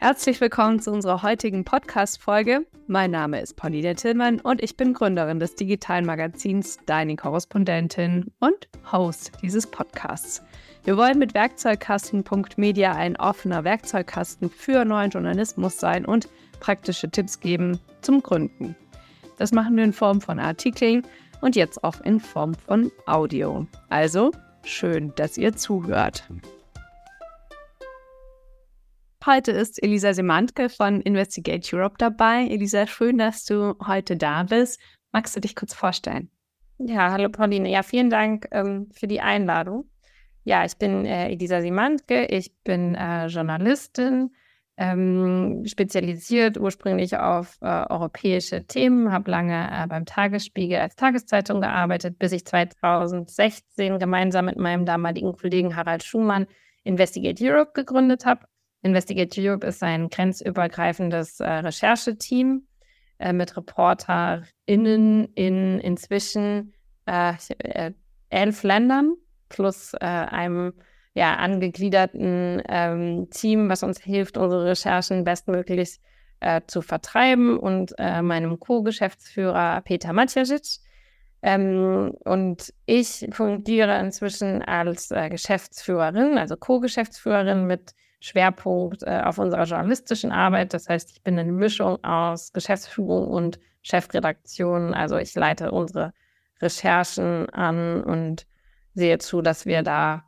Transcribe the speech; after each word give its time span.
Herzlich 0.00 0.40
willkommen 0.40 0.78
zu 0.78 0.92
unserer 0.92 1.24
heutigen 1.24 1.64
Podcast-Folge. 1.64 2.64
Mein 2.86 3.10
Name 3.10 3.40
ist 3.40 3.56
Paulina 3.56 3.94
Tillmann 3.94 4.38
und 4.38 4.62
ich 4.62 4.76
bin 4.76 4.94
Gründerin 4.94 5.40
des 5.40 5.56
digitalen 5.56 6.06
Magazins 6.06 6.78
Deine 6.86 7.16
Korrespondentin 7.16 8.30
und 8.38 8.68
Host 8.92 9.32
dieses 9.42 9.66
Podcasts. 9.66 10.40
Wir 10.84 10.96
wollen 10.96 11.18
mit 11.18 11.34
Werkzeugkasten.media 11.34 12.92
ein 12.92 13.16
offener 13.16 13.64
Werkzeugkasten 13.64 14.50
für 14.50 14.84
neuen 14.84 15.10
Journalismus 15.10 15.78
sein 15.78 16.04
und 16.04 16.28
praktische 16.60 17.10
Tipps 17.10 17.40
geben 17.40 17.80
zum 18.00 18.22
Gründen. 18.22 18.76
Das 19.36 19.50
machen 19.50 19.76
wir 19.76 19.82
in 19.82 19.92
Form 19.92 20.20
von 20.20 20.38
Artikeln 20.38 21.02
und 21.40 21.56
jetzt 21.56 21.82
auch 21.82 22.00
in 22.02 22.20
Form 22.20 22.54
von 22.54 22.92
Audio. 23.06 23.66
Also 23.88 24.30
schön, 24.62 25.12
dass 25.16 25.36
ihr 25.36 25.56
zuhört. 25.56 26.28
Heute 29.26 29.50
ist 29.50 29.82
Elisa 29.82 30.14
Semantke 30.14 30.68
von 30.68 31.00
Investigate 31.00 31.68
Europe 31.74 31.96
dabei. 31.98 32.46
Elisa, 32.48 32.86
schön, 32.86 33.18
dass 33.18 33.44
du 33.44 33.74
heute 33.84 34.16
da 34.16 34.44
bist. 34.44 34.80
Magst 35.12 35.34
du 35.34 35.40
dich 35.40 35.56
kurz 35.56 35.74
vorstellen? 35.74 36.30
Ja, 36.78 37.10
hallo 37.10 37.28
Pauline. 37.28 37.68
Ja, 37.68 37.82
vielen 37.82 38.10
Dank 38.10 38.46
ähm, 38.52 38.88
für 38.92 39.08
die 39.08 39.20
Einladung. 39.20 39.90
Ja, 40.44 40.64
ich 40.64 40.76
bin 40.76 41.04
äh, 41.04 41.30
Elisa 41.30 41.60
Semantke. 41.60 42.26
Ich 42.26 42.54
bin 42.62 42.94
äh, 42.94 43.26
Journalistin, 43.26 44.30
ähm, 44.76 45.64
spezialisiert 45.66 46.56
ursprünglich 46.56 47.16
auf 47.16 47.58
äh, 47.60 47.66
europäische 47.66 48.64
Themen, 48.66 49.10
habe 49.10 49.30
lange 49.32 49.68
äh, 49.70 49.86
beim 49.88 50.06
Tagesspiegel 50.06 50.78
als 50.78 50.94
Tageszeitung 50.94 51.60
gearbeitet, 51.60 52.18
bis 52.20 52.30
ich 52.30 52.46
2016 52.46 53.98
gemeinsam 53.98 54.44
mit 54.44 54.56
meinem 54.56 54.86
damaligen 54.86 55.32
Kollegen 55.32 55.74
Harald 55.74 56.04
Schumann 56.04 56.46
Investigate 56.84 57.44
Europe 57.44 57.72
gegründet 57.74 58.24
habe. 58.24 58.46
Investigate 58.82 59.40
Europe 59.40 59.66
ist 59.66 59.82
ein 59.82 60.08
grenzübergreifendes 60.08 61.40
äh, 61.40 61.48
Rechercheteam 61.48 62.66
äh, 63.18 63.32
mit 63.32 63.56
ReporterInnen 63.56 65.32
in 65.34 65.80
inzwischen 65.80 66.74
äh, 67.06 67.34
äh 67.58 67.92
elf 68.30 68.62
Ländern 68.62 69.14
plus 69.48 69.94
äh, 69.94 70.04
einem 70.04 70.74
ja, 71.14 71.36
angegliederten 71.36 72.62
ähm, 72.68 73.30
Team, 73.30 73.70
was 73.70 73.82
uns 73.82 73.98
hilft, 73.98 74.36
unsere 74.36 74.66
Recherchen 74.66 75.24
bestmöglich 75.24 75.98
äh, 76.40 76.60
zu 76.66 76.82
vertreiben 76.82 77.58
und 77.58 77.94
meinem 77.98 78.60
Co-Geschäftsführer 78.60 79.80
Peter 79.80 80.12
Matjasic. 80.12 80.80
Ähm, 81.40 82.12
und 82.24 82.74
ich 82.84 83.26
fungiere 83.32 83.98
inzwischen 83.98 84.60
als 84.62 85.08
Geschäftsführerin, 85.08 86.36
also 86.36 86.56
Co-Geschäftsführerin 86.56 87.66
mit 87.66 87.94
Schwerpunkt 88.20 89.02
äh, 89.02 89.22
auf 89.24 89.38
unserer 89.38 89.64
journalistischen 89.64 90.32
Arbeit. 90.32 90.74
Das 90.74 90.88
heißt, 90.88 91.10
ich 91.12 91.22
bin 91.22 91.38
eine 91.38 91.52
Mischung 91.52 92.02
aus 92.04 92.52
Geschäftsführung 92.52 93.28
und 93.28 93.58
Chefredaktion. 93.82 94.94
Also 94.94 95.16
ich 95.16 95.34
leite 95.34 95.70
unsere 95.70 96.12
Recherchen 96.60 97.48
an 97.50 98.02
und 98.02 98.46
sehe 98.94 99.18
zu, 99.18 99.42
dass 99.42 99.66
wir 99.66 99.82
da 99.82 100.24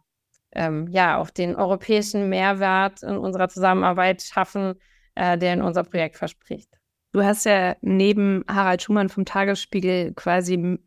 ähm, 0.53 0.87
ja 0.89 1.19
auch 1.19 1.31
den 1.31 1.57
europäischen 1.57 2.29
Mehrwert 2.29 3.03
in 3.03 3.17
unserer 3.17 3.49
Zusammenarbeit 3.49 4.23
schaffen, 4.23 4.75
äh, 5.15 5.37
der 5.37 5.55
in 5.55 5.63
unser 5.63 5.85
Projekt 5.85 6.17
verspricht. 6.17 6.69
Du 7.13 7.25
hast 7.25 7.45
ja 7.45 7.75
neben 7.81 8.45
Harald 8.49 8.83
Schumann 8.83 9.09
vom 9.09 9.25
Tagesspiegel 9.25 10.15
quasi 10.15 10.79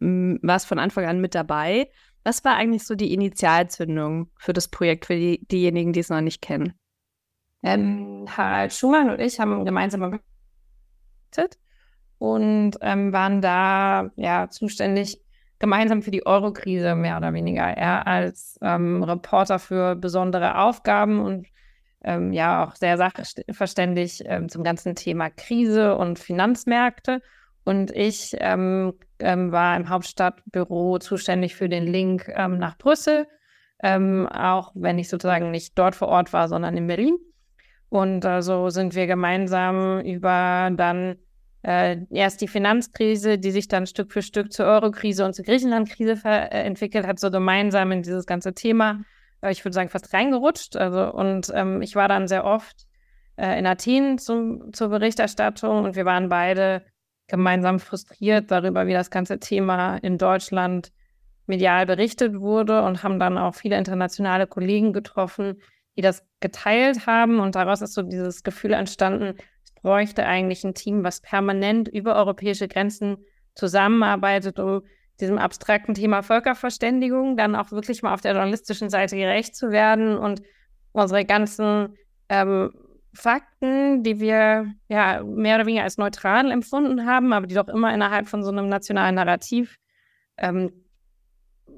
was 0.42 0.64
von 0.64 0.80
Anfang 0.80 1.06
an 1.06 1.20
mit 1.20 1.36
dabei. 1.36 1.90
Was 2.24 2.46
war 2.46 2.56
eigentlich 2.56 2.86
so 2.86 2.96
die 2.96 3.14
Initialzündung 3.14 4.32
für 4.38 4.54
das 4.54 4.70
Projekt, 4.70 5.06
für 5.06 5.16
die, 5.16 5.46
diejenigen, 5.46 5.92
die 5.92 6.00
es 6.00 6.10
noch 6.10 6.22
nicht 6.22 6.42
kennen? 6.42 6.74
Ähm, 7.64 8.26
Harald 8.30 8.74
Schumann 8.74 9.10
und 9.10 9.20
ich 9.20 9.40
haben 9.40 9.66
gemeinsam 9.66 10.20
und 12.24 12.78
ähm, 12.80 13.12
waren 13.12 13.42
da 13.42 14.10
ja 14.16 14.50
zuständig 14.50 15.20
gemeinsam 15.60 16.02
für 16.02 16.12
die 16.12 16.26
Euro-Krise 16.26 16.96
mehr 16.96 17.18
oder 17.18 17.34
weniger. 17.34 17.64
Er 17.64 18.08
als 18.08 18.58
ähm, 18.62 19.04
Reporter 19.04 19.60
für 19.60 19.96
besondere 19.96 20.58
Aufgaben 20.58 21.20
und 21.20 21.48
ähm, 22.02 22.32
ja 22.32 22.66
auch 22.66 22.76
sehr 22.76 22.98
sachverständig 22.98 24.24
ähm, 24.26 24.48
zum 24.48 24.64
ganzen 24.64 24.96
Thema 24.96 25.30
Krise 25.30 25.98
und 25.98 26.18
Finanzmärkte. 26.18 27.22
Und 27.66 27.92
ich 27.92 28.36
ähm, 28.40 28.94
ähm, 29.20 29.52
war 29.52 29.76
im 29.76 29.90
Hauptstadtbüro 29.90 31.00
zuständig 31.00 31.56
für 31.56 31.68
den 31.68 31.88
Link 31.88 32.30
ähm, 32.36 32.58
nach 32.58 32.78
Brüssel, 32.78 33.28
auch 33.86 34.72
wenn 34.76 34.98
ich 34.98 35.10
sozusagen 35.10 35.52
nicht 35.52 35.78
dort 35.78 35.94
vor 35.94 36.08
Ort 36.08 36.32
war, 36.32 36.48
sondern 36.48 36.78
in 36.78 36.88
Berlin. 36.88 37.18
Und 37.94 38.26
äh, 38.26 38.42
so 38.42 38.72
sind 38.72 38.96
wir 38.96 39.06
gemeinsam 39.06 40.00
über 40.00 40.72
dann 40.76 41.16
äh, 41.62 41.98
erst 42.10 42.42
die 42.42 42.48
Finanzkrise, 42.48 43.38
die 43.38 43.52
sich 43.52 43.68
dann 43.68 43.86
Stück 43.86 44.12
für 44.12 44.24
Stück 44.24 44.52
zur 44.52 44.66
Eurokrise 44.66 45.24
und 45.24 45.36
zur 45.36 45.46
Griechenlandkrise 45.46 46.20
äh, 46.26 46.64
entwickelt 46.64 47.06
hat, 47.06 47.20
so 47.20 47.30
gemeinsam 47.30 47.92
in 47.92 48.02
dieses 48.02 48.26
ganze 48.26 48.56
Thema, 48.56 49.02
äh, 49.44 49.52
ich 49.52 49.64
würde 49.64 49.76
sagen, 49.76 49.90
fast 49.90 50.12
reingerutscht. 50.12 50.76
Also, 50.76 51.14
und 51.14 51.52
ähm, 51.54 51.84
ich 51.84 51.96
war 51.96 52.08
dann 52.08 52.28
sehr 52.28 52.46
oft 52.46 52.88
äh, 53.36 53.60
in 53.60 53.68
Athen 53.68 54.18
zum, 54.18 54.74
zur 54.74 54.90
Berichterstattung 54.90 55.84
und 55.84 55.96
wir 55.96 56.06
waren 56.06 56.30
beide 56.30 56.84
gemeinsam 57.28 57.78
frustriert 57.78 58.50
darüber, 58.50 58.88
wie 58.88 58.94
das 58.94 59.12
ganze 59.12 59.38
Thema 59.40 59.98
in 59.98 60.18
Deutschland 60.18 60.92
medial 61.46 61.86
berichtet 61.86 62.40
wurde 62.40 62.82
und 62.82 63.04
haben 63.04 63.20
dann 63.20 63.38
auch 63.38 63.54
viele 63.54 63.78
internationale 63.78 64.48
Kollegen 64.48 64.94
getroffen, 64.94 65.62
die 65.96 66.02
das 66.02 66.26
geteilt 66.40 67.06
haben. 67.06 67.40
Und 67.40 67.56
daraus 67.56 67.82
ist 67.82 67.94
so 67.94 68.02
dieses 68.02 68.44
Gefühl 68.44 68.74
entstanden, 68.74 69.38
bräuchte 69.82 70.26
eigentlich 70.26 70.64
ein 70.64 70.74
Team, 70.74 71.04
was 71.04 71.22
permanent 71.22 71.88
über 71.88 72.16
europäische 72.16 72.68
Grenzen 72.68 73.18
zusammenarbeitet, 73.56 74.60
um 74.60 74.82
diesem 75.20 75.38
abstrakten 75.38 75.94
Thema 75.94 76.24
Völkerverständigung 76.24 77.38
dann 77.38 77.56
auch 77.56 77.72
wirklich 77.72 78.02
mal 78.02 78.14
auf 78.14 78.22
der 78.22 78.34
journalistischen 78.34 78.90
Seite 78.90 79.16
gerecht 79.16 79.56
zu 79.56 79.70
werden 79.72 80.18
und 80.18 80.42
unsere 80.92 81.26
ganzen 81.26 81.98
ähm, 82.30 82.72
Fakten, 83.14 84.04
die 84.04 84.20
wir 84.20 84.74
ja 84.88 85.24
mehr 85.24 85.56
oder 85.56 85.68
weniger 85.68 85.84
als 85.84 85.98
neutral 85.98 86.50
empfunden 86.50 87.06
haben, 87.06 87.32
aber 87.32 87.46
die 87.46 87.56
doch 87.56 87.68
immer 87.68 87.94
innerhalb 87.94 88.28
von 88.28 88.44
so 88.44 88.50
einem 88.50 88.70
nationalen 88.70 89.16
Narrativ 89.16 89.78
ähm, 90.38 90.83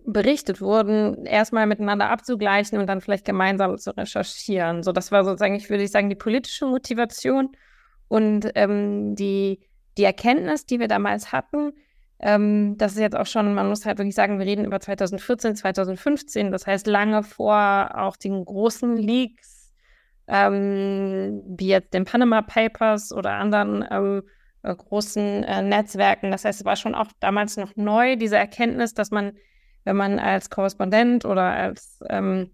berichtet 0.06 0.62
wurden, 0.62 1.26
erstmal 1.26 1.68
miteinander 1.68 2.10
abzugleichen 2.10 2.80
und 2.80 2.88
dann 2.88 3.02
vielleicht 3.02 3.26
gemeinsam 3.26 3.78
zu 3.78 3.96
recherchieren. 3.96 4.84
So, 4.84 4.92
das 4.92 5.12
war 5.12 5.24
sozusagen, 5.24 5.56
ich 5.56 5.70
würde 5.70 5.88
sagen, 5.88 6.10
die 6.10 6.16
politische 6.16 6.66
Motivation. 6.66 7.56
Und 8.08 8.52
ähm, 8.56 9.16
die, 9.16 9.62
die 9.98 10.04
Erkenntnis, 10.04 10.66
die 10.66 10.80
wir 10.80 10.88
damals 10.88 11.32
hatten, 11.32 11.74
ähm, 12.20 12.78
das 12.78 12.94
ist 12.94 13.00
jetzt 13.00 13.16
auch 13.16 13.26
schon, 13.26 13.54
man 13.54 13.68
muss 13.68 13.86
halt 13.86 13.98
wirklich 13.98 14.16
sagen, 14.16 14.40
wir 14.40 14.46
reden 14.46 14.66
über 14.66 14.80
2014, 14.80 15.56
2015, 15.56 16.52
das 16.52 16.66
heißt 16.66 16.88
lange 16.88 17.24
vor 17.24 17.92
auch 17.96 18.16
den 18.16 18.46
großen 18.46 18.96
Leaks, 18.96 19.74
ähm, 20.28 21.44
wie 21.46 21.68
jetzt 21.68 21.94
den 21.94 22.06
Panama 22.06 22.42
Papers 22.42 23.12
oder 23.12 23.32
anderen 23.32 23.86
ähm, 23.90 24.24
äh, 24.64 24.76
großen 24.76 25.44
äh, 25.44 25.62
Netzwerken. 25.62 26.32
Das 26.32 26.46
heißt, 26.46 26.62
es 26.62 26.66
war 26.66 26.76
schon 26.76 26.96
auch 26.96 27.08
damals 27.20 27.58
noch 27.58 27.76
neu, 27.76 28.16
diese 28.16 28.38
Erkenntnis, 28.38 28.94
dass 28.94 29.12
man, 29.12 29.34
wenn 29.86 29.96
man 29.96 30.20
als 30.20 30.50
Korrespondent 30.50 31.24
oder 31.26 31.44
als 31.44 32.00
ähm, 32.10 32.52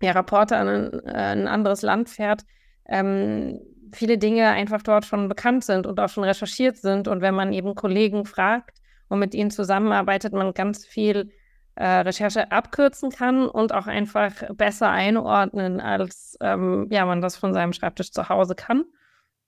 ja, 0.00 0.12
Reporter 0.12 0.60
in 0.62 0.68
ein, 0.68 1.06
äh, 1.06 1.12
ein 1.12 1.48
anderes 1.48 1.82
Land 1.82 2.08
fährt, 2.08 2.42
ähm, 2.88 3.60
viele 3.92 4.18
Dinge 4.18 4.48
einfach 4.48 4.82
dort 4.82 5.04
schon 5.04 5.28
bekannt 5.28 5.64
sind 5.64 5.86
und 5.86 6.00
auch 6.00 6.08
schon 6.08 6.24
recherchiert 6.24 6.76
sind. 6.76 7.08
Und 7.08 7.20
wenn 7.20 7.34
man 7.34 7.52
eben 7.52 7.74
Kollegen 7.74 8.24
fragt 8.24 8.78
und 9.08 9.18
mit 9.18 9.34
ihnen 9.34 9.50
zusammenarbeitet, 9.50 10.32
man 10.32 10.54
ganz 10.54 10.86
viel 10.86 11.30
äh, 11.76 11.86
Recherche 11.86 12.50
abkürzen 12.52 13.10
kann 13.10 13.48
und 13.48 13.74
auch 13.74 13.86
einfach 13.86 14.32
besser 14.54 14.90
einordnen, 14.90 15.80
als 15.80 16.36
ähm, 16.40 16.88
ja, 16.90 17.04
man 17.04 17.20
das 17.20 17.36
von 17.36 17.52
seinem 17.52 17.72
Schreibtisch 17.72 18.12
zu 18.12 18.28
Hause 18.28 18.54
kann. 18.54 18.84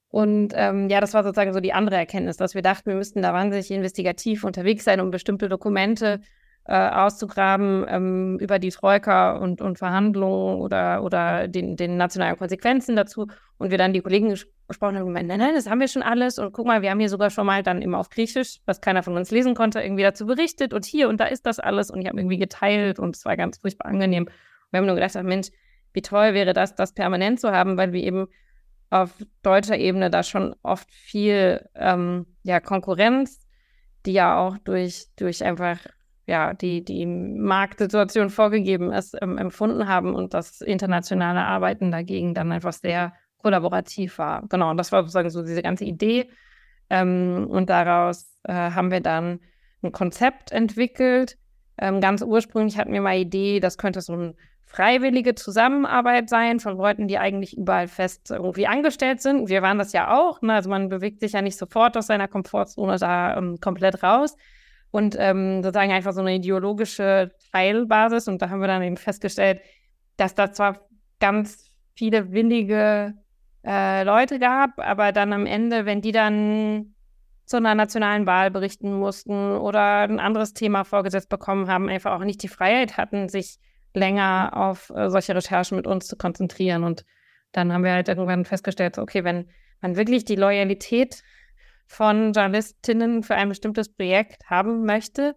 Und 0.08 0.52
ähm, 0.54 0.88
ja, 0.88 1.00
das 1.00 1.14
war 1.14 1.24
sozusagen 1.24 1.52
so 1.52 1.60
die 1.60 1.72
andere 1.72 1.96
Erkenntnis, 1.96 2.36
dass 2.36 2.54
wir 2.54 2.62
dachten, 2.62 2.90
wir 2.90 2.96
müssten 2.96 3.22
da 3.22 3.32
wahnsinnig 3.32 3.70
investigativ 3.70 4.44
unterwegs 4.44 4.84
sein, 4.84 5.00
um 5.00 5.10
bestimmte 5.10 5.48
Dokumente 5.48 6.20
äh, 6.68 6.88
auszugraben 6.88 7.86
ähm, 7.88 8.38
über 8.40 8.58
die 8.58 8.70
Troika 8.70 9.36
und, 9.36 9.60
und 9.60 9.78
Verhandlungen 9.78 10.60
oder, 10.60 11.02
oder 11.02 11.48
den, 11.48 11.76
den 11.76 11.96
nationalen 11.96 12.36
Konsequenzen 12.36 12.96
dazu. 12.96 13.28
Und 13.58 13.70
wir 13.70 13.78
dann 13.78 13.92
die 13.92 14.00
Kollegen 14.00 14.30
ges 14.30 14.46
gesprochen 14.68 14.98
haben 14.98 15.12
nein, 15.12 15.26
nein, 15.28 15.54
das 15.54 15.70
haben 15.70 15.78
wir 15.78 15.86
schon 15.86 16.02
alles. 16.02 16.40
Und 16.40 16.52
guck 16.52 16.66
mal, 16.66 16.82
wir 16.82 16.90
haben 16.90 16.98
hier 16.98 17.08
sogar 17.08 17.30
schon 17.30 17.46
mal 17.46 17.62
dann 17.62 17.82
immer 17.82 17.98
auf 17.98 18.10
Griechisch, 18.10 18.58
was 18.66 18.80
keiner 18.80 19.04
von 19.04 19.16
uns 19.16 19.30
lesen 19.30 19.54
konnte, 19.54 19.80
irgendwie 19.80 20.02
dazu 20.02 20.26
berichtet. 20.26 20.74
Und 20.74 20.84
hier 20.84 21.08
und 21.08 21.20
da 21.20 21.26
ist 21.26 21.46
das 21.46 21.60
alles. 21.60 21.90
Und 21.90 22.00
ich 22.00 22.08
habe 22.08 22.18
irgendwie 22.18 22.38
geteilt 22.38 22.98
und 22.98 23.14
es 23.14 23.24
war 23.24 23.36
ganz 23.36 23.58
furchtbar 23.58 23.86
angenehm. 23.86 24.24
Und 24.24 24.32
wir 24.72 24.78
haben 24.78 24.86
nur 24.86 24.96
gedacht, 24.96 25.14
Mensch, 25.22 25.48
wie 25.92 26.02
toll 26.02 26.34
wäre 26.34 26.52
das, 26.52 26.74
das 26.74 26.94
permanent 26.94 27.38
zu 27.38 27.52
haben, 27.52 27.76
weil 27.76 27.92
wir 27.92 28.02
eben 28.02 28.26
auf 28.90 29.12
deutscher 29.42 29.78
Ebene 29.78 30.10
da 30.10 30.24
schon 30.24 30.54
oft 30.62 30.90
viel 30.90 31.68
ähm, 31.76 32.26
ja, 32.42 32.58
Konkurrenz, 32.58 33.46
die 34.04 34.12
ja 34.12 34.36
auch 34.38 34.58
durch, 34.58 35.06
durch 35.16 35.44
einfach 35.44 35.78
ja, 36.26 36.54
die, 36.54 36.84
die 36.84 37.06
Marktsituation 37.06 38.30
vorgegeben 38.30 38.92
ist, 38.92 39.16
ähm, 39.22 39.38
empfunden 39.38 39.86
haben 39.86 40.14
und 40.14 40.34
das 40.34 40.60
internationale 40.60 41.44
Arbeiten 41.44 41.90
dagegen 41.90 42.34
dann 42.34 42.50
einfach 42.52 42.72
sehr 42.72 43.12
kollaborativ 43.38 44.18
war. 44.18 44.42
Genau, 44.48 44.70
und 44.70 44.76
das 44.76 44.90
war 44.90 45.02
sozusagen 45.02 45.30
so 45.30 45.42
diese 45.42 45.62
ganze 45.62 45.84
Idee. 45.84 46.28
Ähm, 46.90 47.46
und 47.48 47.70
daraus 47.70 48.28
äh, 48.44 48.52
haben 48.52 48.90
wir 48.90 49.00
dann 49.00 49.40
ein 49.82 49.92
Konzept 49.92 50.50
entwickelt. 50.50 51.38
Ähm, 51.78 52.00
ganz 52.00 52.22
ursprünglich 52.22 52.76
hatten 52.76 52.92
wir 52.92 53.00
mal 53.00 53.16
Idee, 53.16 53.60
das 53.60 53.78
könnte 53.78 54.00
so 54.00 54.14
eine 54.14 54.34
freiwillige 54.64 55.36
Zusammenarbeit 55.36 56.28
sein 56.28 56.58
von 56.58 56.76
Leuten, 56.76 57.06
die 57.06 57.18
eigentlich 57.18 57.56
überall 57.56 57.86
fest 57.86 58.30
irgendwie 58.30 58.66
angestellt 58.66 59.22
sind. 59.22 59.48
Wir 59.48 59.62
waren 59.62 59.78
das 59.78 59.92
ja 59.92 60.16
auch. 60.16 60.42
Ne? 60.42 60.54
Also 60.54 60.68
man 60.68 60.88
bewegt 60.88 61.20
sich 61.20 61.32
ja 61.32 61.42
nicht 61.42 61.56
sofort 61.56 61.96
aus 61.96 62.08
seiner 62.08 62.26
Komfortzone 62.26 62.98
da 62.98 63.36
ähm, 63.36 63.58
komplett 63.60 64.02
raus. 64.02 64.36
Und 64.90 65.16
ähm, 65.18 65.62
sozusagen 65.62 65.92
einfach 65.92 66.12
so 66.12 66.20
eine 66.20 66.34
ideologische 66.34 67.32
Teilbasis. 67.52 68.28
Und 68.28 68.40
da 68.40 68.50
haben 68.50 68.60
wir 68.60 68.68
dann 68.68 68.82
eben 68.82 68.96
festgestellt, 68.96 69.60
dass 70.16 70.34
da 70.34 70.52
zwar 70.52 70.86
ganz 71.20 71.70
viele 71.94 72.32
willige 72.32 73.14
äh, 73.64 74.04
Leute 74.04 74.38
gab, 74.38 74.78
aber 74.78 75.12
dann 75.12 75.32
am 75.32 75.46
Ende, 75.46 75.86
wenn 75.86 76.00
die 76.00 76.12
dann 76.12 76.94
zu 77.46 77.56
einer 77.56 77.74
nationalen 77.74 78.26
Wahl 78.26 78.50
berichten 78.50 78.92
mussten 78.92 79.52
oder 79.52 80.02
ein 80.02 80.20
anderes 80.20 80.52
Thema 80.52 80.84
vorgesetzt 80.84 81.28
bekommen 81.28 81.68
haben, 81.68 81.88
einfach 81.88 82.12
auch 82.12 82.24
nicht 82.24 82.42
die 82.42 82.48
Freiheit 82.48 82.96
hatten, 82.96 83.28
sich 83.28 83.58
länger 83.94 84.50
auf 84.54 84.90
äh, 84.90 85.08
solche 85.10 85.34
Recherchen 85.34 85.76
mit 85.76 85.86
uns 85.86 86.06
zu 86.06 86.16
konzentrieren. 86.16 86.84
Und 86.84 87.04
dann 87.52 87.72
haben 87.72 87.84
wir 87.84 87.92
halt 87.92 88.08
irgendwann 88.08 88.44
festgestellt, 88.44 88.98
okay, 88.98 89.24
wenn 89.24 89.48
man 89.80 89.96
wirklich 89.96 90.24
die 90.24 90.36
Loyalität 90.36 91.22
von 91.86 92.32
Journalistinnen 92.32 93.22
für 93.22 93.34
ein 93.34 93.48
bestimmtes 93.48 93.88
Projekt 93.88 94.48
haben 94.50 94.84
möchte, 94.84 95.34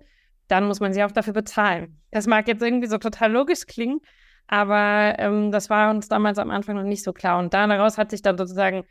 dann 0.48 0.66
muss 0.66 0.80
man 0.80 0.94
sie 0.94 1.04
auch 1.04 1.12
dafür 1.12 1.34
bezahlen. 1.34 2.00
Das 2.12 2.28
mag 2.28 2.48
jetzt 2.48 2.62
irgendwie 2.62 2.88
so 2.88 2.98
total 2.98 3.32
logisch 3.32 3.66
klingen, 3.68 4.02
aber 4.48 5.16
ähm, 5.20 5.52
das 5.52 5.70
war 5.70 5.92
uns 5.92 6.08
damals 6.08 6.40
am 6.40 6.50
Anfang 6.50 6.76
noch 6.76 6.84
nicht 6.84 7.04
so 7.04 7.14
klar. 7.14 7.40
Und 7.40 7.54
daraus 7.54 7.98
hat 7.98 8.10
sich 8.10 8.22
dann 8.22 8.38
sozusagen 8.38 8.84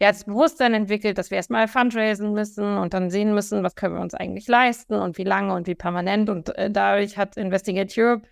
ja, 0.00 0.08
das 0.08 0.24
Bewusstsein 0.24 0.74
entwickelt, 0.74 1.16
dass 1.16 1.30
wir 1.30 1.36
erstmal 1.36 1.68
fundraisen 1.68 2.32
müssen 2.32 2.76
und 2.78 2.92
dann 2.92 3.08
sehen 3.08 3.34
müssen, 3.34 3.62
was 3.62 3.76
können 3.76 3.94
wir 3.94 4.00
uns 4.00 4.14
eigentlich 4.14 4.48
leisten 4.48 4.94
und 4.94 5.16
wie 5.16 5.24
lange 5.24 5.54
und 5.54 5.68
wie 5.68 5.76
permanent. 5.76 6.28
Und 6.28 6.56
äh, 6.56 6.70
dadurch 6.70 7.18
hat 7.18 7.36
Investigate 7.36 7.94
Europe 7.96 8.26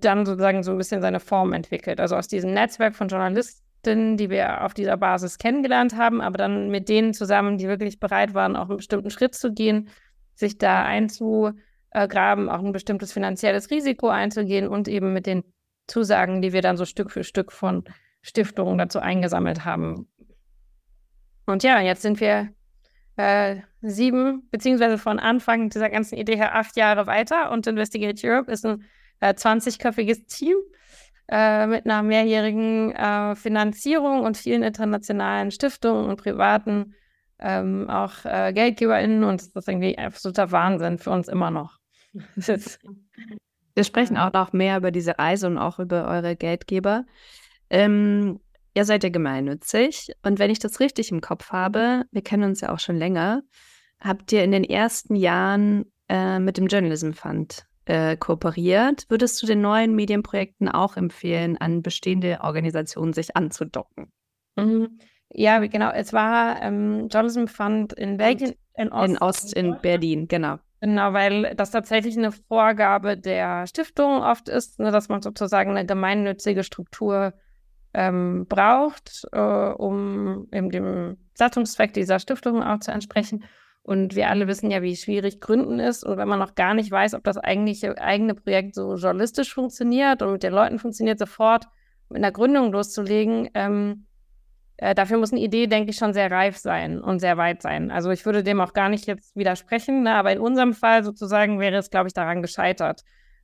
dann 0.00 0.24
sozusagen 0.24 0.62
so 0.62 0.70
ein 0.70 0.78
bisschen 0.78 1.02
seine 1.02 1.20
Form 1.20 1.52
entwickelt. 1.52 2.00
Also 2.00 2.16
aus 2.16 2.28
diesem 2.28 2.52
Netzwerk 2.52 2.94
von 2.94 3.08
Journalistinnen, 3.08 3.69
die 3.86 4.30
wir 4.30 4.64
auf 4.64 4.74
dieser 4.74 4.96
Basis 4.96 5.38
kennengelernt 5.38 5.96
haben, 5.96 6.20
aber 6.20 6.38
dann 6.38 6.70
mit 6.70 6.88
denen 6.88 7.14
zusammen, 7.14 7.58
die 7.58 7.68
wirklich 7.68 7.98
bereit 7.98 8.34
waren, 8.34 8.56
auch 8.56 8.68
einen 8.68 8.76
bestimmten 8.76 9.10
Schritt 9.10 9.34
zu 9.34 9.52
gehen, 9.52 9.88
sich 10.34 10.58
da 10.58 10.84
einzu 10.84 11.52
äh, 11.90 12.08
graben, 12.08 12.48
auch 12.48 12.60
ein 12.60 12.72
bestimmtes 12.72 13.12
finanzielles 13.12 13.70
Risiko 13.70 14.08
einzugehen 14.08 14.68
und 14.68 14.88
eben 14.88 15.12
mit 15.12 15.26
den 15.26 15.44
Zusagen, 15.86 16.42
die 16.42 16.52
wir 16.52 16.62
dann 16.62 16.76
so 16.76 16.84
Stück 16.84 17.10
für 17.10 17.24
Stück 17.24 17.52
von 17.52 17.84
Stiftungen 18.22 18.78
dazu 18.78 19.00
eingesammelt 19.00 19.64
haben. 19.64 20.08
Und 21.46 21.62
ja, 21.62 21.80
jetzt 21.80 22.02
sind 22.02 22.20
wir 22.20 22.50
äh, 23.16 23.56
sieben, 23.82 24.48
beziehungsweise 24.50 24.98
von 24.98 25.18
Anfang 25.18 25.70
dieser 25.70 25.90
ganzen 25.90 26.16
Idee 26.16 26.36
her 26.36 26.54
acht 26.54 26.76
Jahre 26.76 27.06
weiter 27.06 27.50
und 27.50 27.66
Investigate 27.66 28.26
Europe 28.26 28.50
ist 28.50 28.64
ein 28.64 28.84
äh, 29.20 29.30
20-köpfiges 29.30 30.26
Team 30.26 30.56
äh, 31.30 31.66
mit 31.66 31.84
einer 31.86 32.02
mehrjährigen 32.02 32.92
äh, 32.92 33.36
Finanzierung 33.36 34.22
und 34.22 34.36
vielen 34.36 34.64
internationalen 34.64 35.50
Stiftungen 35.52 36.10
und 36.10 36.16
privaten 36.16 36.94
ähm, 37.38 37.88
auch 37.88 38.24
äh, 38.24 38.52
GeldgeberInnen 38.52 39.24
und 39.24 39.40
das 39.40 39.48
ist 39.54 39.68
irgendwie 39.68 39.96
absoluter 39.96 40.50
Wahnsinn 40.50 40.98
für 40.98 41.10
uns 41.10 41.28
immer 41.28 41.50
noch. 41.50 41.78
Wir 43.74 43.84
sprechen 43.84 44.16
auch 44.16 44.32
noch 44.32 44.52
mehr 44.52 44.76
über 44.76 44.90
diese 44.90 45.18
Reise 45.18 45.46
und 45.46 45.56
auch 45.56 45.78
über 45.78 46.08
eure 46.08 46.34
Geldgeber. 46.34 47.04
Ähm, 47.70 48.40
ihr 48.74 48.84
seid 48.84 49.04
ja 49.04 49.10
gemeinnützig 49.10 50.12
und 50.22 50.40
wenn 50.40 50.50
ich 50.50 50.58
das 50.58 50.80
richtig 50.80 51.12
im 51.12 51.20
Kopf 51.20 51.50
habe, 51.50 52.02
wir 52.10 52.22
kennen 52.22 52.42
uns 52.42 52.60
ja 52.60 52.72
auch 52.72 52.80
schon 52.80 52.96
länger, 52.96 53.42
habt 54.00 54.32
ihr 54.32 54.42
in 54.42 54.50
den 54.50 54.64
ersten 54.64 55.14
Jahren 55.14 55.84
äh, 56.08 56.40
mit 56.40 56.58
dem 56.58 56.66
Journalism 56.66 57.12
Fund 57.12 57.64
äh, 57.90 58.16
kooperiert. 58.16 59.06
Würdest 59.08 59.42
du 59.42 59.46
den 59.46 59.60
neuen 59.60 59.96
Medienprojekten 59.96 60.68
auch 60.68 60.96
empfehlen, 60.96 61.56
an 61.58 61.82
bestehende 61.82 62.38
Organisationen 62.40 63.12
sich 63.12 63.36
anzudocken? 63.36 64.12
Mhm. 64.56 65.00
Ja, 65.32 65.58
genau. 65.58 65.90
Es 65.90 66.12
war 66.12 66.62
ähm, 66.62 67.08
Journalism 67.08 67.46
Fund 67.46 67.92
in 67.92 68.16
Belgien. 68.16 68.54
In 68.76 68.92
Ost, 68.92 69.08
in, 69.08 69.18
Ost, 69.18 69.54
in 69.54 69.76
Berlin, 69.82 70.28
genau. 70.28 70.58
Genau, 70.80 71.12
weil 71.12 71.54
das 71.56 71.72
tatsächlich 71.72 72.16
eine 72.16 72.32
Vorgabe 72.32 73.18
der 73.18 73.66
Stiftung 73.66 74.22
oft 74.22 74.48
ist, 74.48 74.78
ne, 74.78 74.92
dass 74.92 75.08
man 75.08 75.20
sozusagen 75.20 75.70
eine 75.70 75.84
gemeinnützige 75.84 76.62
Struktur 76.62 77.34
ähm, 77.92 78.46
braucht, 78.48 79.26
äh, 79.32 79.38
um 79.40 80.46
eben 80.52 80.70
dem 80.70 81.16
Satzungszweck 81.34 81.92
dieser 81.92 82.20
Stiftung 82.20 82.62
auch 82.62 82.78
zu 82.78 82.92
entsprechen. 82.92 83.44
Und 83.82 84.14
wir 84.14 84.28
alle 84.28 84.46
wissen 84.46 84.70
ja, 84.70 84.82
wie 84.82 84.96
schwierig 84.96 85.40
Gründen 85.40 85.80
ist. 85.80 86.04
Und 86.04 86.16
wenn 86.16 86.28
man 86.28 86.38
noch 86.38 86.54
gar 86.54 86.74
nicht 86.74 86.90
weiß, 86.90 87.14
ob 87.14 87.24
das 87.24 87.38
eigentliche 87.38 87.98
eigene 87.98 88.34
Projekt 88.34 88.74
so 88.74 88.94
journalistisch 88.94 89.54
funktioniert 89.54 90.22
und 90.22 90.32
mit 90.32 90.42
den 90.42 90.52
Leuten 90.52 90.78
funktioniert, 90.78 91.18
sofort 91.18 91.66
mit 92.08 92.18
einer 92.18 92.32
Gründung 92.32 92.72
loszulegen, 92.72 93.48
ähm, 93.54 94.06
äh, 94.76 94.94
dafür 94.94 95.18
muss 95.18 95.32
eine 95.32 95.42
Idee, 95.42 95.66
denke 95.66 95.90
ich, 95.90 95.96
schon 95.96 96.14
sehr 96.14 96.30
reif 96.30 96.56
sein 96.56 97.00
und 97.00 97.20
sehr 97.20 97.36
weit 97.36 97.62
sein. 97.62 97.90
Also 97.90 98.10
ich 98.10 98.24
würde 98.24 98.42
dem 98.42 98.60
auch 98.60 98.72
gar 98.72 98.88
nicht 98.88 99.06
jetzt 99.06 99.36
widersprechen, 99.36 100.02
ne? 100.02 100.14
aber 100.14 100.32
in 100.32 100.40
unserem 100.40 100.72
Fall 100.72 101.04
sozusagen 101.04 101.60
wäre 101.60 101.76
es, 101.76 101.90
glaube 101.90 102.08
ich, 102.08 102.14
daran 102.14 102.40
gescheitert. 102.40 103.02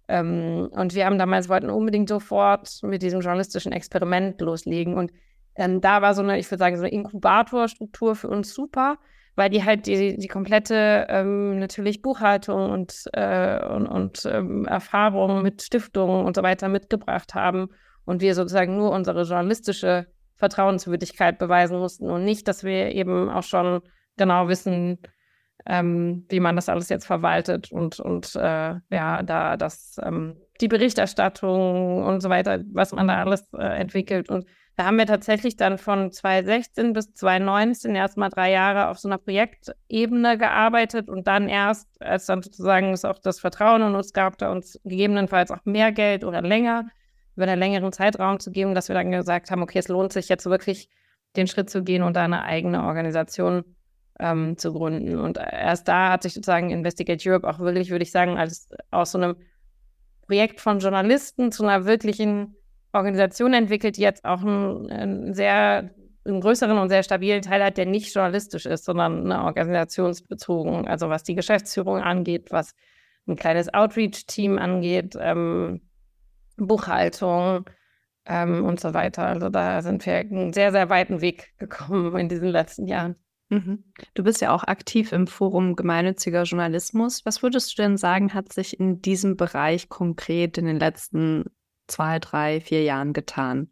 Ähm, 0.09 0.69
und 0.71 0.95
wir 0.95 1.05
haben 1.05 1.19
damals 1.19 1.49
wollten 1.49 1.69
unbedingt 1.69 2.09
sofort 2.09 2.79
mit 2.83 3.03
diesem 3.03 3.21
journalistischen 3.21 3.73
Experiment 3.73 4.41
loslegen. 4.41 4.95
Und 4.95 5.13
ähm, 5.57 5.81
da 5.81 6.01
war 6.01 6.15
so 6.15 6.23
eine, 6.23 6.39
ich 6.39 6.51
würde 6.51 6.59
sagen, 6.59 6.77
so 6.77 6.83
eine 6.83 6.93
Inkubatorstruktur 6.93 8.15
für 8.15 8.29
uns 8.29 8.55
super, 8.55 8.99
weil 9.37 9.51
die 9.51 9.65
halt 9.65 9.87
die, 9.87 10.17
die 10.17 10.29
komplette 10.29 11.07
ähm, 11.09 11.59
natürlich 11.59 12.03
Buchhaltung 12.03 12.71
und, 12.71 13.05
äh, 13.13 13.65
und, 13.65 13.87
und 13.87 14.27
ähm, 14.27 14.65
Erfahrung 14.65 15.43
mit 15.43 15.63
Stiftungen 15.63 16.25
und 16.25 16.35
so 16.35 16.43
weiter 16.43 16.69
mitgebracht 16.69 17.35
haben 17.35 17.69
und 18.07 18.23
wir 18.23 18.35
sozusagen 18.35 18.77
nur 18.77 18.91
unsere 18.91 19.23
journalistische 19.23 20.07
Vertrauenswürdigkeit 20.37 21.39
beweisen 21.39 21.79
mussten 21.79 22.11
und 22.11 22.25
nicht, 22.25 22.49
dass 22.49 22.65
wir 22.65 22.93
eben 22.93 23.31
auch 23.31 23.43
schon 23.43 23.81
genau 24.17 24.49
wissen, 24.49 24.99
ähm, 25.67 26.25
wie 26.29 26.41
man 26.41 26.57
das 26.57 26.69
alles 26.69 26.89
jetzt 26.89 27.07
verwaltet 27.07 27.73
und, 27.73 28.01
und 28.01 28.35
äh, 28.37 28.75
ja, 28.91 29.23
da 29.23 29.57
das, 29.57 29.97
ähm, 30.03 30.37
die 30.61 30.69
Berichterstattung 30.69 32.05
und 32.05 32.21
so 32.21 32.31
weiter, 32.31 32.63
was 32.73 32.93
man 32.93 33.09
da 33.09 33.23
alles 33.23 33.53
äh, 33.53 33.79
entwickelt. 33.79 34.31
Und 34.31 34.47
da 34.77 34.85
haben 34.85 34.99
wir 34.99 35.07
tatsächlich 35.07 35.57
dann 35.57 35.79
von 35.79 36.13
2016 36.13 36.93
bis 36.93 37.15
2019 37.15 37.95
erstmal 37.95 38.29
drei 38.29 38.53
Jahre 38.53 38.89
auf 38.89 38.99
so 38.99 39.09
einer 39.09 39.17
Projektebene 39.17 40.37
gearbeitet 40.37 41.09
und 41.09 41.27
dann 41.27 41.49
erst, 41.49 41.89
als 42.01 42.27
dann 42.27 42.43
sozusagen 42.43 42.93
es 42.93 43.07
auch 43.07 43.19
das 43.19 43.41
Vertrauen 43.41 43.81
in 43.81 43.95
uns 43.95 44.13
gab, 44.13 44.37
da 44.37 44.53
uns 44.53 44.79
gegebenenfalls 44.85 45.51
auch 45.51 45.65
mehr 45.65 45.93
Geld 45.93 46.25
oder 46.25 46.43
länger 46.43 46.91
über 47.37 47.47
einen 47.47 47.59
längeren 47.59 47.93
Zeitraum 47.93 48.39
zu 48.39 48.51
geben, 48.51 48.75
dass 48.75 48.89
wir 48.89 48.95
dann 48.95 49.11
gesagt 49.11 49.51
haben, 49.51 49.63
okay, 49.63 49.79
es 49.79 49.89
lohnt 49.89 50.13
sich 50.13 50.29
jetzt 50.29 50.45
wirklich 50.47 50.91
den 51.37 51.47
Schritt 51.47 51.71
zu 51.71 51.83
gehen 51.83 52.03
und 52.03 52.15
da 52.15 52.25
eine 52.25 52.43
eigene 52.45 52.85
Organisation 52.85 53.65
ähm, 54.21 54.59
zu 54.59 54.73
gründen. 54.73 55.19
Und 55.19 55.39
erst 55.39 55.89
da 55.89 56.13
hat 56.13 56.23
sich 56.23 56.35
sozusagen 56.35 56.71
Investigate 56.71 57.23
Europe 57.29 57.49
auch 57.49 57.59
wirklich, 57.59 57.91
würde 57.91 58.03
ich 58.03 58.11
sagen, 58.11 58.39
als 58.39 58.69
aus 58.91 59.13
so 59.13 59.19
einem 59.19 59.37
Projekt 60.27 60.61
von 60.61 60.81
Journalisten 60.81 61.53
zu 61.53 61.63
einer 61.63 61.87
wirklichen 61.87 62.57
Organisation 62.97 63.55
entwickelt, 63.55 63.97
die 63.97 64.03
jetzt 64.03 64.25
auch 64.25 64.43
einen, 64.43 64.91
einen 64.91 65.35
sehr 65.35 65.91
einen 66.25 66.41
größeren 66.41 66.77
und 66.79 66.89
sehr 66.89 67.03
stabilen 67.03 67.43
Teil 67.43 67.63
hat, 67.63 67.77
der 67.77 67.87
nicht 67.87 68.13
journalistisch 68.13 68.67
ist, 68.67 68.85
sondern 68.85 69.31
eine 69.31 69.45
organisationsbezogen. 69.45 70.87
Also 70.89 71.09
was 71.09 71.23
die 71.23 71.35
Geschäftsführung 71.35 72.01
angeht, 72.01 72.51
was 72.51 72.75
ein 73.29 73.37
kleines 73.37 73.73
Outreach-Team 73.73 74.59
angeht, 74.59 75.17
ähm, 75.21 75.83
Buchhaltung 76.57 77.69
ähm, 78.25 78.65
und 78.65 78.81
so 78.81 78.95
weiter. 78.95 79.27
Also 79.27 79.49
da 79.49 79.83
sind 79.83 80.05
wir 80.07 80.15
einen 80.15 80.53
sehr, 80.53 80.73
sehr 80.73 80.89
weiten 80.89 81.21
Weg 81.21 81.53
gekommen 81.59 82.17
in 82.17 82.29
diesen 82.29 82.49
letzten 82.49 82.87
Jahren. 82.87 83.17
Mhm. 83.49 83.85
Du 84.15 84.25
bist 84.25 84.41
ja 84.41 84.53
auch 84.53 84.65
aktiv 84.65 85.13
im 85.13 85.29
Forum 85.29 85.77
gemeinnütziger 85.77 86.43
Journalismus. 86.43 87.25
Was 87.25 87.43
würdest 87.43 87.73
du 87.73 87.83
denn 87.83 87.97
sagen, 87.97 88.35
hat 88.35 88.53
sich 88.53 88.79
in 88.81 89.01
diesem 89.03 89.37
Bereich 89.37 89.89
konkret 89.89 90.59
in 90.59 90.67
den 90.67 90.81
letzten 90.81 91.45
zwei, 91.87 92.19
drei, 92.19 92.61
vier 92.61 92.83
Jahren 92.83 93.13
getan? 93.13 93.71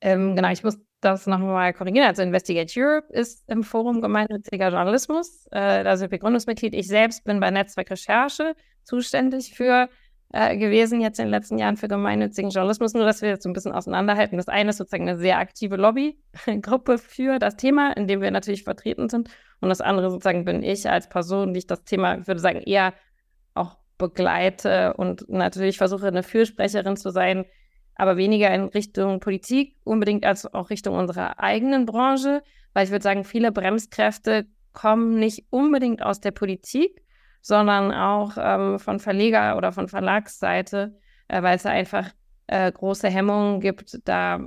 Ähm, 0.00 0.34
genau, 0.34 0.50
ich 0.50 0.64
muss 0.64 0.78
das 1.00 1.26
nochmal 1.26 1.72
korrigieren. 1.72 2.06
Also 2.06 2.22
Investigate 2.22 2.72
Europe 2.76 3.12
ist 3.12 3.48
im 3.48 3.62
Forum 3.62 4.00
gemeinnütziger 4.00 4.68
Journalismus. 4.68 5.46
Äh, 5.50 5.84
da 5.84 5.96
sind 5.96 6.10
wir 6.10 6.18
Gründungsmitglied. 6.18 6.74
Ich 6.74 6.88
selbst 6.88 7.24
bin 7.24 7.40
bei 7.40 7.50
Netzwerk 7.50 7.90
Recherche 7.90 8.54
zuständig 8.84 9.54
für 9.54 9.88
äh, 10.32 10.56
gewesen 10.56 11.00
jetzt 11.00 11.18
in 11.18 11.26
den 11.26 11.30
letzten 11.30 11.58
Jahren 11.58 11.76
für 11.76 11.88
gemeinnützigen 11.88 12.50
Journalismus, 12.50 12.94
nur 12.94 13.04
dass 13.04 13.20
wir 13.20 13.28
jetzt 13.28 13.42
so 13.42 13.50
ein 13.50 13.52
bisschen 13.52 13.72
auseinanderhalten. 13.72 14.38
Das 14.38 14.48
eine 14.48 14.70
ist 14.70 14.78
sozusagen 14.78 15.08
eine 15.08 15.18
sehr 15.18 15.38
aktive 15.38 15.76
Lobbygruppe 15.76 16.98
für 16.98 17.38
das 17.38 17.56
Thema, 17.56 17.92
in 17.96 18.06
dem 18.06 18.20
wir 18.20 18.30
natürlich 18.30 18.64
vertreten 18.64 19.08
sind. 19.08 19.28
Und 19.60 19.68
das 19.68 19.80
andere 19.80 20.10
sozusagen 20.10 20.44
bin 20.44 20.62
ich 20.62 20.88
als 20.88 21.08
Person, 21.08 21.52
die 21.52 21.58
ich 21.58 21.66
das 21.66 21.84
Thema, 21.84 22.26
würde 22.26 22.40
sagen, 22.40 22.62
eher 22.62 22.94
begleite 23.98 24.94
und 24.94 25.28
natürlich 25.28 25.78
versuche, 25.78 26.08
eine 26.08 26.22
Fürsprecherin 26.22 26.96
zu 26.96 27.10
sein, 27.10 27.44
aber 27.94 28.16
weniger 28.16 28.52
in 28.54 28.64
Richtung 28.64 29.20
Politik 29.20 29.76
unbedingt 29.84 30.24
als 30.24 30.52
auch 30.52 30.70
Richtung 30.70 30.96
unserer 30.96 31.38
eigenen 31.38 31.86
Branche, 31.86 32.42
weil 32.72 32.84
ich 32.84 32.90
würde 32.90 33.02
sagen, 33.02 33.24
viele 33.24 33.52
Bremskräfte 33.52 34.46
kommen 34.72 35.18
nicht 35.18 35.46
unbedingt 35.50 36.02
aus 36.02 36.20
der 36.20 36.30
Politik, 36.30 37.02
sondern 37.42 37.92
auch 37.92 38.36
ähm, 38.38 38.78
von 38.78 38.98
Verleger 38.98 39.56
oder 39.56 39.72
von 39.72 39.88
Verlagsseite, 39.88 40.96
äh, 41.28 41.42
weil 41.42 41.56
es 41.56 41.66
einfach 41.66 42.10
äh, 42.46 42.70
große 42.70 43.08
Hemmungen 43.08 43.60
gibt, 43.60 43.98
da, 44.04 44.40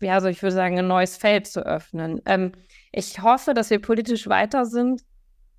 ja, 0.00 0.20
so 0.20 0.28
ich 0.28 0.42
würde 0.42 0.54
sagen, 0.54 0.78
ein 0.78 0.86
neues 0.86 1.16
Feld 1.16 1.46
zu 1.46 1.64
öffnen. 1.64 2.20
Ähm, 2.26 2.52
ich 2.92 3.22
hoffe, 3.22 3.54
dass 3.54 3.70
wir 3.70 3.80
politisch 3.80 4.28
weiter 4.28 4.66
sind 4.66 5.02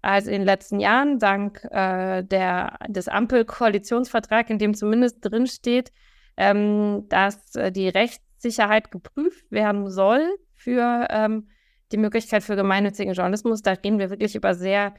als 0.05 0.27
in 0.27 0.33
den 0.33 0.43
letzten 0.43 0.79
Jahren, 0.79 1.17
dank 1.17 1.63
äh, 1.71 2.24
der, 2.24 2.77
des 2.88 3.07
Ampel-Koalitionsvertrags, 3.07 4.51
in 4.51 4.59
dem 4.59 4.75
zumindest 4.75 5.17
drinsteht, 5.21 5.91
ähm, 6.38 7.05
dass 7.09 7.55
äh, 7.55 7.71
die 7.71 7.89
Rechtssicherheit 7.89 8.91
geprüft 8.91 9.51
werden 9.51 9.89
soll 9.89 10.24
für 10.53 11.07
ähm, 11.09 11.47
die 11.91 11.97
Möglichkeit 11.97 12.43
für 12.43 12.55
gemeinnützigen 12.55 13.13
Journalismus. 13.13 13.63
Da 13.63 13.71
reden 13.71 13.97
wir 13.97 14.12
wirklich 14.12 14.35
über 14.35 14.53
sehr 14.53 14.93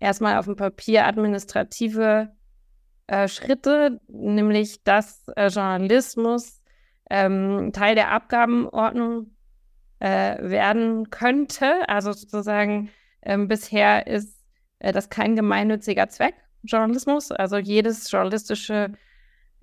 erstmal 0.00 0.38
auf 0.38 0.46
dem 0.46 0.56
Papier 0.56 1.06
administrative 1.06 2.32
äh, 3.06 3.28
Schritte, 3.28 4.00
nämlich 4.08 4.82
dass 4.82 5.28
äh, 5.36 5.48
Journalismus 5.48 6.62
ähm, 7.10 7.70
Teil 7.72 7.94
der 7.94 8.10
Abgabenordnung 8.10 9.36
äh, 10.00 10.36
werden 10.42 11.10
könnte. 11.10 11.88
Also 11.88 12.12
sozusagen 12.12 12.90
ähm, 13.22 13.46
bisher 13.46 14.08
ist 14.08 14.37
äh, 14.78 14.92
das 14.92 15.10
kein 15.10 15.36
gemeinnütziger 15.36 16.08
Zweck, 16.08 16.34
Journalismus. 16.62 17.30
Also 17.32 17.56
jedes 17.56 18.10
journalistische 18.10 18.92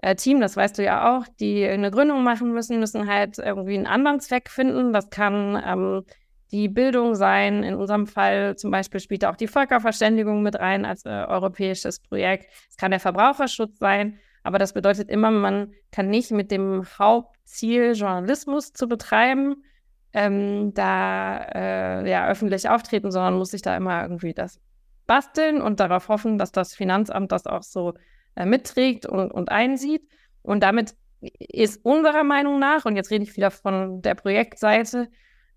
äh, 0.02 0.16
Team, 0.16 0.40
das 0.40 0.58
weißt 0.58 0.78
du 0.78 0.84
ja 0.84 1.18
auch, 1.18 1.26
die 1.40 1.66
eine 1.66 1.92
Gründung 1.92 2.24
machen 2.24 2.54
müssen, 2.54 2.80
müssen 2.80 3.08
halt 3.08 3.38
irgendwie 3.38 3.76
einen 3.76 3.88
anderen 3.88 4.20
Zweck 4.20 4.50
finden. 4.50 4.94
Das 4.94 5.10
kann 5.10 5.62
ähm, 5.66 6.04
die 6.52 6.68
Bildung 6.68 7.16
sein. 7.16 7.64
In 7.64 7.76
unserem 7.76 8.08
Fall 8.08 8.56
zum 8.56 8.72
Beispiel 8.72 9.00
spielt 9.00 9.26
auch 9.26 9.36
die 9.36 9.48
Völkerverständigung 9.48 10.44
mit 10.44 10.60
rein 10.60 10.86
als 10.86 11.06
äh, 11.06 11.10
europäisches 11.10 12.00
Projekt. 12.00 12.48
Es 12.70 12.78
kann 12.78 12.92
der 12.92 13.00
Verbraucherschutz 13.00 13.80
sein. 13.80 14.20
Aber 14.44 14.60
das 14.60 14.74
bedeutet 14.74 15.10
immer, 15.10 15.32
man 15.32 15.74
kann 15.92 16.10
nicht 16.10 16.32
mit 16.32 16.52
dem 16.52 16.84
Hauptziel, 17.00 17.94
Journalismus 17.94 18.74
zu 18.74 18.88
betreiben, 18.88 19.64
ähm, 20.14 20.72
da 20.76 21.40
äh, 21.56 22.10
ja, 22.10 22.28
öffentlich 22.28 22.70
auftreten, 22.70 23.12
sondern 23.12 23.40
muss 23.40 23.50
sich 23.50 23.64
da 23.64 23.76
immer 23.76 24.04
irgendwie 24.04 24.36
das 24.36 24.60
basteln 25.08 25.62
und 25.62 25.80
darauf 25.80 26.10
hoffen, 26.10 26.38
dass 26.38 26.52
das 26.52 26.74
Finanzamt 26.74 27.32
das 27.32 27.46
auch 27.46 27.64
so 27.64 27.94
äh, 28.36 28.46
mitträgt 28.46 29.06
und, 29.06 29.32
und 29.32 29.50
einsieht. 29.50 30.08
Und 30.42 30.62
damit 30.62 30.96
ist 31.22 31.84
unserer 31.84 32.24
Meinung 32.24 32.60
nach, 32.60 32.86
und 32.86 32.96
jetzt 32.96 33.12
rede 33.12 33.24
ich 33.24 33.36
wieder 33.36 33.52
von 33.52 34.02
der 34.02 34.16
Projektseite, 34.16 35.10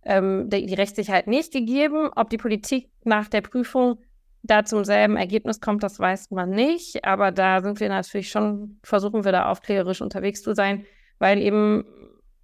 ähm, 0.05 0.49
die, 0.49 0.67
die 0.67 0.75
Rechtssicherheit 0.75 1.26
nicht 1.26 1.52
gegeben. 1.52 2.11
Ob 2.14 2.31
die 2.31 2.38
Politik 2.38 2.90
nach 3.05 3.28
der 3.28 3.43
Prüfung 3.43 3.99
da 4.43 4.64
zum 4.64 4.85
selben 4.85 5.17
Ergebnis 5.17 5.61
kommt, 5.61 5.83
das 5.83 5.99
weiß 5.99 6.31
man 6.31 6.50
nicht. 6.50 7.05
Aber 7.05 7.33
da 7.33 7.61
sind 7.61 7.81
wir 7.81 7.88
natürlich 7.88 8.31
schon, 8.31 8.78
versuchen 8.83 9.25
wir 9.25 9.33
da 9.33 9.50
aufklärerisch 9.50 10.00
unterwegs 10.00 10.43
zu 10.43 10.55
sein, 10.55 10.87
weil 11.19 11.38
eben, 11.43 11.85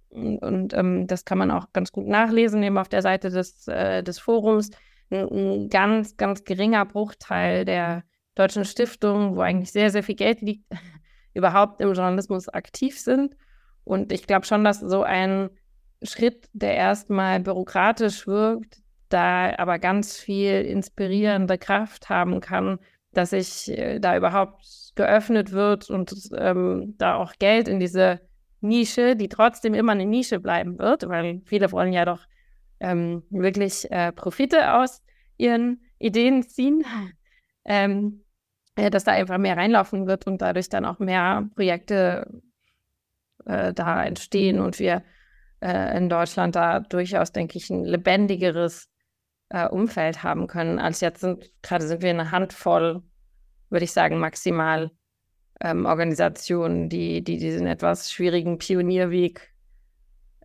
und 0.09 0.73
ähm, 0.73 1.07
das 1.07 1.25
kann 1.25 1.37
man 1.37 1.51
auch 1.51 1.71
ganz 1.73 1.91
gut 1.91 2.07
nachlesen, 2.07 2.61
eben 2.63 2.77
auf 2.77 2.89
der 2.89 3.01
Seite 3.01 3.29
des, 3.29 3.67
äh, 3.67 4.03
des 4.03 4.19
Forums, 4.19 4.71
ein, 5.09 5.27
ein, 5.29 5.69
ganz, 5.69 6.17
ganz 6.17 6.43
geringer 6.43 6.85
Bruchteil 6.85 7.65
der 7.65 8.03
deutschen 8.35 8.65
Stiftungen, 8.65 9.35
wo 9.35 9.41
eigentlich 9.41 9.71
sehr, 9.71 9.89
sehr 9.89 10.03
viel 10.03 10.15
Geld 10.15 10.41
liegt, 10.41 10.65
überhaupt 11.33 11.81
im 11.81 11.93
Journalismus 11.93 12.49
aktiv 12.49 12.99
sind. 12.99 13.35
Und 13.83 14.11
ich 14.11 14.27
glaube 14.27 14.45
schon, 14.45 14.63
dass 14.63 14.79
so 14.79 15.03
ein 15.03 15.49
Schritt, 16.03 16.49
der 16.53 16.75
erstmal 16.75 17.39
bürokratisch 17.39 18.27
wirkt, 18.27 18.81
da 19.09 19.55
aber 19.57 19.79
ganz 19.79 20.17
viel 20.17 20.61
inspirierende 20.61 21.57
Kraft 21.57 22.09
haben 22.09 22.41
kann, 22.41 22.79
dass 23.13 23.29
sich 23.29 23.69
äh, 23.69 23.99
da 23.99 24.17
überhaupt 24.17 24.65
geöffnet 24.95 25.51
wird 25.51 25.89
und 25.89 26.13
ähm, 26.37 26.95
da 26.97 27.15
auch 27.15 27.33
Geld 27.39 27.67
in 27.67 27.79
diese 27.79 28.21
Nische, 28.61 29.15
die 29.15 29.29
trotzdem 29.29 29.73
immer 29.73 29.91
eine 29.91 30.05
Nische 30.05 30.39
bleiben 30.39 30.79
wird, 30.79 31.07
weil 31.07 31.41
viele 31.45 31.71
wollen 31.71 31.93
ja 31.93 32.05
doch 32.05 32.25
ähm, 32.79 33.23
wirklich 33.29 33.89
äh, 33.91 34.11
Profite 34.11 34.73
aus 34.73 35.01
ihren 35.37 35.81
Ideen 35.99 36.43
ziehen, 36.43 36.83
ähm, 37.65 38.23
äh, 38.75 38.89
dass 38.89 39.03
da 39.03 39.11
einfach 39.11 39.37
mehr 39.37 39.57
reinlaufen 39.57 40.07
wird 40.07 40.27
und 40.27 40.41
dadurch 40.41 40.69
dann 40.69 40.85
auch 40.85 40.99
mehr 40.99 41.49
Projekte 41.55 42.41
äh, 43.45 43.73
da 43.73 44.03
entstehen 44.03 44.59
und 44.59 44.79
wir 44.79 45.03
äh, 45.61 45.97
in 45.97 46.09
Deutschland 46.09 46.55
da 46.55 46.79
durchaus, 46.79 47.31
denke 47.31 47.57
ich, 47.57 47.69
ein 47.69 47.85
lebendigeres 47.85 48.89
äh, 49.49 49.67
Umfeld 49.67 50.23
haben 50.23 50.47
können, 50.47 50.79
als 50.79 51.01
jetzt 51.01 51.21
sind, 51.21 51.51
gerade 51.61 51.87
sind 51.87 52.01
wir 52.01 52.09
eine 52.09 52.31
Handvoll, 52.31 53.03
würde 53.69 53.85
ich 53.85 53.91
sagen, 53.91 54.19
maximal 54.19 54.91
ähm, 55.61 55.85
Organisationen, 55.85 56.89
die, 56.89 57.23
die 57.23 57.37
diesen 57.37 57.67
etwas 57.67 58.11
schwierigen 58.11 58.57
Pionierweg 58.57 59.54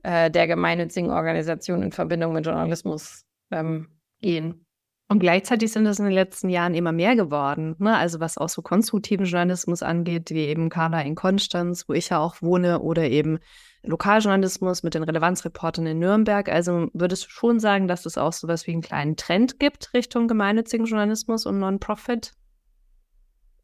äh, 0.02 0.30
der 0.30 0.46
gemeinnützigen 0.46 1.10
Organisation 1.10 1.82
in 1.82 1.92
Verbindung 1.92 2.32
mit 2.32 2.46
Journalismus 2.46 3.24
ähm, 3.50 3.88
gehen. 4.20 4.64
Und 5.10 5.18
gleichzeitig 5.18 5.72
sind 5.72 5.86
es 5.86 5.98
in 5.98 6.04
den 6.04 6.14
letzten 6.14 6.48
Jahren 6.50 6.72
immer 6.72 6.92
mehr 6.92 7.16
geworden. 7.16 7.74
Ne? 7.80 7.96
Also 7.96 8.20
was 8.20 8.38
auch 8.38 8.48
so 8.48 8.62
konstruktiven 8.62 9.26
Journalismus 9.26 9.82
angeht, 9.82 10.30
wie 10.30 10.46
eben 10.46 10.68
Carla 10.68 11.00
in 11.00 11.16
Konstanz, 11.16 11.88
wo 11.88 11.94
ich 11.94 12.10
ja 12.10 12.20
auch 12.20 12.40
wohne, 12.42 12.78
oder 12.78 13.08
eben 13.08 13.40
Lokaljournalismus 13.82 14.84
mit 14.84 14.94
den 14.94 15.02
Relevanzreportern 15.02 15.86
in 15.86 15.98
Nürnberg. 15.98 16.48
Also 16.48 16.90
würdest 16.92 17.24
du 17.24 17.30
schon 17.30 17.58
sagen, 17.58 17.88
dass 17.88 18.06
es 18.06 18.18
auch 18.18 18.32
so 18.32 18.46
was 18.46 18.68
wie 18.68 18.72
einen 18.72 18.82
kleinen 18.82 19.16
Trend 19.16 19.58
gibt 19.58 19.92
Richtung 19.94 20.28
gemeinnützigen 20.28 20.86
Journalismus 20.86 21.44
und 21.44 21.58
Non-Profit? 21.58 22.30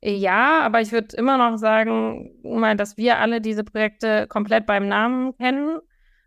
Ja, 0.02 0.62
aber 0.62 0.80
ich 0.80 0.90
würde 0.90 1.16
immer 1.16 1.38
noch 1.38 1.58
sagen, 1.58 2.32
dass 2.76 2.96
wir 2.96 3.18
alle 3.18 3.40
diese 3.40 3.62
Projekte 3.62 4.26
komplett 4.26 4.66
beim 4.66 4.88
Namen 4.88 5.36
kennen 5.36 5.78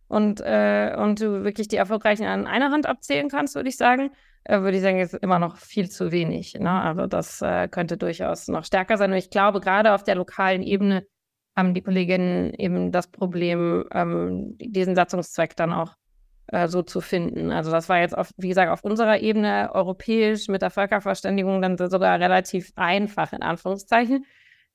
und, 0.10 0.42
äh, 0.42 0.96
und 0.98 1.22
du 1.22 1.44
wirklich 1.44 1.68
die 1.68 1.78
erfolgreichen 1.78 2.26
an 2.26 2.48
einer 2.48 2.72
Hand 2.72 2.88
abzählen 2.88 3.30
kannst, 3.30 3.56
würde 3.56 3.70
ich 3.70 3.78
sagen, 3.78 4.10
äh, 4.44 4.60
würde 4.62 4.78
ich 4.78 4.84
sagen, 4.84 5.00
ist 5.00 5.14
immer 5.14 5.40
noch 5.40 5.58
viel 5.58 5.90
zu 5.90 6.12
wenig. 6.12 6.56
Ne? 6.56 6.70
Also 6.70 7.06
das 7.06 7.42
äh, 7.42 7.68
könnte 7.70 7.96
durchaus 7.96 8.48
noch 8.48 8.66
stärker 8.66 8.98
sein. 8.98 9.12
Und 9.12 9.18
ich 9.18 9.30
glaube, 9.30 9.62
gerade 9.62 9.94
auf 9.94 10.04
der 10.04 10.16
lokalen 10.16 10.64
Ebene 10.64 11.06
haben 11.56 11.74
die 11.74 11.82
Kolleginnen 11.82 12.54
eben 12.56 12.92
das 12.92 13.08
Problem, 13.08 13.86
ähm, 13.94 14.58
diesen 14.58 14.96
Satzungszweck 14.96 15.56
dann 15.56 15.74
auch 15.74 15.94
äh, 16.48 16.68
so 16.68 16.82
zu 16.82 17.02
finden. 17.02 17.52
Also 17.52 17.70
das 17.70 17.88
war 17.88 18.00
jetzt, 18.00 18.18
auf, 18.18 18.32
wie 18.38 18.50
gesagt, 18.50 18.72
auf 18.72 18.84
unserer 18.84 19.20
Ebene 19.20 19.70
europäisch 19.74 20.48
mit 20.48 20.64
der 20.64 20.72
Völkerverständigung 20.72 21.62
dann 21.62 21.78
sogar 21.78 22.20
relativ 22.20 22.72
einfach, 22.76 23.32
in 23.32 23.44
Anführungszeichen. 23.44 24.26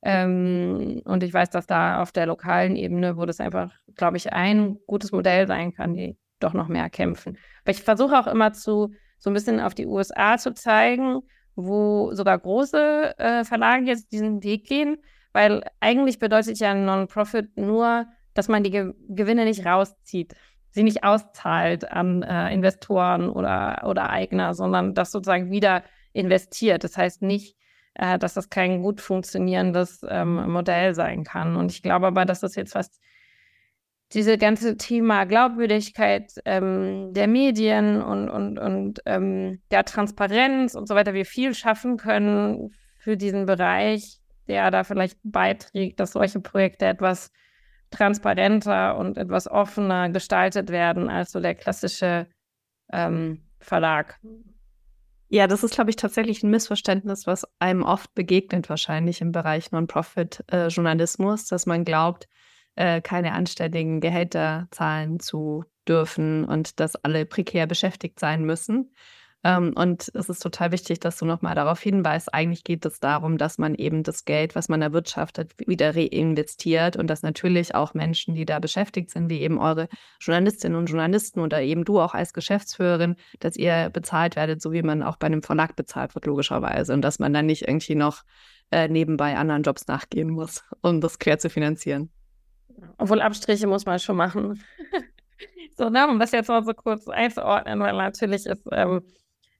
Ähm, 0.04 1.00
und 1.06 1.22
ich 1.22 1.32
weiß, 1.32 1.48
dass 1.50 1.66
da 1.66 2.02
auf 2.02 2.12
der 2.12 2.26
lokalen 2.26 2.76
Ebene, 2.76 3.16
wo 3.16 3.24
das 3.24 3.40
einfach, 3.40 3.72
glaube 3.96 4.18
ich, 4.18 4.32
ein 4.32 4.76
gutes 4.86 5.12
Modell 5.12 5.46
sein 5.46 5.72
kann, 5.72 5.94
die 5.94 6.18
doch 6.40 6.52
noch 6.52 6.68
mehr 6.68 6.90
kämpfen. 6.90 7.38
Aber 7.62 7.70
ich 7.70 7.82
versuche 7.82 8.18
auch 8.18 8.26
immer 8.26 8.52
zu, 8.52 8.92
so 9.18 9.30
ein 9.30 9.34
bisschen 9.34 9.60
auf 9.60 9.74
die 9.74 9.86
USA 9.86 10.36
zu 10.36 10.52
zeigen, 10.52 11.20
wo 11.56 12.12
sogar 12.12 12.38
große 12.38 13.18
äh, 13.18 13.44
Verlage 13.44 13.86
jetzt 13.86 14.12
diesen 14.12 14.42
Weg 14.42 14.66
gehen, 14.66 14.98
weil 15.32 15.64
eigentlich 15.80 16.18
bedeutet 16.18 16.58
ja 16.58 16.74
Non-Profit 16.74 17.56
nur, 17.56 18.06
dass 18.34 18.48
man 18.48 18.62
die 18.62 18.70
Ge 18.70 18.92
Gewinne 19.08 19.44
nicht 19.44 19.64
rauszieht, 19.64 20.34
sie 20.70 20.82
nicht 20.82 21.02
auszahlt 21.02 21.90
an 21.90 22.22
äh, 22.22 22.52
Investoren 22.52 23.30
oder, 23.30 23.84
oder 23.86 24.10
Eigner, 24.10 24.52
sondern 24.52 24.92
das 24.92 25.12
sozusagen 25.12 25.50
wieder 25.50 25.82
investiert. 26.12 26.84
Das 26.84 26.98
heißt 26.98 27.22
nicht, 27.22 27.56
äh, 27.94 28.18
dass 28.18 28.34
das 28.34 28.50
kein 28.50 28.82
gut 28.82 29.00
funktionierendes 29.00 30.04
ähm, 30.08 30.50
Modell 30.50 30.94
sein 30.94 31.24
kann. 31.24 31.56
Und 31.56 31.70
ich 31.70 31.82
glaube 31.82 32.06
aber, 32.06 32.24
dass 32.24 32.40
das 32.40 32.54
jetzt 32.54 32.72
fast 32.72 33.00
diese 34.12 34.38
ganze 34.38 34.76
Thema 34.76 35.24
Glaubwürdigkeit 35.24 36.32
ähm, 36.44 37.12
der 37.14 37.26
Medien 37.26 38.02
und, 38.02 38.28
und, 38.28 38.58
und 38.58 39.00
ähm, 39.06 39.60
der 39.70 39.84
Transparenz 39.84 40.74
und 40.74 40.86
so 40.86 40.94
weiter, 40.94 41.14
wir 41.14 41.26
viel 41.26 41.54
schaffen 41.54 41.96
können 41.96 42.70
für 42.98 43.16
diesen 43.16 43.46
Bereich, 43.46 44.20
der 44.46 44.70
da 44.70 44.84
vielleicht 44.84 45.18
beiträgt, 45.24 45.98
dass 46.00 46.12
solche 46.12 46.40
Projekte 46.40 46.86
etwas 46.86 47.32
transparenter 47.90 48.96
und 48.96 49.16
etwas 49.16 49.48
offener 49.48 50.10
gestaltet 50.10 50.70
werden 50.70 51.08
als 51.08 51.32
so 51.32 51.40
der 51.40 51.54
klassische 51.54 52.26
ähm, 52.92 53.42
Verlag. 53.60 54.20
Ja, 55.28 55.46
das 55.46 55.64
ist, 55.64 55.74
glaube 55.74 55.90
ich, 55.90 55.96
tatsächlich 55.96 56.42
ein 56.42 56.50
Missverständnis, 56.50 57.26
was 57.26 57.44
einem 57.58 57.82
oft 57.82 58.14
begegnet, 58.14 58.68
wahrscheinlich 58.68 59.20
im 59.20 59.32
Bereich 59.32 59.72
Non-Profit-Journalismus, 59.72 61.46
dass 61.46 61.66
man 61.66 61.84
glaubt, 61.84 62.28
äh, 62.76 63.00
keine 63.00 63.32
anständigen 63.32 64.00
Gehälter 64.00 64.68
zahlen 64.70 65.20
zu 65.20 65.64
dürfen 65.88 66.44
und 66.44 66.80
dass 66.80 66.96
alle 66.96 67.26
prekär 67.26 67.66
beschäftigt 67.66 68.18
sein 68.20 68.44
müssen. 68.44 68.92
Ähm, 69.44 69.74
und 69.76 70.10
es 70.14 70.30
ist 70.30 70.42
total 70.42 70.72
wichtig, 70.72 71.00
dass 71.00 71.18
du 71.18 71.26
nochmal 71.26 71.54
darauf 71.54 71.78
hinweist, 71.78 72.32
eigentlich 72.32 72.64
geht 72.64 72.86
es 72.86 72.98
darum, 72.98 73.36
dass 73.36 73.58
man 73.58 73.74
eben 73.74 74.02
das 74.02 74.24
Geld, 74.24 74.54
was 74.54 74.70
man 74.70 74.80
erwirtschaftet, 74.80 75.52
wieder 75.58 75.94
reinvestiert 75.94 76.96
und 76.96 77.08
dass 77.08 77.22
natürlich 77.22 77.74
auch 77.74 77.92
Menschen, 77.92 78.34
die 78.34 78.46
da 78.46 78.58
beschäftigt 78.58 79.10
sind, 79.10 79.28
wie 79.28 79.42
eben 79.42 79.58
eure 79.58 79.88
Journalistinnen 80.18 80.78
und 80.78 80.86
Journalisten 80.86 81.40
oder 81.40 81.60
eben 81.60 81.84
du 81.84 82.00
auch 82.00 82.14
als 82.14 82.32
Geschäftsführerin, 82.32 83.16
dass 83.40 83.56
ihr 83.56 83.90
bezahlt 83.90 84.34
werdet, 84.34 84.62
so 84.62 84.72
wie 84.72 84.82
man 84.82 85.02
auch 85.02 85.16
bei 85.16 85.26
einem 85.26 85.42
Verlag 85.42 85.76
bezahlt 85.76 86.14
wird, 86.14 86.24
logischerweise. 86.24 86.94
Und 86.94 87.02
dass 87.02 87.18
man 87.18 87.34
dann 87.34 87.44
nicht 87.44 87.68
irgendwie 87.68 87.96
noch 87.96 88.22
äh, 88.70 88.88
nebenbei 88.88 89.36
anderen 89.36 89.62
Jobs 89.62 89.86
nachgehen 89.86 90.30
muss, 90.30 90.64
um 90.80 91.02
das 91.02 91.18
quer 91.18 91.38
zu 91.38 91.50
finanzieren. 91.50 92.08
Obwohl 92.96 93.20
Abstriche 93.20 93.66
muss 93.66 93.84
man 93.84 93.98
schon 93.98 94.16
machen. 94.16 94.62
so, 95.76 95.90
ne, 95.90 96.08
um 96.08 96.18
das 96.18 96.32
jetzt 96.32 96.48
mal 96.48 96.64
so 96.64 96.72
kurz 96.72 97.08
einzuordnen, 97.08 97.78
weil 97.80 97.94
natürlich 97.94 98.46
ist 98.46 98.62
ähm, 98.72 99.02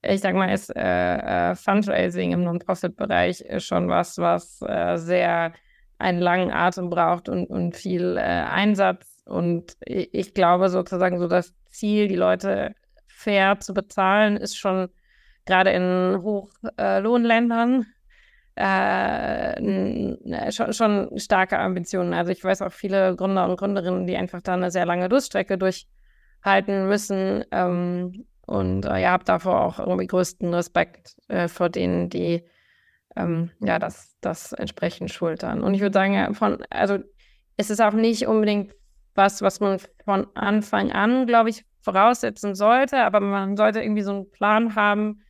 ich 0.09 0.21
sag 0.21 0.35
mal, 0.35 0.53
ist 0.53 0.75
äh, 0.75 1.51
äh, 1.51 1.55
Fundraising 1.55 2.33
im 2.33 2.45
Non-Profit-Bereich 2.45 3.45
schon 3.59 3.89
was, 3.89 4.19
was 4.19 4.61
äh, 4.63 4.97
sehr 4.97 5.53
einen 5.99 6.21
langen 6.21 6.51
Atem 6.51 6.91
braucht 6.91 7.29
und, 7.29 7.47
und 7.47 7.77
viel 7.77 8.17
äh, 8.17 8.21
Einsatz. 8.21 9.23
Und 9.27 9.77
ich, 9.81 10.35
glaube 10.35 10.69
sozusagen 10.69 11.19
so 11.19 11.29
das 11.29 11.55
Ziel, 11.71 12.09
die 12.09 12.17
Leute 12.17 12.75
fair 13.07 13.59
zu 13.61 13.73
bezahlen, 13.73 14.37
ist 14.37 14.57
schon 14.57 14.89
gerade 15.47 15.71
in 15.71 16.21
Hochlohnländern 16.23 17.87
äh, 18.57 20.53
schon, 20.53 20.73
schon 20.73 21.19
starke 21.19 21.59
Ambitionen. 21.59 22.15
Also 22.15 22.31
ich 22.33 22.45
weiß 22.45 22.63
auch 22.63 22.73
viele 22.73 23.17
Gründer 23.17 23.49
und 23.49 23.57
Gründerinnen, 23.57 24.07
die 24.07 24.17
einfach 24.17 24.43
da 24.43 24.55
eine 24.55 24.71
sehr 24.71 24.87
lange 24.87 25.09
Durststrecke 25.09 25.59
durchhalten 25.59 26.87
müssen. 26.89 27.45
Ähm, 27.51 28.27
und 28.47 28.85
äh, 28.85 29.03
ja, 29.03 29.11
habe 29.11 29.25
davor 29.25 29.63
auch 29.63 29.79
irgendwie 29.79 30.07
größten 30.07 30.53
Respekt 30.53 31.17
äh, 31.29 31.49
vor 31.49 31.69
denen, 31.69 32.11
die 32.11 32.45
ähm, 33.17 33.51
ja 33.61 33.79
das, 33.79 34.17
das 34.21 34.53
entsprechend 34.53 35.11
schultern. 35.11 35.63
Und 35.63 35.75
ich 35.75 35.81
würde 35.81 35.95
sagen, 35.95 36.35
von, 36.35 36.63
also 36.71 36.99
es 37.57 37.71
ist 37.71 37.81
auch 37.81 37.93
nicht 37.93 38.27
unbedingt 38.27 38.75
was, 39.15 39.43
was 39.43 39.61
man 39.61 39.79
von 40.05 40.27
Anfang 40.35 40.91
an, 40.93 41.27
glaube 41.27 41.51
ich, 41.51 41.65
voraussetzen 41.83 42.55
sollte, 42.55 42.99
aber 43.05 43.21
man 43.21 43.57
sollte 43.57 43.81
irgendwie 43.81 44.03
so 44.03 44.13
einen 44.13 44.31
Plan 44.31 44.75
haben, 44.75 45.21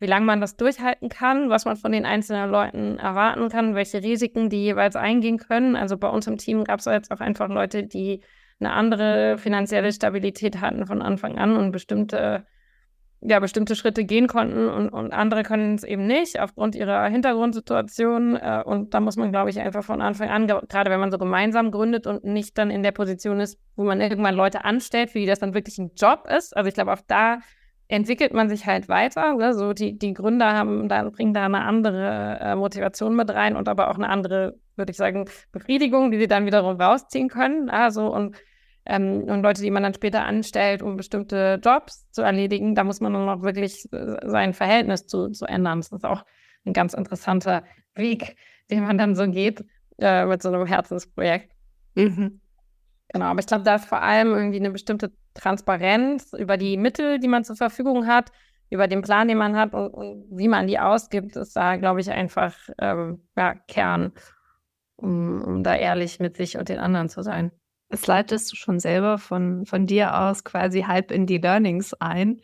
wie 0.00 0.06
lange 0.06 0.26
man 0.26 0.40
das 0.40 0.56
durchhalten 0.56 1.08
kann, 1.08 1.50
was 1.50 1.64
man 1.64 1.76
von 1.76 1.92
den 1.92 2.06
einzelnen 2.06 2.50
Leuten 2.50 2.98
erwarten 2.98 3.48
kann, 3.48 3.74
welche 3.74 4.02
Risiken 4.02 4.48
die 4.48 4.62
jeweils 4.62 4.96
eingehen 4.96 5.38
können. 5.38 5.76
Also 5.76 5.96
bei 5.96 6.08
uns 6.08 6.26
im 6.26 6.38
Team 6.38 6.64
gab 6.64 6.80
es 6.80 6.86
jetzt 6.86 7.10
auch 7.10 7.20
einfach 7.20 7.48
Leute, 7.48 7.84
die 7.84 8.22
eine 8.60 8.72
andere 8.72 9.38
finanzielle 9.38 9.92
Stabilität 9.92 10.60
hatten 10.60 10.86
von 10.86 11.02
Anfang 11.02 11.38
an 11.38 11.56
und 11.56 11.72
bestimmte 11.72 12.46
ja, 13.26 13.40
bestimmte 13.40 13.74
Schritte 13.74 14.04
gehen 14.04 14.26
konnten 14.26 14.68
und, 14.68 14.90
und 14.90 15.12
andere 15.12 15.44
können 15.44 15.74
es 15.74 15.82
eben 15.82 16.06
nicht 16.06 16.40
aufgrund 16.40 16.74
ihrer 16.74 17.06
Hintergrundsituation. 17.06 18.36
Äh, 18.36 18.62
und 18.64 18.92
da 18.92 19.00
muss 19.00 19.16
man, 19.16 19.32
glaube 19.32 19.48
ich, 19.48 19.58
einfach 19.58 19.82
von 19.82 20.02
Anfang 20.02 20.28
an, 20.28 20.46
gerade 20.46 20.90
wenn 20.90 21.00
man 21.00 21.10
so 21.10 21.16
gemeinsam 21.16 21.70
gründet 21.70 22.06
und 22.06 22.24
nicht 22.24 22.58
dann 22.58 22.70
in 22.70 22.82
der 22.82 22.92
Position 22.92 23.40
ist, 23.40 23.58
wo 23.76 23.84
man 23.84 24.02
irgendwann 24.02 24.34
Leute 24.34 24.64
anstellt, 24.64 25.10
für 25.10 25.18
die 25.18 25.26
das 25.26 25.38
dann 25.38 25.54
wirklich 25.54 25.78
ein 25.78 25.92
Job 25.96 26.26
ist. 26.36 26.54
Also 26.54 26.68
ich 26.68 26.74
glaube, 26.74 26.92
auch 26.92 27.00
da 27.06 27.38
entwickelt 27.88 28.34
man 28.34 28.50
sich 28.50 28.66
halt 28.66 28.88
weiter. 28.88 29.34
Ne? 29.34 29.54
So 29.54 29.72
die, 29.72 29.98
die 29.98 30.12
Gründer 30.12 30.52
haben 30.52 30.88
da, 30.88 31.08
bringen 31.08 31.32
da 31.32 31.46
eine 31.46 31.62
andere 31.62 32.38
äh, 32.40 32.54
Motivation 32.56 33.16
mit 33.16 33.30
rein 33.30 33.56
und 33.56 33.68
aber 33.68 33.90
auch 33.90 33.96
eine 33.96 34.10
andere, 34.10 34.58
würde 34.76 34.90
ich 34.90 34.98
sagen, 34.98 35.24
Befriedigung, 35.50 36.10
die 36.10 36.18
sie 36.18 36.28
dann 36.28 36.44
wiederum 36.44 36.78
rausziehen 36.78 37.28
können. 37.28 37.70
Also 37.70 38.12
und 38.12 38.36
ähm, 38.86 39.24
und 39.24 39.42
Leute, 39.42 39.62
die 39.62 39.70
man 39.70 39.82
dann 39.82 39.94
später 39.94 40.24
anstellt, 40.24 40.82
um 40.82 40.96
bestimmte 40.96 41.60
Jobs 41.62 42.10
zu 42.10 42.22
erledigen, 42.22 42.74
da 42.74 42.84
muss 42.84 43.00
man 43.00 43.14
dann 43.14 43.28
auch 43.28 43.42
wirklich 43.42 43.90
äh, 43.92 44.16
sein 44.24 44.52
Verhältnis 44.52 45.06
zu, 45.06 45.30
zu 45.30 45.46
ändern. 45.46 45.80
Das 45.80 45.92
ist 45.92 46.04
auch 46.04 46.24
ein 46.66 46.72
ganz 46.72 46.94
interessanter 46.94 47.64
Weg, 47.94 48.36
den 48.70 48.84
man 48.84 48.98
dann 48.98 49.14
so 49.14 49.30
geht 49.30 49.64
äh, 49.98 50.26
mit 50.26 50.42
so 50.42 50.50
einem 50.50 50.66
Herzensprojekt. 50.66 51.50
Mhm. 51.94 52.40
Genau, 53.08 53.26
aber 53.26 53.40
ich 53.40 53.46
glaube, 53.46 53.64
da 53.64 53.76
ist 53.76 53.86
vor 53.86 54.02
allem 54.02 54.34
irgendwie 54.34 54.58
eine 54.58 54.70
bestimmte 54.70 55.12
Transparenz 55.34 56.32
über 56.32 56.56
die 56.56 56.76
Mittel, 56.76 57.18
die 57.20 57.28
man 57.28 57.44
zur 57.44 57.56
Verfügung 57.56 58.06
hat, 58.06 58.32
über 58.70 58.88
den 58.88 59.02
Plan, 59.02 59.28
den 59.28 59.38
man 59.38 59.56
hat 59.56 59.72
und, 59.72 59.88
und 59.88 60.26
wie 60.30 60.48
man 60.48 60.66
die 60.66 60.78
ausgibt, 60.78 61.36
ist 61.36 61.54
da, 61.54 61.76
glaube 61.76 62.00
ich, 62.00 62.10
einfach 62.10 62.56
ähm, 62.78 63.22
ja, 63.36 63.54
Kern, 63.68 64.12
um, 64.96 65.42
um 65.42 65.62
da 65.62 65.76
ehrlich 65.76 66.18
mit 66.18 66.36
sich 66.36 66.58
und 66.58 66.68
den 66.68 66.78
anderen 66.78 67.08
zu 67.08 67.22
sein. 67.22 67.52
Das 67.94 68.08
leitest 68.08 68.50
du 68.50 68.56
schon 68.56 68.80
selber 68.80 69.18
von, 69.18 69.66
von 69.66 69.86
dir 69.86 70.18
aus 70.18 70.42
quasi 70.42 70.82
halb 70.82 71.12
in 71.12 71.26
die 71.26 71.38
Learnings 71.38 71.94
ein. 72.00 72.40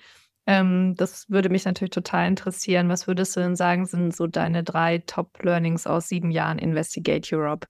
Ähm, 0.46 0.94
das 0.96 1.28
würde 1.28 1.48
mich 1.48 1.64
natürlich 1.64 1.90
total 1.90 2.28
interessieren. 2.28 2.88
Was 2.88 3.08
würdest 3.08 3.34
du 3.34 3.40
denn 3.40 3.56
sagen, 3.56 3.84
sind 3.84 4.14
so 4.14 4.28
deine 4.28 4.62
drei 4.62 4.98
Top-Learnings 4.98 5.88
aus 5.88 6.08
sieben 6.08 6.30
Jahren 6.30 6.60
Investigate 6.60 7.28
Europe? 7.34 7.66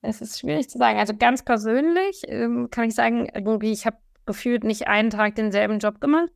Es 0.00 0.22
ist 0.22 0.38
schwierig 0.38 0.70
zu 0.70 0.78
sagen. 0.78 0.98
Also 0.98 1.14
ganz 1.14 1.44
persönlich 1.44 2.22
ähm, 2.28 2.68
kann 2.70 2.88
ich 2.88 2.94
sagen, 2.94 3.28
irgendwie, 3.34 3.72
ich 3.72 3.84
habe 3.84 3.98
gefühlt 4.24 4.64
nicht 4.64 4.88
einen 4.88 5.10
Tag 5.10 5.34
denselben 5.34 5.80
Job 5.80 6.00
gemacht. 6.00 6.30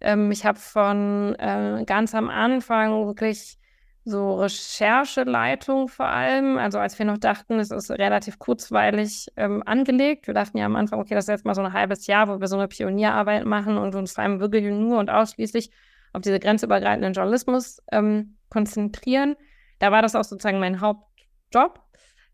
Ähm, 0.00 0.32
ich 0.32 0.44
habe 0.44 0.58
von 0.58 1.36
äh, 1.36 1.84
ganz 1.86 2.16
am 2.16 2.30
Anfang 2.30 3.06
wirklich 3.06 3.60
so 4.08 4.34
Rechercheleitung 4.36 5.88
vor 5.88 6.06
allem. 6.06 6.58
Also 6.58 6.78
als 6.78 6.98
wir 6.98 7.06
noch 7.06 7.18
dachten, 7.18 7.58
es 7.58 7.70
ist 7.70 7.90
relativ 7.90 8.38
kurzweilig 8.38 9.28
ähm, 9.36 9.62
angelegt. 9.66 10.26
Wir 10.26 10.34
dachten 10.34 10.58
ja 10.58 10.66
am 10.66 10.76
Anfang, 10.76 11.00
okay, 11.00 11.14
das 11.14 11.24
ist 11.24 11.28
jetzt 11.28 11.44
mal 11.44 11.54
so 11.54 11.62
ein 11.62 11.72
halbes 11.72 12.06
Jahr, 12.06 12.28
wo 12.28 12.40
wir 12.40 12.48
so 12.48 12.56
eine 12.56 12.68
Pionierarbeit 12.68 13.44
machen 13.44 13.78
und 13.78 13.94
uns 13.94 14.12
vor 14.12 14.24
allem 14.24 14.40
wirklich 14.40 14.64
nur 14.64 14.98
und 14.98 15.10
ausschließlich 15.10 15.70
auf 16.12 16.22
diese 16.22 16.40
grenzübergreifenden 16.40 17.12
Journalismus 17.12 17.82
ähm, 17.92 18.36
konzentrieren. 18.50 19.36
Da 19.78 19.92
war 19.92 20.02
das 20.02 20.14
auch 20.14 20.24
sozusagen 20.24 20.60
mein 20.60 20.80
Hauptjob. 20.80 21.80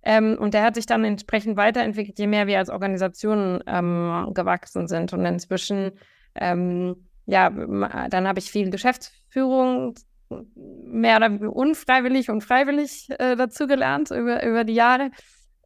Ähm, 0.02 0.36
und 0.38 0.54
der 0.54 0.62
hat 0.62 0.74
sich 0.74 0.86
dann 0.86 1.04
entsprechend 1.04 1.56
weiterentwickelt, 1.56 2.18
je 2.18 2.26
mehr 2.26 2.46
wir 2.46 2.58
als 2.58 2.70
Organisation 2.70 3.62
ähm, 3.66 4.30
gewachsen 4.34 4.86
sind. 4.86 5.12
Und 5.12 5.24
inzwischen, 5.24 5.92
ähm, 6.34 7.08
ja, 7.26 7.48
dann 7.50 8.28
habe 8.28 8.38
ich 8.38 8.50
viel 8.50 8.70
Geschäftsführung 8.70 9.94
mehr 10.54 11.16
oder 11.16 11.52
unfreiwillig 11.52 12.30
und 12.30 12.42
freiwillig 12.42 13.08
äh, 13.18 13.36
dazugelernt 13.36 14.10
über, 14.10 14.44
über 14.44 14.64
die 14.64 14.74
Jahre. 14.74 15.10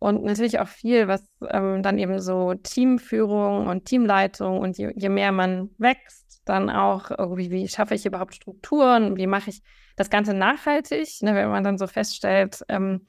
Und 0.00 0.24
natürlich 0.24 0.60
auch 0.60 0.68
viel, 0.68 1.08
was 1.08 1.28
ähm, 1.48 1.82
dann 1.82 1.98
eben 1.98 2.20
so 2.20 2.54
Teamführung 2.54 3.66
und 3.66 3.84
Teamleitung. 3.84 4.60
Und 4.60 4.78
je, 4.78 4.92
je, 4.94 5.08
mehr 5.08 5.32
man 5.32 5.70
wächst, 5.78 6.42
dann 6.44 6.70
auch 6.70 7.10
irgendwie, 7.10 7.50
wie 7.50 7.68
schaffe 7.68 7.94
ich 7.94 8.06
überhaupt 8.06 8.34
Strukturen, 8.34 9.16
wie 9.16 9.26
mache 9.26 9.50
ich 9.50 9.60
das 9.96 10.08
Ganze 10.08 10.34
nachhaltig, 10.34 11.08
ne, 11.22 11.34
wenn 11.34 11.48
man 11.50 11.64
dann 11.64 11.78
so 11.78 11.88
feststellt, 11.88 12.64
ähm, 12.68 13.06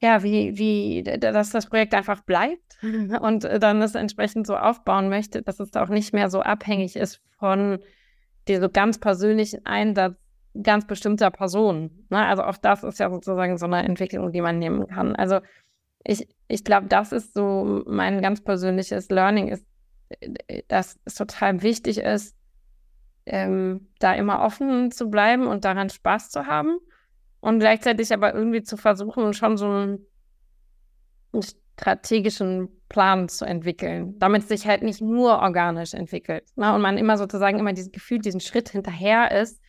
ja, 0.00 0.24
wie, 0.24 0.58
wie, 0.58 1.04
dass 1.04 1.50
das 1.50 1.66
Projekt 1.66 1.94
einfach 1.94 2.22
bleibt 2.22 2.78
und 2.82 3.44
dann 3.44 3.80
es 3.80 3.94
entsprechend 3.94 4.48
so 4.48 4.56
aufbauen 4.56 5.08
möchte, 5.08 5.42
dass 5.42 5.60
es 5.60 5.72
auch 5.74 5.88
nicht 5.88 6.12
mehr 6.12 6.28
so 6.28 6.40
abhängig 6.40 6.96
ist 6.96 7.22
von 7.38 7.78
die 8.48 8.56
so 8.56 8.68
ganz 8.68 8.98
persönlichen 8.98 9.64
Einsatz 9.64 10.16
ganz 10.60 10.86
bestimmter 10.86 11.30
Personen. 11.30 12.06
Ne? 12.10 12.24
Also 12.24 12.42
auch 12.42 12.56
das 12.56 12.82
ist 12.84 12.98
ja 12.98 13.10
sozusagen 13.10 13.56
so 13.58 13.66
eine 13.66 13.84
Entwicklung, 13.84 14.32
die 14.32 14.40
man 14.40 14.58
nehmen 14.58 14.86
kann. 14.86 15.16
Also 15.16 15.40
ich, 16.04 16.28
ich 16.48 16.64
glaube, 16.64 16.88
das 16.88 17.12
ist 17.12 17.34
so 17.34 17.82
mein 17.86 18.20
ganz 18.20 18.42
persönliches 18.42 19.08
Learning, 19.08 19.48
ist, 19.48 19.66
dass 20.68 20.98
es 21.04 21.14
total 21.14 21.62
wichtig 21.62 21.98
ist, 21.98 22.36
ähm, 23.24 23.88
da 23.98 24.14
immer 24.14 24.40
offen 24.40 24.90
zu 24.90 25.08
bleiben 25.08 25.46
und 25.46 25.64
daran 25.64 25.90
Spaß 25.90 26.30
zu 26.30 26.46
haben 26.46 26.78
und 27.40 27.60
gleichzeitig 27.60 28.12
aber 28.12 28.34
irgendwie 28.34 28.62
zu 28.62 28.76
versuchen, 28.76 29.32
schon 29.32 29.56
so 29.56 29.66
einen, 29.66 30.06
einen 31.32 31.42
strategischen 31.42 32.68
Plan 32.88 33.28
zu 33.28 33.44
entwickeln, 33.44 34.18
damit 34.18 34.42
es 34.42 34.48
sich 34.48 34.66
halt 34.66 34.82
nicht 34.82 35.00
nur 35.00 35.38
organisch 35.38 35.94
entwickelt. 35.94 36.44
Ne? 36.56 36.74
Und 36.74 36.82
man 36.82 36.98
immer 36.98 37.16
sozusagen 37.16 37.58
immer 37.58 37.72
dieses 37.72 37.92
Gefühl, 37.92 38.18
diesen 38.18 38.40
Schritt 38.40 38.68
hinterher 38.68 39.30
ist, 39.40 39.61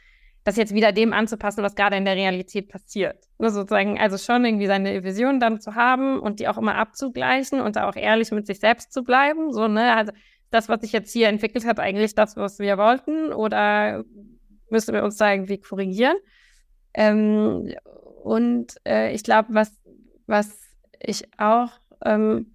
das 0.44 0.58
jetzt 0.58 0.74
wieder 0.74 0.92
dem 0.92 1.14
anzupassen, 1.14 1.64
was 1.64 1.76
gerade 1.76 1.96
in 1.96 2.06
der 2.06 2.16
Realität 2.16 2.70
passiert. 2.70 3.28
Ne? 3.40 3.50
Sozusagen, 3.50 4.00
also 4.00 4.18
schon 4.18 4.44
irgendwie 4.44 4.68
seine 4.68 5.04
Vision 5.04 5.40
dann 5.40 5.62
zu 5.62 5.76
haben 5.76 6.20
und 6.20 6.40
die 6.40 6.48
auch 6.48 6.58
immer 6.58 6.76
abzugleichen 6.76 7.62
und 7.62 7.76
da 7.76 7.88
auch 7.88 7.96
ehrlich 7.96 8.32
mit 8.32 8.46
sich 8.46 8.60
selbst 8.60 8.92
zu 8.92 9.04
bleiben. 9.04 9.54
So, 9.54 9.68
ne, 9.68 9.96
also 9.96 10.12
das, 10.50 10.68
was 10.70 10.82
sich 10.82 10.92
jetzt 10.92 11.14
hier 11.14 11.30
entwickelt 11.30 11.66
hat, 11.66 11.80
eigentlich 11.80 12.14
das, 12.14 12.36
was 12.36 12.60
wir 12.60 12.78
wollten, 12.78 13.32
oder 13.32 14.04
müssen 14.70 14.94
wir 14.94 15.04
uns 15.04 15.18
da 15.18 15.32
irgendwie 15.32 15.60
korrigieren? 15.60 16.18
Ähm, 16.94 17.74
und 18.24 18.76
äh, 18.86 19.14
ich 19.14 19.24
glaube, 19.24 19.50
was, 19.52 19.72
was 20.28 20.60
ich 21.00 21.24
auch 21.38 21.72
ähm, 22.06 22.54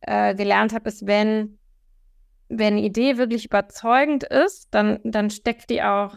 äh, 0.00 0.34
gelernt 0.34 0.72
habe, 0.72 0.88
ist, 0.88 1.06
wenn, 1.06 1.58
wenn 2.48 2.74
eine 2.74 2.82
Idee 2.82 3.18
wirklich 3.18 3.44
überzeugend 3.44 4.24
ist, 4.24 4.68
dann, 4.72 5.00
dann 5.04 5.30
steckt 5.30 5.70
die 5.70 5.82
auch 5.82 6.16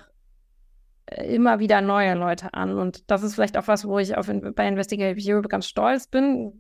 immer 1.18 1.60
wieder 1.60 1.82
neue 1.82 2.14
Leute 2.16 2.54
an. 2.54 2.78
Und 2.78 3.10
das 3.10 3.24
ist 3.24 3.36
vielleicht 3.36 3.58
auch 3.58 3.68
was, 3.68 3.86
wo 3.86 4.00
ich 4.00 4.16
auf, 4.16 4.28
bei 4.28 4.68
Investigative 4.68 5.34
Europe 5.34 5.50
ganz 5.50 5.68
stolz 5.68 6.08
bin. 6.08 6.52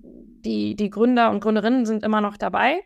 Die, 0.44 0.76
die 0.76 0.90
Gründer 0.90 1.30
und 1.30 1.42
Gründerinnen 1.42 1.86
sind 1.86 2.04
immer 2.04 2.22
noch 2.22 2.38
dabei. 2.38 2.80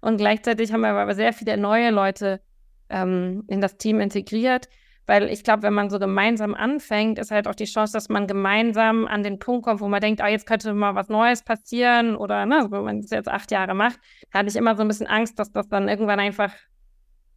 Und 0.00 0.16
gleichzeitig 0.16 0.72
haben 0.72 0.82
wir 0.82 0.90
aber 0.90 1.14
sehr 1.14 1.32
viele 1.32 1.56
neue 1.56 1.90
Leute 1.90 2.40
ähm, 2.88 3.44
in 3.48 3.60
das 3.60 3.76
Team 3.76 4.00
integriert. 4.00 4.68
Weil 5.06 5.30
ich 5.30 5.42
glaube, 5.42 5.62
wenn 5.62 5.72
man 5.72 5.88
so 5.88 5.98
gemeinsam 5.98 6.54
anfängt, 6.54 7.18
ist 7.18 7.30
halt 7.30 7.48
auch 7.48 7.54
die 7.54 7.64
Chance, 7.64 7.94
dass 7.94 8.10
man 8.10 8.26
gemeinsam 8.26 9.06
an 9.06 9.22
den 9.22 9.38
Punkt 9.38 9.64
kommt, 9.64 9.80
wo 9.80 9.88
man 9.88 10.02
denkt, 10.02 10.20
ah, 10.20 10.28
jetzt 10.28 10.46
könnte 10.46 10.74
mal 10.74 10.94
was 10.94 11.08
Neues 11.08 11.42
passieren 11.42 12.14
oder 12.14 12.44
ne, 12.44 12.66
wenn 12.70 12.84
man 12.84 13.00
das 13.00 13.10
jetzt 13.10 13.28
acht 13.28 13.50
Jahre 13.50 13.74
macht, 13.74 13.98
hatte 14.34 14.50
ich 14.50 14.56
immer 14.56 14.76
so 14.76 14.82
ein 14.82 14.88
bisschen 14.88 15.06
Angst, 15.06 15.38
dass 15.38 15.50
das 15.50 15.66
dann 15.68 15.88
irgendwann 15.88 16.20
einfach 16.20 16.52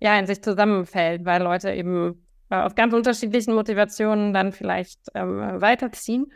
ja 0.01 0.19
in 0.19 0.27
sich 0.27 0.43
zusammenfällt, 0.43 1.23
weil 1.23 1.41
Leute 1.41 1.71
eben 1.71 2.27
äh, 2.51 2.55
aus 2.55 2.75
ganz 2.75 2.93
unterschiedlichen 2.93 3.55
Motivationen 3.55 4.33
dann 4.33 4.51
vielleicht 4.51 4.99
ähm, 5.15 5.39
weiterziehen. 5.61 6.31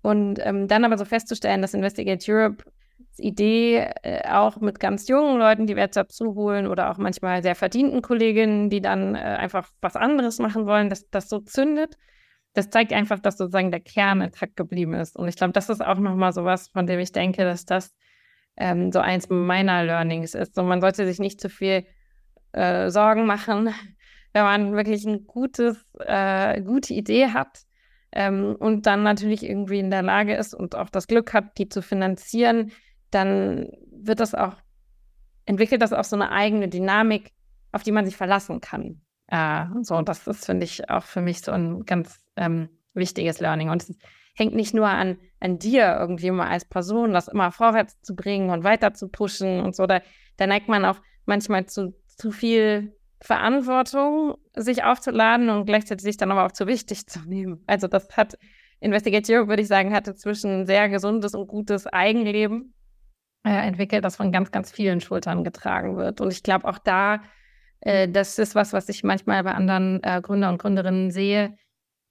Und 0.00 0.38
ähm, 0.42 0.68
dann 0.68 0.84
aber 0.84 0.96
so 0.96 1.04
festzustellen, 1.04 1.60
dass 1.60 1.74
Investigate 1.74 2.24
Europe 2.32 2.64
Idee, 3.20 3.90
äh, 4.02 4.28
auch 4.28 4.60
mit 4.60 4.80
ganz 4.80 5.08
jungen 5.08 5.38
Leuten, 5.38 5.66
die 5.66 5.76
wir 5.76 5.82
jetzt 5.82 5.96
dazu 5.96 6.34
holen 6.34 6.66
oder 6.66 6.90
auch 6.90 6.98
manchmal 6.98 7.42
sehr 7.42 7.54
verdienten 7.54 8.02
Kolleginnen, 8.02 8.70
die 8.70 8.80
dann 8.80 9.14
äh, 9.14 9.18
einfach 9.18 9.68
was 9.80 9.96
anderes 9.96 10.38
machen 10.38 10.66
wollen, 10.66 10.88
dass 10.88 11.08
das 11.10 11.28
so 11.28 11.40
zündet. 11.40 11.96
Das 12.54 12.70
zeigt 12.70 12.92
einfach, 12.92 13.18
dass 13.18 13.36
sozusagen 13.36 13.70
der 13.70 13.80
Kern 13.80 14.20
intakt 14.20 14.56
geblieben 14.56 14.94
ist. 14.94 15.16
Und 15.16 15.28
ich 15.28 15.36
glaube, 15.36 15.52
das 15.52 15.68
ist 15.68 15.84
auch 15.84 15.98
nochmal 15.98 16.32
so 16.32 16.44
was, 16.44 16.68
von 16.68 16.86
dem 16.86 16.98
ich 16.98 17.12
denke, 17.12 17.44
dass 17.44 17.64
das 17.64 17.94
ähm, 18.56 18.90
so 18.92 19.00
eins 19.00 19.28
meiner 19.28 19.84
Learnings 19.84 20.34
ist. 20.34 20.58
Und 20.58 20.66
man 20.66 20.80
sollte 20.80 21.06
sich 21.06 21.18
nicht 21.18 21.40
zu 21.40 21.48
viel 21.48 21.86
äh, 22.52 22.90
Sorgen 22.90 23.26
machen, 23.26 23.74
wenn 24.38 24.62
man 24.62 24.76
wirklich 24.76 25.06
eine 25.06 25.20
gutes, 25.20 25.84
äh, 25.98 26.60
gute 26.62 26.94
Idee 26.94 27.28
hat 27.28 27.60
ähm, 28.12 28.56
und 28.58 28.86
dann 28.86 29.02
natürlich 29.02 29.42
irgendwie 29.44 29.78
in 29.78 29.90
der 29.90 30.02
Lage 30.02 30.34
ist 30.34 30.54
und 30.54 30.74
auch 30.74 30.90
das 30.90 31.06
Glück 31.06 31.32
hat, 31.34 31.58
die 31.58 31.68
zu 31.68 31.82
finanzieren, 31.82 32.72
dann 33.10 33.70
wird 33.90 34.20
das 34.20 34.34
auch, 34.34 34.54
entwickelt 35.46 35.82
das 35.82 35.92
auch 35.92 36.04
so 36.04 36.16
eine 36.16 36.30
eigene 36.30 36.68
Dynamik, 36.68 37.32
auf 37.72 37.82
die 37.82 37.92
man 37.92 38.04
sich 38.04 38.16
verlassen 38.16 38.60
kann. 38.60 39.02
Äh, 39.28 39.66
so, 39.82 39.96
und 39.96 40.08
das 40.08 40.26
ist, 40.26 40.46
finde 40.46 40.64
ich, 40.64 40.88
auch 40.90 41.04
für 41.04 41.20
mich 41.20 41.42
so 41.42 41.52
ein 41.52 41.84
ganz 41.84 42.20
ähm, 42.36 42.68
wichtiges 42.94 43.40
Learning. 43.40 43.70
Und 43.70 43.82
es 43.82 43.96
hängt 44.34 44.54
nicht 44.54 44.74
nur 44.74 44.88
an, 44.88 45.18
an 45.40 45.58
dir 45.58 45.96
irgendwie 45.98 46.30
mal 46.30 46.48
als 46.48 46.64
Person, 46.64 47.12
das 47.12 47.28
immer 47.28 47.52
vorwärts 47.52 48.00
zu 48.02 48.14
bringen 48.14 48.50
und 48.50 48.64
weiter 48.64 48.94
zu 48.94 49.08
pushen 49.08 49.60
und 49.60 49.76
so. 49.76 49.86
Da, 49.86 50.00
da 50.36 50.46
neigt 50.46 50.68
man 50.68 50.84
auch 50.84 51.00
manchmal 51.26 51.66
zu, 51.66 51.94
zu 52.06 52.30
viel 52.30 52.97
Verantwortung, 53.20 54.36
sich 54.54 54.84
aufzuladen 54.84 55.50
und 55.50 55.66
gleichzeitig 55.66 56.02
sich 56.04 56.16
dann 56.16 56.30
aber 56.30 56.46
auch 56.46 56.52
zu 56.52 56.66
wichtig 56.66 57.06
zu 57.06 57.20
nehmen. 57.20 57.62
Also 57.66 57.88
das 57.88 58.16
hat 58.16 58.38
Investigate 58.80 59.48
würde 59.48 59.62
ich 59.62 59.68
sagen, 59.68 59.92
hatte 59.92 60.14
zwischen 60.14 60.66
sehr 60.66 60.88
gesundes 60.88 61.34
und 61.34 61.48
gutes 61.48 61.86
Eigenleben 61.86 62.74
äh, 63.44 63.50
entwickelt, 63.50 64.04
das 64.04 64.16
von 64.16 64.30
ganz, 64.30 64.50
ganz 64.52 64.70
vielen 64.70 65.00
Schultern 65.00 65.42
getragen 65.42 65.96
wird. 65.96 66.20
Und 66.20 66.32
ich 66.32 66.42
glaube 66.42 66.68
auch 66.68 66.78
da, 66.78 67.22
äh, 67.80 68.08
das 68.08 68.38
ist 68.38 68.54
was, 68.54 68.72
was 68.72 68.88
ich 68.88 69.02
manchmal 69.02 69.42
bei 69.42 69.52
anderen 69.52 70.02
äh, 70.02 70.20
Gründer 70.22 70.48
und 70.48 70.58
Gründerinnen 70.58 71.10
sehe, 71.10 71.56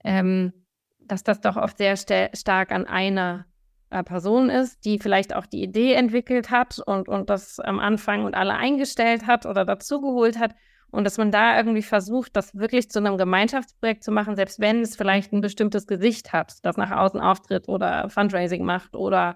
ähm, 0.03 0.51
dass 0.99 1.23
das 1.23 1.39
doch 1.39 1.55
oft 1.55 1.77
sehr 1.77 1.95
stark 1.95 2.71
an 2.71 2.85
einer 2.85 3.45
äh, 3.89 4.03
Person 4.03 4.49
ist, 4.49 4.83
die 4.83 4.99
vielleicht 4.99 5.33
auch 5.33 5.45
die 5.45 5.63
Idee 5.63 5.93
entwickelt 5.93 6.49
hat 6.49 6.79
und, 6.85 7.07
und 7.07 7.29
das 7.29 7.59
am 7.59 7.79
Anfang 7.79 8.25
und 8.25 8.35
alle 8.35 8.55
eingestellt 8.55 9.25
hat 9.25 9.45
oder 9.45 9.63
dazugeholt 9.63 10.37
hat. 10.37 10.53
Und 10.89 11.03
dass 11.03 11.17
man 11.17 11.31
da 11.31 11.57
irgendwie 11.57 11.81
versucht, 11.81 12.35
das 12.35 12.55
wirklich 12.55 12.89
zu 12.89 12.99
einem 12.99 13.17
Gemeinschaftsprojekt 13.17 14.03
zu 14.03 14.11
machen, 14.11 14.35
selbst 14.35 14.59
wenn 14.59 14.81
es 14.81 14.95
vielleicht 14.95 15.33
ein 15.33 15.41
bestimmtes 15.41 15.85
Gesicht 15.85 16.31
hat, 16.31 16.53
das 16.63 16.77
nach 16.77 16.91
außen 16.91 17.19
auftritt 17.19 17.67
oder 17.67 18.09
Fundraising 18.09 18.63
macht 18.63 18.95
oder 18.95 19.35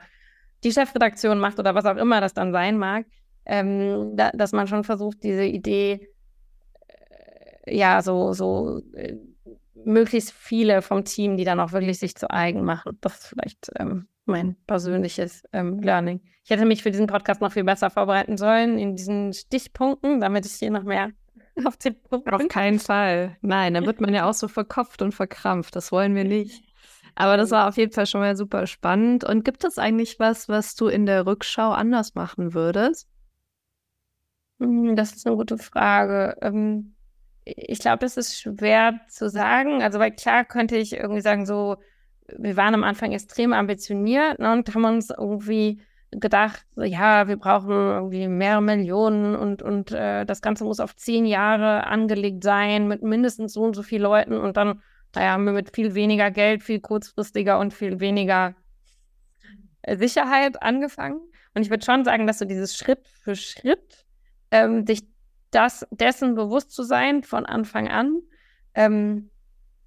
die 0.63 0.71
Chefredaktion 0.71 1.39
macht 1.39 1.59
oder 1.59 1.75
was 1.75 1.85
auch 1.85 1.97
immer 1.97 2.21
das 2.21 2.33
dann 2.33 2.51
sein 2.51 2.77
mag, 2.77 3.05
ähm, 3.45 4.15
da, 4.15 4.31
dass 4.31 4.53
man 4.53 4.67
schon 4.67 4.83
versucht, 4.83 5.23
diese 5.23 5.43
Idee 5.43 6.07
äh, 7.65 7.77
ja 7.77 8.01
so, 8.01 8.33
so 8.33 8.81
äh, 8.93 9.17
möglichst 9.83 10.31
viele 10.31 10.81
vom 10.81 11.03
Team, 11.03 11.37
die 11.37 11.43
dann 11.43 11.59
auch 11.59 11.71
wirklich 11.73 11.99
sich 11.99 12.15
zu 12.15 12.29
eigen 12.29 12.63
machen. 12.63 12.97
Das 13.01 13.19
ist 13.19 13.27
vielleicht 13.27 13.71
ähm, 13.77 14.07
mein 14.25 14.55
persönliches 14.67 15.43
ähm, 15.51 15.79
Learning. 15.79 16.21
Ich 16.43 16.49
hätte 16.49 16.65
mich 16.65 16.83
für 16.83 16.91
diesen 16.91 17.07
Podcast 17.07 17.41
noch 17.41 17.51
viel 17.51 17.63
besser 17.63 17.89
vorbereiten 17.89 18.37
sollen 18.37 18.77
in 18.77 18.95
diesen 18.95 19.33
Stichpunkten, 19.33 20.19
damit 20.21 20.45
ich 20.45 20.53
hier 20.53 20.71
noch 20.71 20.83
mehr 20.83 21.11
auf 21.65 21.77
den 21.77 21.95
Punkt 22.01 22.31
Auf 22.31 22.47
keinen 22.47 22.79
Fall. 22.79 23.37
Nein, 23.41 23.73
dann 23.73 23.85
wird 23.85 24.01
man 24.01 24.13
ja 24.13 24.29
auch 24.29 24.33
so 24.33 24.47
verkopft 24.47 25.01
und 25.01 25.13
verkrampft. 25.13 25.75
Das 25.75 25.91
wollen 25.91 26.15
wir 26.15 26.23
nicht. 26.23 26.63
Aber 27.15 27.37
das 27.37 27.51
war 27.51 27.67
auf 27.67 27.77
jeden 27.77 27.91
Fall 27.91 28.05
schon 28.05 28.21
mal 28.21 28.35
super 28.35 28.67
spannend. 28.67 29.23
Und 29.23 29.43
gibt 29.43 29.63
es 29.63 29.77
eigentlich 29.77 30.19
was, 30.19 30.49
was 30.49 30.75
du 30.75 30.87
in 30.87 31.05
der 31.05 31.25
Rückschau 31.25 31.71
anders 31.71 32.15
machen 32.15 32.53
würdest? 32.53 33.07
Hm, 34.59 34.95
das 34.95 35.13
ist 35.13 35.27
eine 35.27 35.35
gute 35.35 35.57
Frage. 35.57 36.37
Ähm, 36.41 36.95
ich 37.43 37.79
glaube, 37.79 37.99
das 37.99 38.17
ist 38.17 38.39
schwer 38.39 39.01
zu 39.09 39.29
sagen. 39.29 39.81
Also, 39.81 39.99
weil 39.99 40.11
klar 40.11 40.45
könnte 40.45 40.77
ich 40.77 40.93
irgendwie 40.93 41.21
sagen, 41.21 41.45
so, 41.45 41.77
wir 42.37 42.55
waren 42.55 42.75
am 42.75 42.83
Anfang 42.83 43.11
extrem 43.11 43.51
ambitioniert 43.53 44.39
ne, 44.39 44.53
und 44.53 44.73
haben 44.73 44.85
uns 44.85 45.09
irgendwie 45.09 45.81
gedacht, 46.11 46.65
ja, 46.75 47.27
wir 47.27 47.37
brauchen 47.37 47.71
irgendwie 47.71 48.27
mehrere 48.27 48.61
Millionen 48.61 49.35
und, 49.35 49.61
und 49.61 49.91
äh, 49.91 50.25
das 50.25 50.41
Ganze 50.41 50.65
muss 50.65 50.79
auf 50.79 50.95
zehn 50.95 51.25
Jahre 51.25 51.87
angelegt 51.87 52.43
sein 52.43 52.87
mit 52.87 53.01
mindestens 53.01 53.53
so 53.53 53.63
und 53.63 53.75
so 53.75 53.83
vielen 53.83 54.01
Leuten 54.01 54.33
und 54.33 54.57
dann 54.57 54.81
naja, 55.15 55.31
haben 55.31 55.45
wir 55.45 55.53
mit 55.53 55.75
viel 55.75 55.93
weniger 55.93 56.31
Geld, 56.31 56.63
viel 56.63 56.79
kurzfristiger 56.79 57.59
und 57.59 57.73
viel 57.73 57.99
weniger 57.99 58.55
Sicherheit 59.87 60.61
angefangen. 60.61 61.19
Und 61.53 61.63
ich 61.63 61.69
würde 61.69 61.85
schon 61.85 62.05
sagen, 62.05 62.27
dass 62.27 62.39
so 62.39 62.45
dieses 62.45 62.77
Schritt 62.77 63.07
für 63.07 63.35
Schritt, 63.35 64.05
ähm, 64.51 64.85
dich 64.85 65.03
das, 65.51 65.85
dessen 65.91 66.35
bewusst 66.35 66.71
zu 66.71 66.83
sein 66.83 67.23
von 67.23 67.45
Anfang 67.45 67.89
an, 67.89 68.21
ähm, 68.73 69.29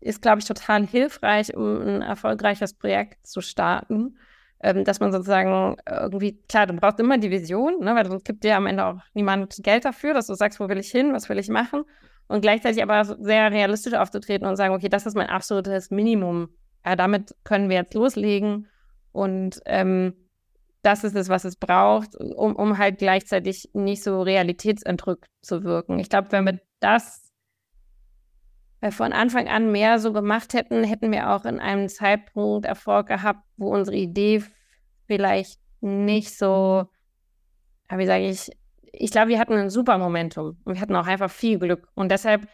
ist, 0.01 0.21
glaube 0.21 0.41
ich, 0.41 0.45
total 0.45 0.87
hilfreich, 0.87 1.57
um 1.57 1.81
ein 1.81 2.03
erfolgreiches 2.03 2.75
Projekt 2.75 3.27
zu 3.27 3.41
starten. 3.41 4.19
Ähm, 4.65 4.83
dass 4.83 4.99
man 4.99 5.13
sozusagen 5.13 5.77
irgendwie, 5.87 6.41
klar, 6.49 6.67
du 6.67 6.73
brauchst 6.73 6.99
immer 6.99 7.19
die 7.19 7.31
Vision, 7.31 7.81
ne, 7.81 7.95
weil 7.95 8.07
sonst 8.07 8.25
gibt 8.25 8.45
dir 8.45 8.57
am 8.57 8.65
Ende 8.65 8.87
auch 8.87 8.97
niemand 9.13 9.55
Geld 9.63 9.85
dafür, 9.85 10.15
dass 10.15 10.27
du 10.27 10.35
sagst, 10.35 10.59
wo 10.59 10.71
will 10.71 10.79
ich 10.79 10.91
hin, 10.91 11.13
was 11.13 11.29
will 11.29 11.39
ich 11.39 11.51
machen 11.51 11.85
und 12.29 12.41
gleichzeitig 12.41 12.83
aber 12.83 13.05
sehr 13.05 13.53
realistisch 13.53 13.93
aufzutreten 13.93 14.49
und 14.49 14.57
sagen, 14.57 14.75
okay, 14.75 14.89
das 14.89 15.05
ist 15.05 15.17
mein 15.17 15.29
absolutes 15.29 15.91
Minimum. 15.91 16.49
Ja, 16.83 16.97
damit 16.97 17.35
können 17.45 17.69
wir 17.69 17.77
jetzt 17.77 17.93
loslegen 17.93 18.69
und 19.13 19.61
ähm, 19.67 20.15
das 20.81 21.05
ist 21.05 21.15
es, 21.15 21.29
was 21.29 21.45
es 21.45 21.57
braucht, 21.57 22.17
um, 22.17 22.57
um 22.57 22.79
halt 22.79 22.97
gleichzeitig 22.99 23.69
nicht 23.75 24.03
so 24.03 24.23
realitätsentrückt 24.23 25.27
zu 25.43 25.63
wirken. 25.63 25.99
Ich 25.99 26.09
glaube, 26.09 26.33
wenn 26.33 26.47
wir 26.47 26.59
das 26.81 27.21
äh, 27.21 27.24
von 28.91 29.13
Anfang 29.13 29.49
an 29.49 29.73
mehr 29.73 29.99
so 29.99 30.13
gemacht 30.13 30.55
hätten, 30.55 30.85
hätten 30.85 31.11
wir 31.13 31.31
auch 31.31 31.45
in 31.45 31.61
einem 31.61 31.89
Zeitpunkt 31.89 32.67
Erfolg 32.67 33.07
gehabt, 33.07 33.41
wo 33.57 33.73
unsere 33.73 33.97
Idee 33.97 34.43
vielleicht 35.07 35.61
nicht 35.81 36.37
so, 36.37 36.85
wie 37.91 38.07
sage 38.07 38.29
ich, 38.29 38.51
ich 38.93 39.11
glaube, 39.11 39.29
wir 39.29 39.39
hatten 39.39 39.55
ein 39.55 39.71
super 39.71 39.99
Momentum 39.99 40.59
und 40.65 40.75
wir 40.75 40.81
hatten 40.81 40.97
auch 40.97 41.07
einfach 41.07 41.31
viel 41.31 41.59
Glück. 41.59 41.89
Und 41.95 42.11
deshalb 42.11 42.47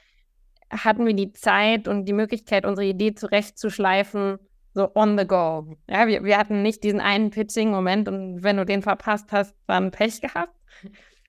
hatten 0.71 1.07
wir 1.07 1.14
die 1.14 1.33
Zeit 1.33 1.88
und 1.88 2.07
die 2.07 2.12
Möglichkeit, 2.12 2.64
unsere 2.64 2.87
Idee 2.87 3.14
zurechtzuschleifen, 3.14 4.38
so 4.73 4.90
on 4.95 5.19
the 5.19 5.27
go. 5.27 5.77
Ja, 5.88 6.07
wir, 6.07 6.25
wir 6.25 6.38
hatten 6.38 6.62
nicht 6.62 6.85
diesen 6.85 7.01
einen 7.01 7.31
Pitching-Moment 7.31 8.09
und 8.09 8.43
wenn 8.43 8.57
du 8.57 8.64
den 8.64 8.83
verpasst 8.83 9.33
hast, 9.33 9.55
dann 9.66 9.90
Pech 9.90 10.21
gehabt. 10.21 10.55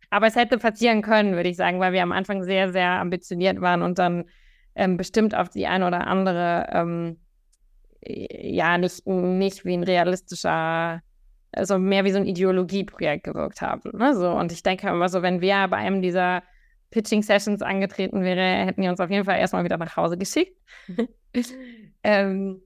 Aber 0.10 0.28
es 0.28 0.36
hätte 0.36 0.58
passieren 0.58 1.02
können, 1.02 1.36
würde 1.36 1.50
ich 1.50 1.58
sagen, 1.58 1.80
weil 1.80 1.94
wir 1.94 2.04
am 2.04 2.12
Anfang 2.12 2.44
sehr, 2.44 2.72
sehr 2.72 3.00
ambitioniert 3.00 3.62
waren 3.62 3.82
und 3.82 3.98
dann 3.98 4.26
ähm, 4.75 4.97
bestimmt 4.97 5.36
auf 5.36 5.49
die 5.49 5.67
eine 5.67 5.88
oder 5.88 6.07
andere, 6.07 6.67
ähm, 6.71 7.17
ja, 8.03 8.77
nicht, 8.77 9.05
nicht 9.05 9.65
wie 9.65 9.73
ein 9.73 9.84
realistischer 9.84 11.01
also 11.51 11.77
mehr 11.77 12.05
wie 12.05 12.12
so 12.12 12.17
ein 12.17 12.25
Ideologieprojekt 12.25 13.25
gewirkt 13.25 13.62
haben. 13.62 13.97
Ne? 13.97 14.15
So, 14.15 14.31
und 14.31 14.51
ich 14.51 14.63
denke 14.63 14.88
immer 14.88 15.10
so, 15.10 15.21
wenn 15.21 15.41
wir 15.41 15.67
bei 15.67 15.77
einem 15.77 16.01
dieser 16.01 16.43
Pitching-Sessions 16.91 17.62
angetreten 17.62 18.21
wären, 18.21 18.67
hätten 18.67 18.81
die 18.81 18.88
uns 18.88 18.99
auf 18.99 19.10
jeden 19.10 19.25
Fall 19.25 19.39
erstmal 19.39 19.63
wieder 19.63 19.77
nach 19.77 19.95
Hause 19.95 20.17
geschickt. 20.17 20.57
ähm, 22.03 22.62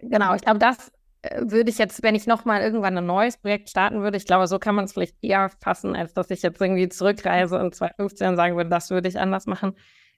genau, 0.00 0.34
ich 0.34 0.42
glaube, 0.42 0.58
das 0.58 0.92
äh, 1.22 1.42
würde 1.42 1.70
ich 1.70 1.78
jetzt, 1.78 2.02
wenn 2.02 2.14
ich 2.14 2.26
nochmal 2.26 2.62
irgendwann 2.62 2.96
ein 2.98 3.06
neues 3.06 3.36
Projekt 3.36 3.70
starten 3.70 4.02
würde, 4.02 4.16
ich 4.16 4.26
glaube, 4.26 4.46
so 4.46 4.58
kann 4.58 4.74
man 4.74 4.84
es 4.84 4.92
vielleicht 4.92 5.16
eher 5.22 5.50
fassen, 5.60 5.96
als 5.96 6.12
dass 6.14 6.30
ich 6.30 6.42
jetzt 6.42 6.60
irgendwie 6.60 6.88
zurückreise 6.88 7.58
und 7.58 7.74
2015 7.74 8.36
sagen 8.36 8.56
würde, 8.56 8.70
das 8.70 8.90
würde 8.90 9.08
ich 9.08 9.18
anders 9.18 9.46
machen. 9.46 9.74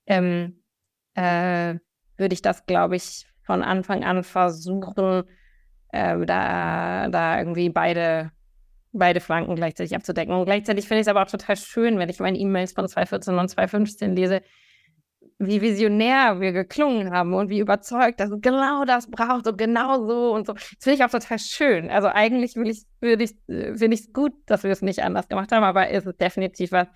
Ähm, 0.06 0.59
äh, 1.20 1.78
würde 2.16 2.34
ich 2.34 2.42
das, 2.42 2.66
glaube 2.66 2.96
ich, 2.96 3.26
von 3.42 3.62
Anfang 3.62 4.04
an 4.04 4.22
versuchen, 4.22 5.24
äh, 5.92 6.24
da, 6.24 7.08
da 7.08 7.38
irgendwie 7.38 7.68
beide, 7.68 8.30
beide 8.92 9.20
Flanken 9.20 9.56
gleichzeitig 9.56 9.94
abzudecken. 9.94 10.34
Und 10.34 10.44
gleichzeitig 10.46 10.86
finde 10.86 11.00
ich 11.00 11.04
es 11.06 11.08
aber 11.08 11.22
auch 11.22 11.30
total 11.30 11.56
schön, 11.56 11.98
wenn 11.98 12.08
ich 12.08 12.20
meine 12.20 12.38
E-Mails 12.38 12.72
von 12.72 12.88
2014 12.88 13.38
und 13.38 13.48
2015 13.48 14.16
lese, 14.16 14.42
wie 15.38 15.62
visionär 15.62 16.40
wir 16.40 16.52
geklungen 16.52 17.10
haben 17.10 17.32
und 17.32 17.48
wie 17.48 17.60
überzeugt, 17.60 18.20
dass 18.20 18.30
es 18.30 18.40
genau 18.40 18.84
das 18.84 19.10
braucht 19.10 19.46
und 19.46 19.56
genau 19.56 20.06
so 20.06 20.34
und 20.34 20.46
so. 20.46 20.52
Das 20.52 20.76
finde 20.80 20.96
ich 20.96 21.04
auch 21.04 21.10
total 21.10 21.38
schön. 21.38 21.90
Also 21.90 22.08
eigentlich 22.08 22.56
will 22.56 22.68
ich, 22.68 22.84
würde 23.00 23.24
ich, 23.24 23.34
finde 23.46 23.94
ich 23.94 24.00
es 24.00 24.12
gut, 24.12 24.32
dass 24.46 24.62
wir 24.62 24.70
es 24.70 24.82
nicht 24.82 25.02
anders 25.02 25.28
gemacht 25.28 25.50
haben, 25.50 25.64
aber 25.64 25.88
es 25.88 26.04
ist 26.04 26.20
definitiv 26.20 26.72
was, 26.72 26.88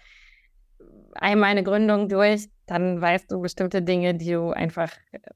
einmal 1.15 1.51
eine 1.51 1.63
Gründung 1.63 2.09
durch, 2.09 2.49
dann 2.67 3.01
weißt 3.01 3.31
du 3.31 3.41
bestimmte 3.41 3.83
Dinge, 3.83 4.15
die 4.15 4.33
du 4.33 4.51
einfach 4.51 4.91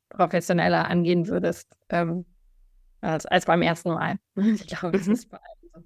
professioneller 0.09 0.88
angehen 0.88 1.29
würdest 1.29 1.77
ähm, 1.91 2.25
als, 3.01 3.27
als 3.27 3.47
beim 3.47 3.62
ersten 3.62 3.91
Mal. 3.91 4.17
Ich 4.37 4.67
glaube, 4.67 4.99
das 4.99 5.07
mhm. 5.07 5.12
ist 5.14 5.31
bei 5.31 5.37
allem 5.38 5.71
so. 5.75 5.83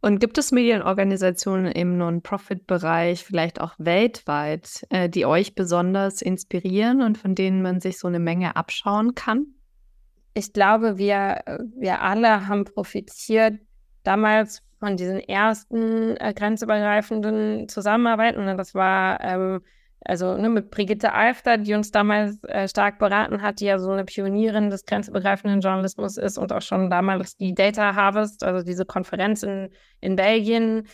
Und 0.00 0.20
gibt 0.20 0.38
es 0.38 0.52
Medienorganisationen 0.52 1.72
im 1.72 1.98
Non-Profit-Bereich, 1.98 3.24
vielleicht 3.24 3.60
auch 3.60 3.74
weltweit, 3.78 4.86
äh, 4.90 5.08
die 5.08 5.26
euch 5.26 5.56
besonders 5.56 6.22
inspirieren 6.22 7.02
und 7.02 7.18
von 7.18 7.34
denen 7.34 7.62
man 7.62 7.80
sich 7.80 7.98
so 7.98 8.06
eine 8.06 8.20
Menge 8.20 8.54
abschauen 8.54 9.16
kann? 9.16 9.46
Ich 10.34 10.52
glaube, 10.52 10.98
wir, 10.98 11.42
wir 11.76 12.00
alle 12.00 12.46
haben 12.46 12.64
profitiert 12.64 13.54
damals 14.04 14.62
von 14.78 14.96
diesen 14.96 15.18
ersten 15.18 16.16
äh, 16.16 16.32
grenzübergreifenden 16.32 17.68
Zusammenarbeiten. 17.68 18.38
Und 18.38 18.56
das 18.56 18.74
war 18.74 19.20
ähm, 19.20 19.62
also 20.08 20.38
ne, 20.38 20.48
mit 20.48 20.70
Brigitte 20.70 21.12
Alfter, 21.12 21.58
die 21.58 21.74
uns 21.74 21.90
damals 21.90 22.42
äh, 22.44 22.66
stark 22.66 22.98
beraten 22.98 23.42
hat, 23.42 23.60
die 23.60 23.66
ja 23.66 23.78
so 23.78 23.90
eine 23.90 24.06
Pionierin 24.06 24.70
des 24.70 24.86
grenzübergreifenden 24.86 25.60
Journalismus 25.60 26.16
ist 26.16 26.38
und 26.38 26.50
auch 26.50 26.62
schon 26.62 26.88
damals 26.88 27.36
die 27.36 27.54
Data 27.54 27.94
Harvest, 27.94 28.42
also 28.42 28.64
diese 28.64 28.86
Konferenz 28.86 29.42
in, 29.42 29.68
in 30.00 30.16
Belgien. 30.16 30.86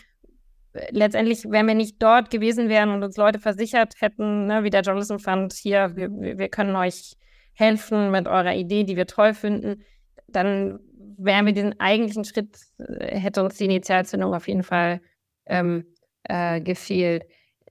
Letztendlich, 0.91 1.45
wenn 1.49 1.69
wir 1.69 1.77
nicht 1.77 2.03
dort 2.03 2.29
gewesen 2.31 2.69
wären 2.69 2.91
und 2.91 3.05
uns 3.05 3.17
Leute 3.17 3.39
versichert 3.39 3.95
hätten, 4.01 4.47
ne, 4.47 4.65
wie 4.65 4.71
der 4.71 4.83
Journalism 4.83 5.19
Fund 5.19 5.53
hier, 5.53 5.95
wir, 5.95 6.11
wir 6.11 6.49
können 6.49 6.75
euch 6.75 7.13
helfen 7.53 8.11
mit 8.11 8.27
eurer 8.27 8.57
Idee, 8.57 8.83
die 8.83 8.97
wir 8.97 9.07
toll 9.07 9.33
finden, 9.33 9.85
dann 10.27 10.81
wären 11.17 11.47
wir 11.47 11.53
diesen 11.53 11.79
eigentlichen 11.79 12.25
Schritt, 12.25 12.59
äh, 12.79 13.17
hätte 13.17 13.45
uns 13.45 13.59
die 13.59 13.67
Initialzündung 13.67 14.35
auf 14.35 14.49
jeden 14.49 14.65
Fall 14.65 15.01
ähm, 15.47 15.85
äh, 16.25 16.61
gefehlt 16.61 17.27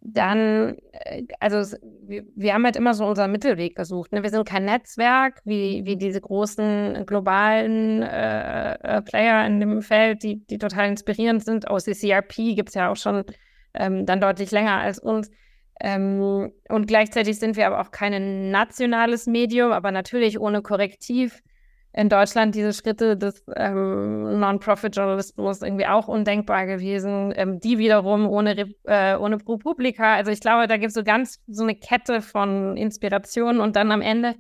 dann, 0.05 0.77
äh, 0.91 1.23
also 1.39 1.77
wir, 2.05 2.25
wir, 2.35 2.53
haben 2.53 2.65
halt 2.65 2.75
immer 2.75 2.93
so 2.93 3.05
unseren 3.05 3.31
Mittelweg 3.31 3.75
gesucht. 3.75 4.11
Ne? 4.11 4.21
Wir 4.21 4.29
sind 4.29 4.47
kein 4.47 4.65
Netzwerk 4.65 5.41
wie, 5.45 5.85
wie 5.85 5.95
diese 5.95 6.19
großen 6.19 7.05
globalen 7.05 8.03
äh, 8.03 8.73
äh 8.73 9.01
Player 9.01 9.45
in 9.47 9.59
dem 9.61 9.81
Feld, 9.81 10.23
die, 10.23 10.45
die 10.45 10.57
total 10.57 10.89
inspirierend 10.89 11.43
sind. 11.45 11.69
OCCRP 11.69 12.55
gibt 12.55 12.69
es 12.69 12.75
ja 12.75 12.91
auch 12.91 12.97
schon 12.97 13.23
ähm, 13.73 14.05
dann 14.05 14.19
deutlich 14.19 14.51
länger 14.51 14.79
als 14.79 14.99
uns. 14.99 15.31
Ähm, 15.79 16.51
und 16.69 16.87
gleichzeitig 16.87 17.39
sind 17.39 17.55
wir 17.55 17.67
aber 17.67 17.81
auch 17.81 17.91
kein 17.91 18.51
nationales 18.51 19.25
Medium, 19.25 19.71
aber 19.71 19.91
natürlich 19.91 20.39
ohne 20.39 20.61
Korrektiv 20.61 21.41
in 21.95 22.09
Deutschland 22.09 22.55
diese 22.55 22.73
Schritte 22.73 23.15
des 23.15 23.43
ähm, 23.55 24.39
Non-Profit-Journalismus 24.39 25.61
irgendwie 25.61 25.85
auch 25.85 26.07
undenkbar 26.07 26.65
gewesen. 26.65 27.31
Ähm, 27.35 27.59
die 27.59 27.77
wiederum 27.77 28.27
ohne, 28.27 28.73
äh, 28.85 29.15
ohne 29.15 29.37
ProPublica. 29.37 30.15
Also 30.15 30.31
ich 30.31 30.39
glaube, 30.39 30.67
da 30.67 30.77
gibt 30.77 30.89
es 30.89 30.95
so 30.95 31.03
ganz 31.03 31.39
so 31.47 31.63
eine 31.63 31.75
Kette 31.75 32.21
von 32.21 32.75
Inspirationen 32.77 33.61
und 33.61 33.75
dann 33.75 33.91
am 33.91 34.01
Ende, 34.01 34.35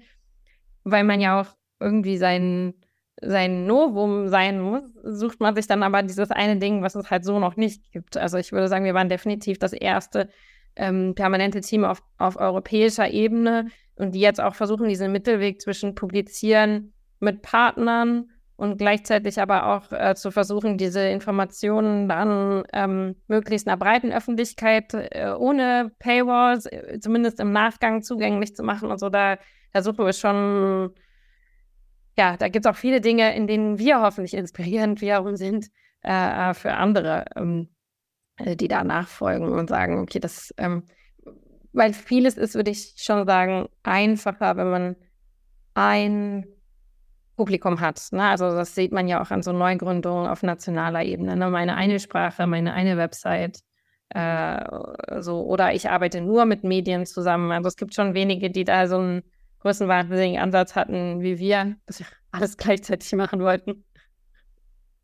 weil 0.83 1.03
man 1.03 1.21
ja 1.21 1.41
auch 1.41 1.55
irgendwie 1.79 2.17
sein, 2.17 2.73
sein 3.21 3.67
Novum 3.67 4.29
sein 4.29 4.59
muss, 4.59 4.83
sucht 5.03 5.39
man 5.39 5.53
sich 5.53 5.67
dann 5.67 5.83
aber 5.83 6.01
dieses 6.01 6.31
eine 6.31 6.57
Ding, 6.57 6.81
was 6.81 6.95
es 6.95 7.11
halt 7.11 7.23
so 7.23 7.37
noch 7.37 7.55
nicht 7.55 7.91
gibt. 7.91 8.17
Also 8.17 8.39
ich 8.39 8.51
würde 8.51 8.67
sagen, 8.67 8.85
wir 8.85 8.95
waren 8.95 9.09
definitiv 9.09 9.59
das 9.59 9.73
erste 9.73 10.27
ähm, 10.75 11.13
permanente 11.13 11.61
Team 11.61 11.85
auf, 11.85 12.01
auf 12.17 12.35
europäischer 12.35 13.11
Ebene 13.11 13.67
und 13.95 14.15
die 14.15 14.21
jetzt 14.21 14.41
auch 14.41 14.55
versuchen, 14.55 14.87
diesen 14.87 15.11
Mittelweg 15.11 15.61
zwischen 15.61 15.93
Publizieren 15.93 16.93
mit 17.23 17.41
Partnern 17.41 18.29
und 18.55 18.77
gleichzeitig 18.77 19.41
aber 19.41 19.65
auch 19.65 19.91
äh, 19.91 20.15
zu 20.15 20.31
versuchen, 20.31 20.77
diese 20.77 21.01
Informationen 21.07 22.07
dann 22.07 22.63
ähm, 22.71 23.15
möglichst 23.27 23.67
einer 23.67 23.77
breiten 23.77 24.11
Öffentlichkeit 24.11 24.93
äh, 24.93 25.33
ohne 25.37 25.91
Paywalls, 25.99 26.67
äh, 26.67 26.99
zumindest 26.99 27.39
im 27.39 27.51
Nachgang 27.51 28.03
zugänglich 28.03 28.55
zu 28.55 28.63
machen 28.63 28.91
und 28.91 28.99
so. 28.99 29.09
Da, 29.09 29.37
da 29.73 29.81
suchen 29.81 30.05
wir 30.05 30.13
schon, 30.13 30.93
ja, 32.17 32.37
da 32.37 32.47
gibt 32.47 32.65
es 32.65 32.71
auch 32.71 32.77
viele 32.77 33.01
Dinge, 33.01 33.35
in 33.35 33.47
denen 33.47 33.79
wir 33.79 34.01
hoffentlich 34.01 34.35
inspirierend 34.35 35.01
wiederum 35.01 35.35
sind 35.35 35.67
äh, 36.03 36.51
äh, 36.51 36.53
für 36.53 36.73
andere, 36.73 37.25
ähm, 37.35 37.69
äh, 38.37 38.55
die 38.55 38.67
da 38.67 38.83
nachfolgen 38.83 39.51
und 39.51 39.67
sagen, 39.67 39.99
okay, 39.99 40.19
das, 40.19 40.53
ähm, 40.57 40.83
weil 41.71 41.93
vieles 41.93 42.37
ist, 42.37 42.53
würde 42.53 42.69
ich 42.69 42.93
schon 42.97 43.25
sagen, 43.25 43.67
einfacher, 43.81 44.57
wenn 44.57 44.69
man 44.69 44.95
ein 45.73 46.45
Publikum 47.35 47.79
hat. 47.79 48.07
Ne? 48.11 48.23
Also 48.23 48.51
das 48.51 48.75
sieht 48.75 48.91
man 48.91 49.07
ja 49.07 49.21
auch 49.21 49.31
an 49.31 49.41
so 49.41 49.51
Neugründungen 49.51 50.27
auf 50.27 50.43
nationaler 50.43 51.03
Ebene. 51.03 51.35
Ne? 51.35 51.49
Meine 51.49 51.75
eine 51.75 51.99
Sprache, 51.99 52.47
meine 52.47 52.73
eine 52.73 52.97
Website. 52.97 53.59
Äh, 54.09 54.63
so, 55.19 55.41
oder 55.41 55.73
ich 55.73 55.89
arbeite 55.89 56.21
nur 56.21 56.45
mit 56.45 56.63
Medien 56.63 57.05
zusammen. 57.05 57.51
Also 57.51 57.67
es 57.67 57.75
gibt 57.75 57.95
schon 57.95 58.13
wenige, 58.13 58.51
die 58.51 58.63
da 58.63 58.87
so 58.87 58.97
einen 58.97 59.23
größenwahnsinnigen 59.59 60.39
Ansatz 60.39 60.75
hatten 60.75 61.21
wie 61.21 61.39
wir, 61.39 61.75
dass 61.85 61.99
wir 61.99 62.07
alles 62.31 62.57
gleichzeitig 62.57 63.11
machen 63.13 63.39
wollten. 63.41 63.83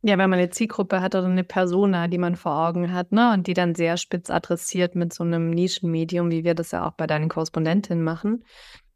Ja, 0.02 0.18
wenn 0.18 0.30
man 0.30 0.40
eine 0.40 0.50
Zielgruppe 0.50 1.02
hat 1.02 1.16
oder 1.16 1.26
eine 1.26 1.44
Persona, 1.44 2.08
die 2.08 2.18
man 2.18 2.38
vor 2.38 2.68
Augen 2.68 2.94
hat, 2.94 3.12
ne, 3.12 3.34
und 3.34 3.48
die 3.48 3.54
dann 3.54 3.76
sehr 3.76 3.98
spitz 3.98 4.30
adressiert 4.30 4.96
mit 4.96 5.14
so 5.14 5.26
einem 5.26 5.50
Nischenmedium, 5.50 6.32
wie 6.32 6.46
wir 6.46 6.56
das 6.56 6.72
ja 6.72 6.88
auch 6.88 6.94
bei 6.94 7.06
deinen 7.06 7.28
Korrespondentinnen 7.28 8.02
machen. 8.04 8.46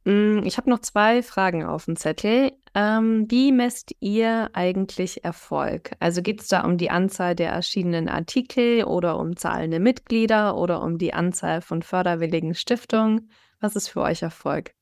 Mm, 0.06 0.40
ich 0.44 0.58
habe 0.58 0.70
noch 0.70 0.80
zwei 0.80 1.24
Fragen 1.24 1.64
auf 1.64 1.86
dem 1.86 1.96
Zettel. 1.96 2.52
Ähm, 2.76 3.26
wie 3.30 3.52
messt 3.52 3.96
ihr 4.00 4.50
eigentlich 4.54 5.24
Erfolg? 5.24 5.92
Also 6.00 6.22
geht 6.22 6.42
es 6.42 6.48
da 6.48 6.66
um 6.66 6.78
die 6.78 6.90
Anzahl 6.90 7.36
der 7.36 7.52
erschienenen 7.52 8.10
Artikel 8.10 8.84
oder 8.84 9.18
um 9.20 9.38
zahlende 9.38 9.80
Mitglieder 9.80 10.58
oder 10.58 10.82
um 10.82 10.98
die 10.98 11.14
Anzahl 11.14 11.62
von 11.62 11.82
förderwilligen 11.84 12.56
Stiftungen? 12.56 13.30
Was 13.60 13.76
ist 13.76 13.90
für 13.90 14.02
euch 14.02 14.24
Erfolg? 14.24 14.74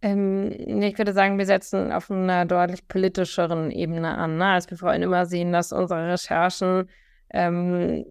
Ähm, 0.00 0.52
ich 0.80 0.96
würde 0.96 1.12
sagen, 1.12 1.38
wir 1.38 1.46
setzen 1.46 1.92
auf 1.92 2.10
einer 2.10 2.46
deutlich 2.46 2.86
politischeren 2.86 3.70
Ebene 3.70 4.16
an. 4.16 4.38
Ne? 4.38 4.46
Also 4.46 4.70
wir 4.70 4.80
wollen 4.80 5.02
immer 5.02 5.26
sehen, 5.26 5.52
dass 5.52 5.72
unsere 5.72 6.12
Recherchen 6.12 6.88
ähm, 7.30 8.04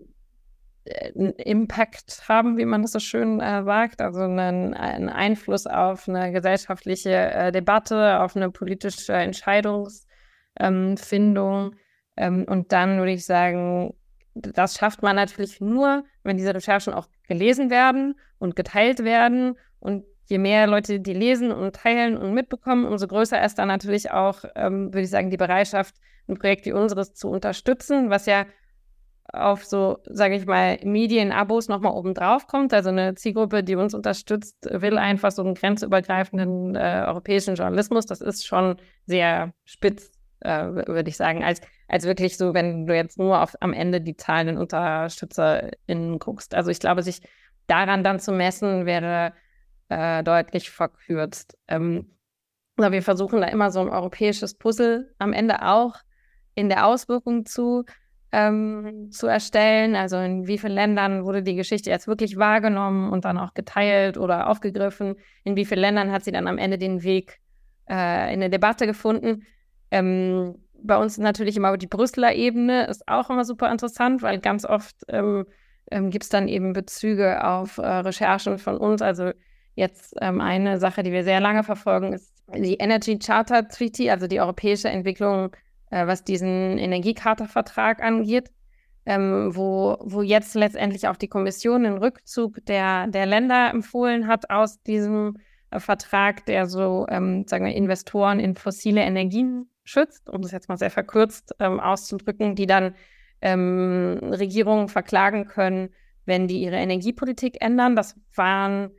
einen 1.15 1.33
Impact 1.33 2.27
haben, 2.27 2.57
wie 2.57 2.65
man 2.65 2.81
das 2.81 2.91
so 2.91 2.99
schön 2.99 3.39
äh, 3.39 3.63
sagt, 3.63 4.01
also 4.01 4.21
einen, 4.21 4.73
einen, 4.73 5.09
Einfluss 5.09 5.67
auf 5.67 6.07
eine 6.07 6.31
gesellschaftliche 6.31 7.11
äh, 7.11 7.51
Debatte, 7.51 8.21
auf 8.21 8.35
eine 8.35 8.51
politische 8.51 9.13
Entscheidungsfindung. 9.13 11.75
Ähm, 12.17 12.45
und 12.47 12.71
dann 12.71 12.99
würde 12.99 13.11
ich 13.11 13.25
sagen, 13.25 13.93
das 14.33 14.75
schafft 14.75 15.01
man 15.01 15.15
natürlich 15.15 15.61
nur, 15.61 16.03
wenn 16.23 16.37
diese 16.37 16.53
Recherchen 16.53 16.93
auch 16.93 17.07
gelesen 17.27 17.69
werden 17.69 18.15
und 18.39 18.55
geteilt 18.55 19.03
werden. 19.03 19.57
Und 19.79 20.05
je 20.25 20.37
mehr 20.37 20.67
Leute 20.67 20.99
die 20.99 21.13
lesen 21.13 21.51
und 21.51 21.75
teilen 21.75 22.17
und 22.17 22.33
mitbekommen, 22.33 22.85
umso 22.85 23.07
größer 23.07 23.43
ist 23.43 23.55
dann 23.55 23.67
natürlich 23.67 24.11
auch, 24.11 24.43
ähm, 24.55 24.93
würde 24.93 25.01
ich 25.01 25.09
sagen, 25.09 25.29
die 25.29 25.37
Bereitschaft, 25.37 25.95
ein 26.27 26.37
Projekt 26.37 26.65
wie 26.65 26.73
unseres 26.73 27.13
zu 27.13 27.29
unterstützen, 27.29 28.09
was 28.09 28.25
ja 28.25 28.45
auf 29.33 29.65
so, 29.65 29.99
sage 30.05 30.35
ich 30.35 30.45
mal, 30.45 30.79
Medienabos 30.83 31.67
nochmal 31.67 31.93
oben 31.93 32.13
drauf 32.13 32.47
kommt. 32.47 32.73
Also 32.73 32.89
eine 32.89 33.15
Zielgruppe, 33.15 33.63
die 33.63 33.75
uns 33.75 33.93
unterstützt, 33.93 34.57
will 34.69 34.97
einfach 34.97 35.31
so 35.31 35.43
einen 35.43 35.55
grenzübergreifenden 35.55 36.75
äh, 36.75 37.03
europäischen 37.05 37.55
Journalismus. 37.55 38.05
Das 38.05 38.21
ist 38.21 38.45
schon 38.47 38.77
sehr 39.05 39.53
spitz, 39.65 40.11
äh, 40.39 40.65
würde 40.65 41.09
ich 41.09 41.17
sagen, 41.17 41.43
als, 41.43 41.61
als 41.87 42.05
wirklich 42.05 42.37
so, 42.37 42.53
wenn 42.53 42.87
du 42.87 42.95
jetzt 42.95 43.19
nur 43.19 43.41
auf, 43.41 43.55
am 43.59 43.73
Ende 43.73 44.01
die 44.01 44.15
zahlenden 44.15 44.57
UnterstützerInnen 44.57 46.19
guckst. 46.19 46.55
Also 46.55 46.71
ich 46.71 46.79
glaube, 46.79 47.03
sich 47.03 47.21
daran 47.67 48.03
dann 48.03 48.19
zu 48.19 48.31
messen, 48.31 48.85
wäre 48.85 49.33
äh, 49.89 50.23
deutlich 50.23 50.69
verkürzt. 50.69 51.57
Ähm, 51.67 52.17
aber 52.77 52.91
wir 52.91 53.01
versuchen 53.01 53.41
da 53.41 53.47
immer 53.47 53.71
so 53.71 53.81
ein 53.81 53.89
europäisches 53.89 54.53
Puzzle 54.53 55.13
am 55.17 55.33
Ende 55.33 55.63
auch 55.63 55.95
in 56.55 56.69
der 56.69 56.87
Auswirkung 56.87 57.45
zu 57.45 57.83
ähm, 58.31 59.09
zu 59.11 59.27
erstellen. 59.27 59.95
Also 59.95 60.17
in 60.17 60.47
wie 60.47 60.57
vielen 60.57 60.73
Ländern 60.73 61.25
wurde 61.25 61.43
die 61.43 61.55
Geschichte 61.55 61.89
jetzt 61.89 62.07
wirklich 62.07 62.37
wahrgenommen 62.37 63.11
und 63.11 63.25
dann 63.25 63.37
auch 63.37 63.53
geteilt 63.53 64.17
oder 64.17 64.49
aufgegriffen? 64.49 65.15
In 65.43 65.55
wie 65.55 65.65
vielen 65.65 65.81
Ländern 65.81 66.11
hat 66.11 66.23
sie 66.23 66.31
dann 66.31 66.47
am 66.47 66.57
Ende 66.57 66.77
den 66.77 67.03
Weg 67.03 67.39
äh, 67.89 68.33
in 68.33 68.41
eine 68.41 68.49
Debatte 68.49 68.85
gefunden? 68.85 69.43
Ähm, 69.91 70.55
bei 70.83 70.97
uns 70.97 71.17
natürlich 71.17 71.57
immer 71.57 71.75
die 71.77 71.87
Brüsseler 71.87 72.33
Ebene 72.35 72.85
ist 72.87 73.07
auch 73.07 73.29
immer 73.29 73.45
super 73.45 73.71
interessant, 73.71 74.21
weil 74.21 74.39
ganz 74.39 74.65
oft 74.65 74.95
ähm, 75.07 75.45
ähm, 75.91 76.09
gibt 76.09 76.23
es 76.23 76.29
dann 76.29 76.47
eben 76.47 76.73
Bezüge 76.73 77.43
auf 77.43 77.77
äh, 77.77 77.87
Recherchen 77.87 78.57
von 78.57 78.77
uns. 78.77 79.01
Also 79.01 79.31
jetzt 79.75 80.15
ähm, 80.21 80.41
eine 80.41 80.79
Sache, 80.79 81.03
die 81.03 81.11
wir 81.11 81.23
sehr 81.23 81.39
lange 81.39 81.63
verfolgen, 81.63 82.13
ist 82.13 82.33
die 82.55 82.75
Energy 82.75 83.17
Charter 83.19 83.67
Treaty, 83.67 84.09
also 84.09 84.27
die 84.27 84.39
europäische 84.39 84.89
Entwicklung 84.89 85.55
äh, 85.89 86.07
was 86.07 86.23
diesen 86.23 86.77
Energiecharta-Vertrag 86.77 88.01
angeht, 88.01 88.51
ähm, 89.05 89.55
wo, 89.55 89.97
wo 90.01 90.21
jetzt 90.21 90.53
letztendlich 90.55 91.07
auch 91.07 91.15
die 91.15 91.29
Kommission 91.29 91.83
den 91.83 91.97
Rückzug 91.97 92.65
der, 92.65 93.07
der 93.07 93.25
Länder 93.25 93.69
empfohlen 93.69 94.27
hat 94.27 94.49
aus 94.49 94.81
diesem 94.83 95.37
äh, 95.71 95.79
Vertrag, 95.79 96.45
der 96.45 96.65
so, 96.65 97.05
ähm, 97.09 97.45
sagen 97.47 97.65
wir, 97.65 97.73
Investoren 97.73 98.39
in 98.39 98.55
fossile 98.55 99.01
Energien 99.01 99.69
schützt, 99.83 100.29
um 100.29 100.41
das 100.41 100.51
jetzt 100.51 100.67
mal 100.67 100.77
sehr 100.77 100.91
verkürzt 100.91 101.55
ähm, 101.59 101.79
auszudrücken, 101.79 102.55
die 102.55 102.67
dann 102.67 102.95
ähm, 103.41 104.19
Regierungen 104.21 104.89
verklagen 104.89 105.47
können, 105.47 105.89
wenn 106.25 106.47
die 106.47 106.61
ihre 106.61 106.75
Energiepolitik 106.75 107.61
ändern. 107.61 107.95
Das 107.95 108.19
waren 108.35 108.91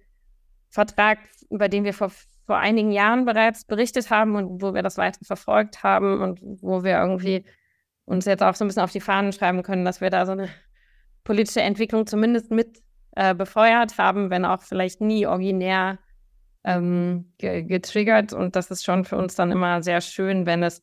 Vertrag, 0.70 1.18
über 1.50 1.68
den 1.68 1.84
wir 1.84 1.92
vor, 1.92 2.10
vor 2.48 2.56
einigen 2.56 2.90
Jahren 2.92 3.26
bereits 3.26 3.66
berichtet 3.66 4.08
haben 4.08 4.34
und 4.34 4.62
wo 4.62 4.72
wir 4.72 4.82
das 4.82 4.96
weiter 4.96 5.20
verfolgt 5.22 5.82
haben 5.82 6.22
und 6.22 6.40
wo 6.62 6.82
wir 6.82 6.98
irgendwie 6.98 7.44
uns 8.06 8.24
jetzt 8.24 8.42
auch 8.42 8.54
so 8.54 8.64
ein 8.64 8.68
bisschen 8.68 8.82
auf 8.82 8.90
die 8.90 9.02
Fahnen 9.02 9.34
schreiben 9.34 9.62
können, 9.62 9.84
dass 9.84 10.00
wir 10.00 10.08
da 10.08 10.24
so 10.24 10.32
eine 10.32 10.48
politische 11.24 11.60
Entwicklung 11.60 12.06
zumindest 12.06 12.50
mit 12.50 12.82
äh, 13.16 13.34
befeuert 13.34 13.98
haben, 13.98 14.30
wenn 14.30 14.46
auch 14.46 14.62
vielleicht 14.62 15.02
nie 15.02 15.26
originär 15.26 15.98
ähm, 16.64 17.34
ge 17.36 17.64
getriggert. 17.64 18.32
Und 18.32 18.56
das 18.56 18.70
ist 18.70 18.82
schon 18.82 19.04
für 19.04 19.18
uns 19.18 19.34
dann 19.34 19.52
immer 19.52 19.82
sehr 19.82 20.00
schön, 20.00 20.46
wenn 20.46 20.62
es, 20.62 20.82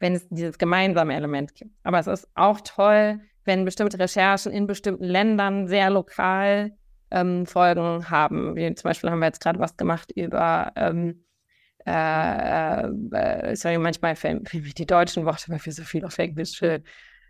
wenn 0.00 0.16
es 0.16 0.28
dieses 0.28 0.58
gemeinsame 0.58 1.14
Element 1.14 1.54
gibt. 1.54 1.70
Aber 1.84 2.00
es 2.00 2.08
ist 2.08 2.28
auch 2.34 2.60
toll, 2.62 3.20
wenn 3.44 3.64
bestimmte 3.64 4.00
Recherchen 4.00 4.50
in 4.50 4.66
bestimmten 4.66 5.04
Ländern 5.04 5.68
sehr 5.68 5.88
lokal 5.88 6.76
ähm, 7.10 7.46
Folgen 7.46 8.10
haben. 8.10 8.56
Wie 8.56 8.74
zum 8.74 8.88
Beispiel 8.88 9.10
haben 9.10 9.20
wir 9.20 9.26
jetzt 9.26 9.42
gerade 9.42 9.58
was 9.58 9.76
gemacht 9.76 10.12
über 10.14 10.72
ähm, 10.76 11.24
äh, 11.86 12.82
äh, 12.82 13.54
sorry, 13.54 13.78
manchmal 13.78 14.16
fällen 14.16 14.42
mir 14.52 14.60
die 14.60 14.86
deutschen 14.86 15.24
Worte, 15.24 15.44
weil 15.48 15.64
wir 15.64 15.72
so 15.72 15.84
viel 15.84 16.04
auf 16.04 16.18
Englisch 16.18 16.60
äh, 16.62 16.80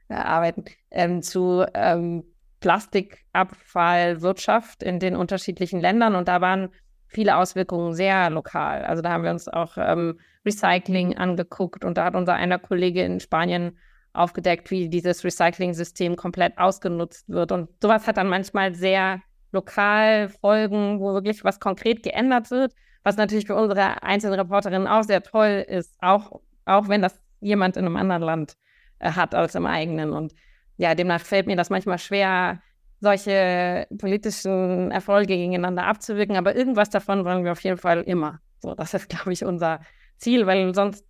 arbeiten, 0.08 0.64
ähm, 0.90 1.20
zu 1.22 1.66
ähm, 1.74 2.24
Plastikabfallwirtschaft 2.60 4.82
in 4.82 4.98
den 4.98 5.14
unterschiedlichen 5.14 5.78
Ländern. 5.80 6.14
Und 6.14 6.28
da 6.28 6.40
waren 6.40 6.70
viele 7.06 7.36
Auswirkungen 7.36 7.92
sehr 7.92 8.30
lokal. 8.30 8.82
Also 8.84 9.02
da 9.02 9.10
haben 9.10 9.24
wir 9.24 9.30
uns 9.30 9.46
auch 9.46 9.76
ähm, 9.76 10.18
Recycling 10.44 11.18
angeguckt 11.18 11.84
und 11.84 11.98
da 11.98 12.04
hat 12.04 12.14
unser 12.14 12.32
einer 12.34 12.58
Kollege 12.58 13.02
in 13.02 13.20
Spanien 13.20 13.76
aufgedeckt, 14.14 14.70
wie 14.70 14.88
dieses 14.88 15.22
Recycling-System 15.22 16.16
komplett 16.16 16.56
ausgenutzt 16.56 17.28
wird. 17.28 17.52
Und 17.52 17.68
sowas 17.82 18.06
hat 18.06 18.16
dann 18.16 18.28
manchmal 18.28 18.74
sehr 18.74 19.20
lokal 19.56 20.28
Folgen, 20.28 21.00
wo 21.00 21.14
wirklich 21.14 21.42
was 21.44 21.58
konkret 21.58 22.02
geändert 22.02 22.50
wird, 22.50 22.72
was 23.02 23.16
natürlich 23.16 23.46
für 23.46 23.56
unsere 23.56 24.02
einzelnen 24.02 24.38
Reporterinnen 24.38 24.86
auch 24.86 25.02
sehr 25.02 25.22
toll 25.22 25.64
ist, 25.68 25.94
auch, 26.00 26.40
auch 26.64 26.88
wenn 26.88 27.02
das 27.02 27.20
jemand 27.40 27.76
in 27.76 27.86
einem 27.86 27.96
anderen 27.96 28.22
Land 28.22 28.56
äh, 28.98 29.10
hat 29.10 29.34
als 29.34 29.54
im 29.54 29.66
eigenen. 29.66 30.12
Und 30.12 30.32
ja, 30.76 30.94
demnach 30.94 31.20
fällt 31.20 31.46
mir 31.46 31.56
das 31.56 31.70
manchmal 31.70 31.98
schwer, 31.98 32.60
solche 33.00 33.86
politischen 33.98 34.90
Erfolge 34.90 35.36
gegeneinander 35.36 35.84
abzuwirken, 35.84 36.36
aber 36.36 36.56
irgendwas 36.56 36.90
davon 36.90 37.24
wollen 37.24 37.44
wir 37.44 37.52
auf 37.52 37.60
jeden 37.60 37.76
Fall 37.76 38.02
immer. 38.02 38.40
So, 38.60 38.74
das 38.74 38.94
ist, 38.94 39.08
glaube 39.10 39.32
ich, 39.32 39.44
unser 39.44 39.80
Ziel, 40.18 40.46
weil 40.46 40.74
sonst, 40.74 41.04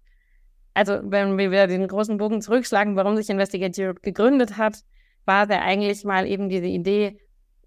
also 0.74 0.98
wenn 1.04 1.38
wir 1.38 1.66
den 1.66 1.86
großen 1.86 2.16
Bogen 2.16 2.40
zurückschlagen, 2.40 2.96
warum 2.96 3.16
sich 3.16 3.30
Investigate 3.30 3.80
Europe 3.82 4.00
gegründet 4.02 4.56
hat, 4.56 4.82
war 5.24 5.46
der 5.46 5.62
eigentlich 5.62 6.04
mal 6.04 6.26
eben 6.26 6.48
diese 6.48 6.66
Idee, 6.66 7.18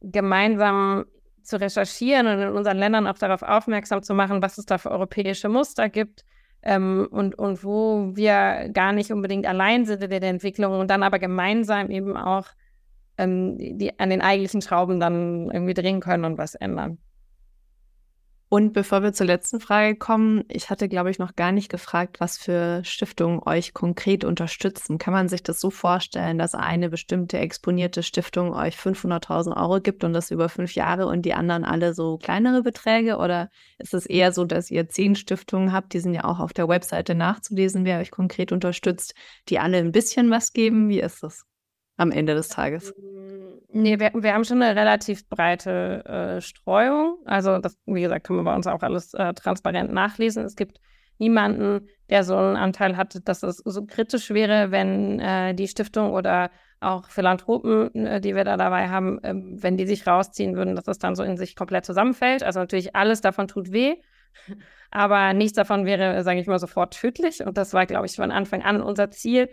gemeinsam 0.02 1.06
zu 1.44 1.60
recherchieren 1.60 2.28
und 2.28 2.40
in 2.40 2.50
unseren 2.50 2.78
Ländern 2.78 3.08
auch 3.08 3.18
darauf 3.18 3.42
aufmerksam 3.42 4.04
zu 4.04 4.14
machen, 4.14 4.42
was 4.42 4.58
es 4.58 4.66
da 4.66 4.78
für 4.78 4.92
europäische 4.92 5.50
Muster 5.50 5.90
gibt 5.90 6.24
ähm, 6.62 7.08
und, 7.12 7.36
und 7.36 7.64
wo 7.64 8.12
wir 8.16 8.70
gar 8.74 8.94
nicht 8.94 9.12
unbedingt 9.12 9.48
allein 9.48 9.86
sind 9.86 10.04
in 10.04 10.10
der 10.10 10.22
Entwicklung 10.24 10.80
und 10.80 10.90
dann 10.90 11.04
aber 11.04 11.20
gemeinsam 11.20 11.90
eben 11.90 12.18
auch 12.18 12.48
ähm, 13.18 13.58
die, 13.58 13.98
an 14.00 14.10
den 14.10 14.22
eigentlichen 14.22 14.62
Schrauben 14.62 15.00
dann 15.00 15.50
irgendwie 15.52 15.74
drehen 15.74 16.00
können 16.00 16.26
und 16.26 16.38
was 16.38 16.56
ändern. 16.56 17.00
Und 18.52 18.74
bevor 18.74 19.04
wir 19.04 19.14
zur 19.14 19.28
letzten 19.28 19.60
Frage 19.60 19.96
kommen, 19.96 20.44
ich 20.48 20.72
hatte, 20.72 20.90
glaube 20.90 21.12
ich, 21.12 21.20
noch 21.20 21.36
gar 21.36 21.52
nicht 21.52 21.70
gefragt, 21.70 22.20
was 22.20 22.40
für 22.40 22.84
Stiftungen 22.84 23.42
euch 23.46 23.76
konkret 23.76 24.24
unterstützen. 24.24 24.98
Kann 24.98 25.14
man 25.14 25.30
sich 25.30 25.44
das 25.44 25.60
so 25.60 25.70
vorstellen, 25.70 26.40
dass 26.40 26.56
eine 26.56 26.90
bestimmte 26.90 27.38
exponierte 27.38 28.02
Stiftung 28.02 28.52
euch 28.52 28.76
500.000 28.76 29.56
Euro 29.56 29.80
gibt 29.82 30.04
und 30.04 30.14
das 30.14 30.32
über 30.32 30.50
fünf 30.50 30.74
Jahre 30.74 31.06
und 31.06 31.24
die 31.28 31.36
anderen 31.36 31.64
alle 31.64 31.94
so 31.94 32.18
kleinere 32.18 32.64
Beträge? 32.64 33.18
Oder 33.18 33.52
ist 33.78 33.94
es 33.94 34.08
eher 34.08 34.32
so, 34.32 34.46
dass 34.46 34.72
ihr 34.72 34.90
zehn 34.90 35.16
Stiftungen 35.16 35.72
habt, 35.72 35.94
die 35.94 36.00
sind 36.00 36.16
ja 36.16 36.24
auch 36.24 36.40
auf 36.40 36.52
der 36.52 36.68
Webseite 36.68 37.14
nachzulesen, 37.14 37.86
wer 37.86 38.00
euch 38.00 38.10
konkret 38.10 38.52
unterstützt, 38.52 39.14
die 39.50 39.60
alle 39.60 39.78
ein 39.78 39.92
bisschen 39.92 40.32
was 40.32 40.54
geben? 40.54 40.90
Wie 40.90 41.02
ist 41.02 41.22
das 41.22 41.49
am 42.00 42.12
Ende 42.12 42.34
des 42.34 42.50
Tages? 42.50 42.94
Nee, 43.72 44.00
wir, 44.00 44.12
wir 44.16 44.34
haben 44.34 44.46
schon 44.46 44.62
eine 44.62 44.80
relativ 44.80 45.28
breite 45.30 46.04
äh, 46.06 46.42
Streuung. 46.42 47.18
Also, 47.26 47.60
das, 47.60 47.78
wie 47.86 48.02
gesagt, 48.02 48.26
können 48.26 48.40
wir 48.40 48.44
bei 48.44 48.56
uns 48.56 48.66
auch 48.66 48.82
alles 48.82 49.14
äh, 49.14 49.34
transparent 49.34 49.94
nachlesen. 49.94 50.44
Es 50.44 50.56
gibt 50.56 50.80
niemanden, 51.20 51.88
der 52.10 52.24
so 52.24 52.36
einen 52.36 52.56
Anteil 52.56 52.98
hat, 52.98 53.28
dass 53.28 53.44
es 53.44 53.58
so 53.58 53.86
kritisch 53.86 54.32
wäre, 54.32 54.72
wenn 54.72 55.20
äh, 55.20 55.54
die 55.54 55.68
Stiftung 55.68 56.12
oder 56.12 56.50
auch 56.80 57.10
Philanthropen, 57.10 58.08
äh, 58.08 58.22
die 58.22 58.36
wir 58.36 58.44
da 58.44 58.58
dabei 58.58 58.90
haben, 58.90 59.20
ähm, 59.24 59.58
wenn 59.62 59.78
die 59.78 59.86
sich 59.86 60.08
rausziehen 60.08 60.56
würden, 60.56 60.76
dass 60.76 60.86
das 60.86 60.98
dann 60.98 61.16
so 61.16 61.24
in 61.24 61.38
sich 61.38 61.56
komplett 61.56 61.86
zusammenfällt. 61.86 62.42
Also 62.42 62.60
natürlich 62.60 62.96
alles 62.96 63.22
davon 63.22 63.48
tut 63.48 63.72
weh, 63.72 63.98
aber 64.90 65.34
nichts 65.34 65.54
davon 65.54 65.86
wäre, 65.86 66.24
sage 66.24 66.40
ich 66.40 66.48
mal, 66.48 66.58
sofort 66.58 66.94
tödlich. 66.94 67.46
Und 67.46 67.58
das 67.58 67.74
war, 67.74 67.86
glaube 67.86 68.08
ich, 68.08 68.16
von 68.16 68.32
Anfang 68.32 68.64
an 68.64 68.82
unser 68.82 69.12
Ziel. 69.12 69.50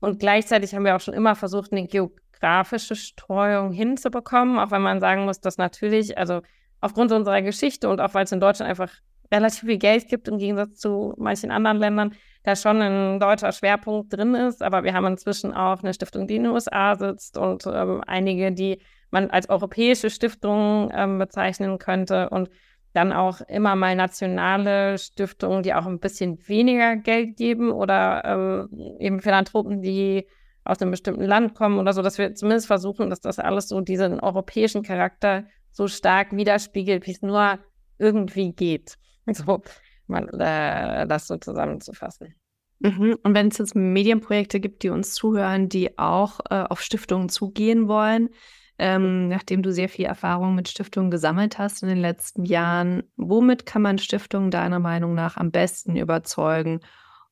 Und 0.00 0.20
gleichzeitig 0.20 0.74
haben 0.74 0.84
wir 0.84 0.96
auch 0.96 1.00
schon 1.00 1.14
immer 1.14 1.34
versucht, 1.34 1.72
eine 1.72 1.88
grafische 2.32 2.96
Streuung 2.96 3.72
hinzubekommen, 3.72 4.58
auch 4.58 4.70
wenn 4.70 4.82
man 4.82 5.00
sagen 5.00 5.24
muss, 5.24 5.40
dass 5.40 5.58
natürlich, 5.58 6.16
also 6.16 6.42
aufgrund 6.80 7.10
unserer 7.12 7.42
Geschichte 7.42 7.88
und 7.88 8.00
auch 8.00 8.14
weil 8.14 8.24
es 8.24 8.32
in 8.32 8.40
Deutschland 8.40 8.70
einfach 8.70 8.92
relativ 9.32 9.60
viel 9.60 9.78
Geld 9.78 10.08
gibt 10.08 10.28
im 10.28 10.38
Gegensatz 10.38 10.78
zu 10.78 11.14
manchen 11.18 11.50
anderen 11.50 11.78
Ländern, 11.78 12.14
da 12.44 12.56
schon 12.56 12.80
ein 12.80 13.20
deutscher 13.20 13.52
Schwerpunkt 13.52 14.12
drin 14.12 14.34
ist. 14.34 14.62
Aber 14.62 14.84
wir 14.84 14.94
haben 14.94 15.06
inzwischen 15.06 15.52
auch 15.52 15.82
eine 15.82 15.92
Stiftung, 15.92 16.26
die 16.26 16.36
in 16.36 16.44
den 16.44 16.52
USA 16.52 16.94
sitzt 16.96 17.36
und 17.36 17.66
ähm, 17.66 18.02
einige, 18.06 18.52
die 18.52 18.80
man 19.10 19.30
als 19.30 19.48
europäische 19.48 20.10
Stiftung 20.10 20.90
ähm, 20.94 21.18
bezeichnen 21.18 21.78
könnte 21.78 22.30
und 22.30 22.48
dann 22.92 23.12
auch 23.12 23.40
immer 23.42 23.76
mal 23.76 23.94
nationale 23.94 24.98
Stiftungen, 24.98 25.62
die 25.62 25.74
auch 25.74 25.86
ein 25.86 26.00
bisschen 26.00 26.38
weniger 26.48 26.96
Geld 26.96 27.36
geben 27.36 27.70
oder 27.70 28.68
ähm, 28.70 28.96
eben 28.98 29.20
Philanthropen, 29.20 29.82
die 29.82 30.26
aus 30.64 30.80
einem 30.80 30.90
bestimmten 30.90 31.24
Land 31.24 31.54
kommen 31.54 31.78
oder 31.78 31.92
so, 31.92 32.02
dass 32.02 32.18
wir 32.18 32.34
zumindest 32.34 32.66
versuchen, 32.66 33.10
dass 33.10 33.20
das 33.20 33.38
alles 33.38 33.68
so 33.68 33.80
diesen 33.80 34.20
europäischen 34.20 34.82
Charakter 34.82 35.44
so 35.72 35.88
stark 35.88 36.32
widerspiegelt, 36.32 37.06
wie 37.06 37.12
es 37.12 37.22
nur 37.22 37.58
irgendwie 37.98 38.52
geht. 38.52 38.96
So, 39.30 39.60
mal, 40.06 40.26
äh, 40.40 41.06
das 41.06 41.26
so 41.26 41.36
zusammenzufassen. 41.36 42.34
Mhm. 42.80 43.18
Und 43.22 43.34
wenn 43.34 43.48
es 43.48 43.58
jetzt 43.58 43.74
Medienprojekte 43.74 44.58
gibt, 44.58 44.82
die 44.82 44.88
uns 44.88 45.12
zuhören, 45.12 45.68
die 45.68 45.98
auch 45.98 46.40
äh, 46.48 46.64
auf 46.66 46.80
Stiftungen 46.80 47.28
zugehen 47.28 47.88
wollen, 47.88 48.30
ähm, 48.78 49.28
nachdem 49.28 49.62
du 49.62 49.72
sehr 49.72 49.88
viel 49.88 50.06
Erfahrung 50.06 50.54
mit 50.54 50.68
Stiftungen 50.68 51.10
gesammelt 51.10 51.58
hast 51.58 51.82
in 51.82 51.88
den 51.88 51.98
letzten 51.98 52.44
Jahren, 52.44 53.02
womit 53.16 53.66
kann 53.66 53.82
man 53.82 53.98
Stiftungen 53.98 54.50
deiner 54.50 54.78
Meinung 54.78 55.14
nach 55.14 55.36
am 55.36 55.50
besten 55.50 55.96
überzeugen, 55.96 56.80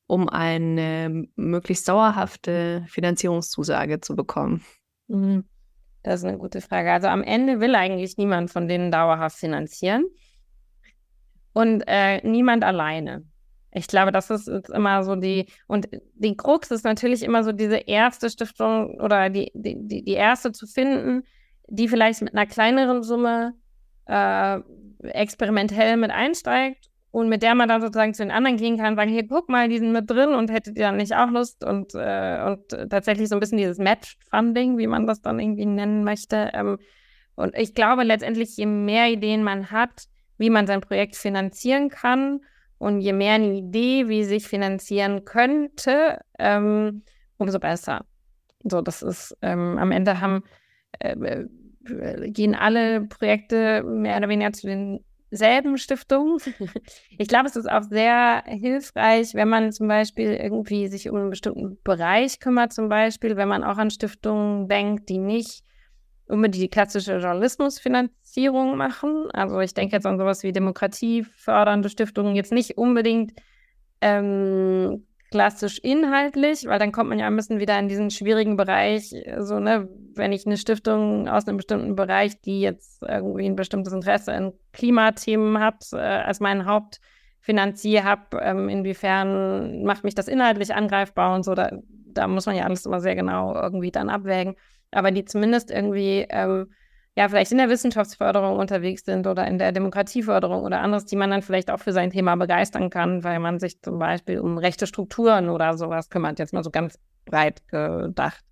um 0.07 0.27
eine 0.27 1.25
möglichst 1.35 1.87
dauerhafte 1.87 2.85
Finanzierungszusage 2.87 4.01
zu 4.01 4.15
bekommen? 4.15 4.63
Mhm. 5.07 5.45
Das 6.03 6.21
ist 6.21 6.25
eine 6.25 6.37
gute 6.37 6.61
Frage. 6.61 6.91
Also 6.91 7.07
am 7.07 7.23
Ende 7.23 7.59
will 7.59 7.75
eigentlich 7.75 8.17
niemand 8.17 8.51
von 8.51 8.67
denen 8.67 8.91
dauerhaft 8.91 9.37
finanzieren 9.37 10.05
und 11.53 11.83
äh, 11.87 12.25
niemand 12.25 12.63
alleine. 12.63 13.25
Ich 13.71 13.87
glaube, 13.87 14.11
das 14.11 14.29
ist 14.29 14.47
immer 14.69 15.03
so 15.03 15.15
die, 15.15 15.47
und 15.67 15.89
die 16.15 16.37
Krux 16.37 16.71
ist 16.71 16.85
natürlich 16.85 17.23
immer 17.23 17.43
so 17.43 17.51
diese 17.51 17.77
erste 17.77 18.29
Stiftung 18.29 18.99
oder 19.01 19.29
die, 19.29 19.51
die, 19.53 20.03
die 20.03 20.13
erste 20.13 20.51
zu 20.51 20.65
finden, 20.65 21.23
die 21.67 21.87
vielleicht 21.87 22.21
mit 22.21 22.33
einer 22.33 22.45
kleineren 22.45 23.03
Summe 23.03 23.53
äh, 24.05 24.59
experimentell 25.03 25.97
mit 25.97 26.11
einsteigt 26.11 26.89
und 27.11 27.29
mit 27.29 27.41
der 27.41 27.55
man 27.55 27.69
dann 27.69 27.81
sozusagen 27.81 28.13
zu 28.13 28.23
den 28.23 28.31
anderen 28.31 28.57
gehen 28.57 28.77
kann, 28.77 28.95
sagen, 28.95 29.11
hier, 29.11 29.27
guck 29.27 29.49
mal, 29.49 29.69
die 29.69 29.79
sind 29.79 29.91
mit 29.91 30.09
drin 30.09 30.33
und 30.33 30.51
hättet 30.51 30.77
ihr 30.77 30.85
dann 30.85 30.97
nicht 30.97 31.15
auch 31.15 31.29
Lust 31.29 31.63
und, 31.63 31.93
äh, 31.95 32.43
und 32.45 32.89
tatsächlich 32.89 33.29
so 33.29 33.35
ein 33.35 33.39
bisschen 33.39 33.57
dieses 33.57 33.77
Match-Funding, 33.77 34.77
wie 34.77 34.87
man 34.87 35.07
das 35.07 35.21
dann 35.21 35.39
irgendwie 35.39 35.65
nennen 35.65 36.03
möchte. 36.03 36.51
Ähm, 36.53 36.77
und 37.35 37.55
ich 37.55 37.73
glaube 37.73 38.03
letztendlich, 38.03 38.57
je 38.57 38.65
mehr 38.65 39.09
Ideen 39.09 39.43
man 39.43 39.71
hat, 39.71 40.05
wie 40.37 40.49
man 40.49 40.67
sein 40.67 40.81
Projekt 40.81 41.15
finanzieren 41.15 41.89
kann 41.89 42.41
und 42.77 43.01
je 43.01 43.13
mehr 43.13 43.33
eine 43.33 43.53
Idee, 43.53 44.07
wie 44.07 44.23
sich 44.23 44.47
finanzieren 44.47 45.25
könnte, 45.25 46.21
ähm, 46.37 47.03
umso 47.37 47.59
besser. 47.59 48.05
So, 48.63 48.81
das 48.81 49.01
ist 49.01 49.37
ähm, 49.41 49.77
am 49.77 49.91
Ende 49.91 50.19
haben 50.19 50.43
äh, 50.99 51.13
äh 51.13 51.47
gehen 52.31 52.55
alle 52.55 53.05
Projekte 53.05 53.83
mehr 53.83 54.17
oder 54.17 54.29
weniger 54.29 54.51
zu 54.51 54.67
den 54.67 54.99
selben 55.31 55.77
Stiftungen. 55.77 56.37
Ich 57.19 57.27
glaube, 57.27 57.47
es 57.47 57.55
ist 57.55 57.69
auch 57.69 57.81
sehr 57.81 58.43
hilfreich, 58.45 59.33
wenn 59.33 59.49
man 59.49 59.71
zum 59.71 59.87
Beispiel 59.87 60.33
irgendwie 60.33 60.87
sich 60.87 61.09
um 61.09 61.15
einen 61.15 61.29
bestimmten 61.31 61.79
Bereich 61.83 62.39
kümmert, 62.39 62.73
zum 62.73 62.89
Beispiel, 62.89 63.35
wenn 63.35 63.47
man 63.47 63.63
auch 63.63 63.77
an 63.77 63.89
Stiftungen 63.89 64.67
denkt, 64.67 65.09
die 65.09 65.17
nicht 65.17 65.63
unbedingt 66.27 66.63
die 66.63 66.69
klassische 66.69 67.13
Journalismusfinanzierung 67.13 68.77
machen. 68.77 69.31
Also 69.31 69.59
ich 69.59 69.73
denke 69.73 69.95
jetzt 69.95 70.05
an 70.05 70.19
sowas 70.19 70.43
wie 70.43 70.51
demokratiefördernde 70.51 71.89
Stiftungen, 71.89 72.35
jetzt 72.35 72.51
nicht 72.51 72.77
unbedingt 72.77 73.33
ähm, 74.01 75.06
klassisch 75.31 75.79
inhaltlich, 75.79 76.65
weil 76.65 76.79
dann 76.79 76.91
kommt 76.91 77.09
man 77.09 77.19
ja 77.19 77.27
ein 77.27 77.35
bisschen 77.35 77.59
wieder 77.59 77.77
in 77.79 77.87
diesen 77.87 78.09
schwierigen 78.09 78.55
Bereich, 78.55 79.13
so, 79.39 79.59
ne, 79.59 79.89
wenn 80.15 80.31
ich 80.31 80.45
eine 80.45 80.57
Stiftung 80.57 81.27
aus 81.27 81.47
einem 81.47 81.57
bestimmten 81.57 81.95
Bereich, 81.95 82.39
die 82.41 82.61
jetzt 82.61 83.03
irgendwie 83.03 83.45
ein 83.45 83.55
bestimmtes 83.55 83.93
Interesse 83.93 84.31
in 84.33 84.53
Klimathemen 84.73 85.59
hat, 85.59 85.85
äh, 85.93 85.97
als 85.97 86.39
meinen 86.39 86.65
Hauptfinanzier 86.65 88.03
habe, 88.03 88.39
ähm, 88.41 88.69
inwiefern 88.69 89.83
macht 89.83 90.03
mich 90.03 90.15
das 90.15 90.27
inhaltlich 90.27 90.73
angreifbar 90.73 91.35
und 91.35 91.43
so, 91.43 91.55
da, 91.55 91.71
da 92.05 92.27
muss 92.27 92.45
man 92.45 92.55
ja 92.55 92.63
alles 92.63 92.85
immer 92.85 93.01
sehr 93.01 93.15
genau 93.15 93.53
irgendwie 93.53 93.91
dann 93.91 94.09
abwägen. 94.09 94.55
Aber 94.91 95.11
die 95.11 95.25
zumindest 95.25 95.69
irgendwie 95.69 96.25
ähm, 96.29 96.71
ja, 97.17 97.27
vielleicht 97.27 97.51
in 97.51 97.57
der 97.57 97.67
Wissenschaftsförderung 97.67 98.57
unterwegs 98.57 99.03
sind 99.03 99.25
oder 99.25 99.47
in 99.47 99.57
der 99.57 99.71
Demokratieförderung 99.71 100.61
oder 100.61 100.81
anderes, 100.81 101.05
die 101.05 101.15
man 101.15 101.31
dann 101.31 101.41
vielleicht 101.41 101.71
auch 101.71 101.79
für 101.79 101.91
sein 101.91 102.11
Thema 102.11 102.35
begeistern 102.35 102.91
kann, 102.91 103.23
weil 103.23 103.39
man 103.39 103.59
sich 103.59 103.81
zum 103.81 103.97
Beispiel 103.97 104.39
um 104.39 104.59
rechte 104.59 104.85
Strukturen 104.85 105.49
oder 105.49 105.75
sowas 105.79 106.11
kümmert, 106.11 106.37
jetzt 106.37 106.53
mal 106.53 106.63
so 106.63 106.69
ganz 106.69 106.99
breit 107.25 107.67
gedacht. 107.69 108.45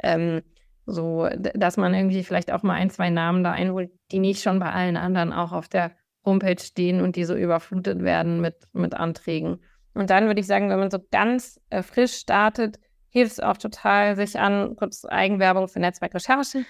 Ähm, 0.00 0.42
so, 0.86 1.28
dass 1.54 1.76
man 1.76 1.92
irgendwie 1.92 2.22
vielleicht 2.22 2.52
auch 2.52 2.62
mal 2.62 2.74
ein, 2.74 2.88
zwei 2.88 3.10
Namen 3.10 3.42
da 3.42 3.50
einholt, 3.50 3.90
die 4.12 4.20
nicht 4.20 4.42
schon 4.42 4.60
bei 4.60 4.70
allen 4.70 4.96
anderen 4.96 5.32
auch 5.32 5.50
auf 5.50 5.66
der 5.66 5.90
Homepage 6.24 6.62
stehen 6.62 7.00
und 7.00 7.16
die 7.16 7.24
so 7.24 7.34
überflutet 7.34 8.00
werden 8.04 8.40
mit, 8.40 8.54
mit 8.72 8.94
Anträgen. 8.94 9.58
Und 9.92 10.10
dann 10.10 10.26
würde 10.26 10.38
ich 10.38 10.46
sagen, 10.46 10.70
wenn 10.70 10.78
man 10.78 10.90
so 10.90 11.00
ganz 11.10 11.60
äh, 11.68 11.82
frisch 11.82 12.14
startet, 12.14 12.78
hilft 13.08 13.32
es 13.32 13.40
auch 13.40 13.56
total, 13.56 14.14
sich 14.14 14.38
an 14.38 14.76
kurz 14.76 15.04
Eigenwerbung 15.04 15.66
für 15.66 15.80
Netzwerkrecherche 15.80 16.64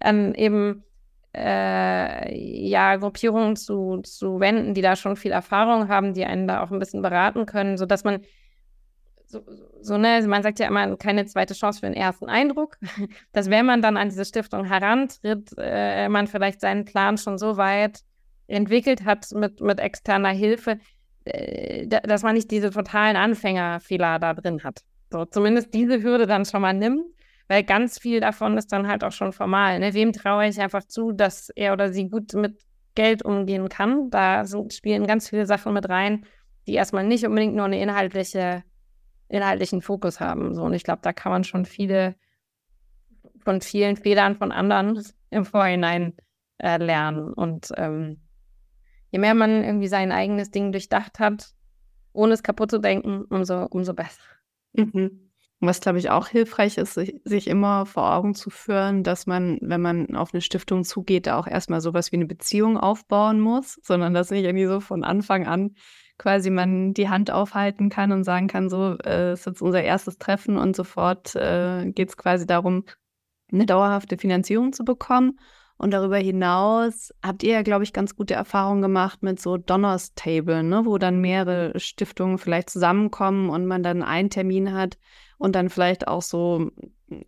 ähm, 0.00 0.34
eben 0.34 0.84
äh, 1.36 2.34
ja, 2.68 2.96
Gruppierungen 2.96 3.56
zu, 3.56 4.00
zu 4.02 4.40
wenden, 4.40 4.74
die 4.74 4.80
da 4.80 4.96
schon 4.96 5.16
viel 5.16 5.32
Erfahrung 5.32 5.88
haben, 5.88 6.14
die 6.14 6.24
einen 6.24 6.48
da 6.48 6.62
auch 6.62 6.70
ein 6.70 6.78
bisschen 6.78 7.02
beraten 7.02 7.44
können, 7.44 7.76
sodass 7.76 8.04
man 8.04 8.22
so, 9.26 9.42
so, 9.80 9.98
ne, 9.98 10.24
man 10.26 10.42
sagt 10.42 10.60
ja 10.60 10.68
immer, 10.68 10.96
keine 10.96 11.26
zweite 11.26 11.52
Chance 11.52 11.80
für 11.80 11.86
den 11.86 11.94
ersten 11.94 12.28
Eindruck, 12.28 12.78
dass 13.32 13.50
wenn 13.50 13.66
man 13.66 13.82
dann 13.82 13.96
an 13.96 14.08
diese 14.08 14.24
Stiftung 14.24 14.64
herantritt, 14.64 15.50
äh, 15.58 16.08
man 16.08 16.26
vielleicht 16.26 16.60
seinen 16.60 16.84
Plan 16.84 17.18
schon 17.18 17.36
so 17.36 17.56
weit 17.56 18.00
entwickelt 18.46 19.04
hat 19.04 19.30
mit, 19.32 19.60
mit 19.60 19.80
externer 19.80 20.30
Hilfe, 20.30 20.78
äh, 21.24 21.86
dass 21.86 22.22
man 22.22 22.34
nicht 22.34 22.50
diese 22.50 22.70
totalen 22.70 23.16
Anfängerfehler 23.16 24.18
da 24.20 24.32
drin 24.32 24.62
hat. 24.62 24.82
So, 25.10 25.24
zumindest 25.24 25.74
diese 25.74 26.02
Hürde 26.02 26.26
dann 26.26 26.44
schon 26.44 26.62
mal 26.62 26.72
nimmt 26.72 27.04
weil 27.48 27.62
ganz 27.62 27.98
viel 27.98 28.20
davon 28.20 28.58
ist 28.58 28.72
dann 28.72 28.88
halt 28.88 29.04
auch 29.04 29.12
schon 29.12 29.32
formal. 29.32 29.78
Ne? 29.78 29.94
Wem 29.94 30.12
traue 30.12 30.48
ich 30.48 30.60
einfach 30.60 30.84
zu, 30.84 31.12
dass 31.12 31.50
er 31.50 31.72
oder 31.72 31.92
sie 31.92 32.08
gut 32.08 32.34
mit 32.34 32.60
Geld 32.94 33.24
umgehen 33.24 33.68
kann? 33.68 34.10
Da 34.10 34.44
sind, 34.44 34.72
spielen 34.72 35.06
ganz 35.06 35.30
viele 35.30 35.46
Sachen 35.46 35.72
mit 35.72 35.88
rein, 35.88 36.26
die 36.66 36.74
erstmal 36.74 37.04
nicht 37.04 37.24
unbedingt 37.24 37.54
nur 37.54 37.66
eine 37.66 37.80
inhaltliche, 37.80 38.64
inhaltlichen 39.28 39.80
Fokus 39.80 40.20
haben. 40.20 40.54
So, 40.54 40.62
und 40.62 40.74
ich 40.74 40.82
glaube, 40.82 41.00
da 41.02 41.12
kann 41.12 41.32
man 41.32 41.44
schon 41.44 41.64
viele 41.64 42.16
von 43.44 43.60
vielen 43.60 43.96
Fehlern 43.96 44.36
von 44.36 44.50
anderen 44.50 45.02
im 45.30 45.44
Vorhinein 45.44 46.14
äh, 46.58 46.78
lernen. 46.78 47.32
Und 47.32 47.68
ähm, 47.76 48.20
je 49.10 49.20
mehr 49.20 49.34
man 49.34 49.62
irgendwie 49.62 49.88
sein 49.88 50.10
eigenes 50.10 50.50
Ding 50.50 50.72
durchdacht 50.72 51.20
hat, 51.20 51.50
ohne 52.12 52.34
es 52.34 52.42
kaputt 52.42 52.70
zu 52.70 52.78
denken, 52.78 53.24
umso, 53.26 53.66
umso 53.66 53.94
besser. 53.94 54.22
Mhm. 54.72 55.25
Was, 55.60 55.80
glaube 55.80 55.98
ich, 55.98 56.10
auch 56.10 56.28
hilfreich 56.28 56.76
ist, 56.76 56.94
sich, 56.94 57.46
immer 57.46 57.86
vor 57.86 58.12
Augen 58.12 58.34
zu 58.34 58.50
führen, 58.50 59.02
dass 59.02 59.26
man, 59.26 59.58
wenn 59.62 59.80
man 59.80 60.14
auf 60.14 60.34
eine 60.34 60.42
Stiftung 60.42 60.84
zugeht, 60.84 61.26
da 61.26 61.38
auch 61.38 61.46
erstmal 61.46 61.80
sowas 61.80 62.12
wie 62.12 62.16
eine 62.16 62.26
Beziehung 62.26 62.76
aufbauen 62.76 63.40
muss, 63.40 63.78
sondern 63.82 64.12
dass 64.12 64.30
nicht 64.30 64.44
irgendwie 64.44 64.66
so 64.66 64.80
von 64.80 65.02
Anfang 65.02 65.46
an 65.46 65.74
quasi 66.18 66.50
man 66.50 66.94
die 66.94 67.08
Hand 67.08 67.30
aufhalten 67.30 67.88
kann 67.90 68.12
und 68.12 68.24
sagen 68.24 68.48
kann, 68.48 68.68
so, 68.68 68.96
äh, 69.04 69.32
ist 69.32 69.46
jetzt 69.46 69.62
unser 69.62 69.82
erstes 69.82 70.18
Treffen 70.18 70.56
und 70.56 70.74
sofort 70.76 71.34
äh, 71.36 71.90
geht 71.90 72.08
es 72.10 72.16
quasi 72.16 72.46
darum, 72.46 72.84
eine 73.52 73.66
dauerhafte 73.66 74.16
Finanzierung 74.18 74.72
zu 74.72 74.84
bekommen. 74.84 75.38
Und 75.78 75.90
darüber 75.90 76.16
hinaus 76.16 77.12
habt 77.22 77.42
ihr 77.42 77.52
ja, 77.52 77.62
glaube 77.62 77.84
ich, 77.84 77.92
ganz 77.92 78.16
gute 78.16 78.32
Erfahrungen 78.32 78.80
gemacht 78.80 79.22
mit 79.22 79.40
so 79.40 79.58
Donners 79.58 80.14
Table, 80.14 80.62
ne, 80.62 80.86
wo 80.86 80.96
dann 80.96 81.20
mehrere 81.20 81.78
Stiftungen 81.78 82.38
vielleicht 82.38 82.70
zusammenkommen 82.70 83.50
und 83.50 83.66
man 83.66 83.82
dann 83.82 84.02
einen 84.02 84.30
Termin 84.30 84.72
hat, 84.72 84.96
und 85.38 85.54
dann 85.54 85.70
vielleicht 85.70 86.08
auch 86.08 86.22
so 86.22 86.70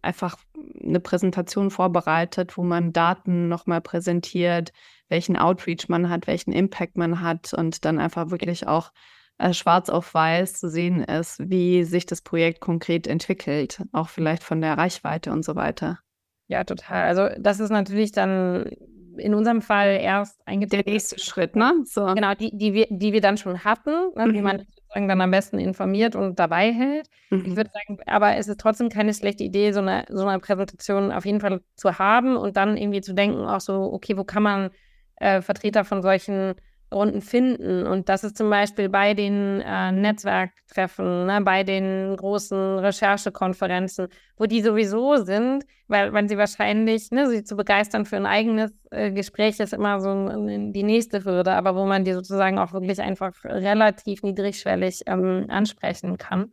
einfach 0.03 0.37
eine 0.83 1.01
Präsentation 1.01 1.71
vorbereitet, 1.71 2.57
wo 2.57 2.65
man 2.65 2.93
Daten 2.93 3.49
nochmal 3.49 3.81
präsentiert, 3.81 4.73
welchen 5.09 5.37
Outreach 5.37 5.89
man 5.89 6.09
hat, 6.11 6.27
welchen 6.27 6.53
Impact 6.53 6.97
man 6.97 7.21
hat 7.21 7.55
und 7.55 7.85
dann 7.85 7.99
einfach 7.99 8.31
wirklich 8.31 8.67
auch 8.67 8.93
äh, 9.39 9.53
schwarz 9.53 9.89
auf 9.89 10.15
weiß 10.15 10.55
zu 10.55 10.69
sehen 10.69 11.03
ist, 11.03 11.39
wie 11.49 11.85
sich 11.85 12.07
das 12.07 12.23
Projekt 12.23 12.61
konkret 12.61 13.07
entwickelt, 13.07 13.83
auch 13.93 14.09
vielleicht 14.09 14.43
von 14.43 14.61
der 14.61 14.77
Reichweite 14.77 15.33
und 15.33 15.45
so 15.45 15.55
weiter. 15.55 16.01
Ja, 16.49 16.65
total. 16.65 17.05
Also 17.05 17.29
das 17.39 17.61
ist 17.61 17.71
natürlich 17.71 18.11
dann 18.11 18.71
in 19.17 19.35
unserem 19.35 19.63
Fall 19.63 19.99
erst 20.01 20.41
eingetreten. 20.47 20.85
Der 20.85 20.93
nächste 20.93 21.19
Schritt, 21.19 21.57
ne? 21.57 21.75
So. 21.85 22.07
Genau, 22.15 22.35
die, 22.35 22.57
die, 22.57 22.73
wir, 22.73 22.87
die 22.91 23.13
wir 23.13 23.21
dann 23.21 23.37
schon 23.37 23.65
hatten, 23.65 24.13
ne? 24.17 24.27
mhm. 24.27 24.33
wie 24.33 24.43
man 24.43 24.67
sozusagen 24.89 25.09
dann 25.09 25.21
am 25.21 25.31
besten 25.31 25.59
informiert 25.59 26.17
und 26.17 26.39
dabei 26.39 26.73
hält. 26.73 27.09
Mhm. 27.31 27.45
Ich 27.45 27.57
würde 27.57 27.71
sagen, 27.71 28.01
aber 28.07 28.37
es 28.37 28.49
ist 28.49 28.61
trotzdem 28.61 28.89
keine 28.89 29.15
schlechte 29.15 29.45
Idee, 29.45 29.73
so 29.73 29.81
eine, 29.81 30.05
so 30.09 30.27
eine 30.27 30.41
Präsentation 30.41 31.13
auf 31.13 31.27
jeden 31.27 31.41
Fall 31.41 31.61
zu 31.77 31.99
haben 31.99 32.37
und 32.37 32.57
dann 32.57 32.77
irgendwie 32.77 33.01
zu 33.01 33.15
denken, 33.15 33.45
auch 33.45 33.61
so, 33.61 33.93
okay, 33.93 34.17
wo 34.17 34.25
kann 34.25 34.43
man 34.43 34.71
äh, 35.17 35.43
Vertreter 35.43 35.85
von 35.85 36.03
solchen 36.03 36.55
Runden 36.93 37.21
finden. 37.21 37.87
Und 37.87 38.09
das 38.09 38.25
ist 38.25 38.37
zum 38.37 38.49
Beispiel 38.51 38.89
bei 38.89 39.15
den 39.15 39.61
äh, 39.61 39.93
Netzwerktreffen, 39.93 41.27
ne, 41.27 41.41
bei 41.43 41.63
den 41.65 42.17
großen 42.17 42.79
Recherchekonferenzen, 42.79 44.09
wo 44.37 44.47
die 44.47 44.63
sowieso 44.63 45.17
sind, 45.17 45.65
weil, 45.87 46.13
weil 46.13 46.29
sie 46.29 46.39
wahrscheinlich, 46.39 47.11
ne, 47.11 47.29
sie 47.29 47.45
zu 47.45 47.57
begeistern 47.57 48.05
für 48.05 48.17
ein 48.17 48.27
eigenes 48.27 48.73
äh, 48.91 49.11
Gespräch 49.11 49.61
ist 49.61 49.75
immer 49.75 50.01
so 50.01 50.29
die 50.73 50.83
nächste 50.83 51.25
Hürde, 51.25 51.53
aber 51.53 51.77
wo 51.77 51.85
man 51.85 52.05
die 52.05 52.13
sozusagen 52.13 52.59
auch 52.59 52.73
wirklich 52.73 53.01
einfach 53.01 53.33
relativ 53.45 54.23
niedrigschwellig 54.23 55.03
ähm, 55.07 55.47
ansprechen 55.49 56.17
kann. 56.17 56.53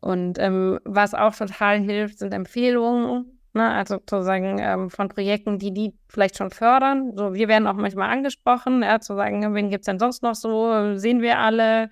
Und 0.00 0.38
ähm, 0.38 0.78
was 0.84 1.14
auch 1.14 1.34
total 1.34 1.80
hilft, 1.80 2.18
sind 2.20 2.32
Empfehlungen 2.32 3.37
Ne? 3.54 3.68
Also 3.68 3.94
sozusagen 3.94 4.58
ähm, 4.58 4.90
von 4.90 5.08
Projekten, 5.08 5.58
die 5.58 5.72
die 5.72 5.94
vielleicht 6.08 6.36
schon 6.36 6.50
fördern. 6.50 7.12
So, 7.16 7.34
wir 7.34 7.48
werden 7.48 7.66
auch 7.66 7.74
manchmal 7.74 8.10
angesprochen, 8.10 8.82
ja, 8.82 9.00
zu 9.00 9.14
sagen, 9.14 9.54
wen 9.54 9.70
gibt 9.70 9.82
es 9.82 9.86
denn 9.86 9.98
sonst 9.98 10.22
noch 10.22 10.34
so? 10.34 10.96
Sehen 10.96 11.22
wir 11.22 11.38
alle? 11.38 11.90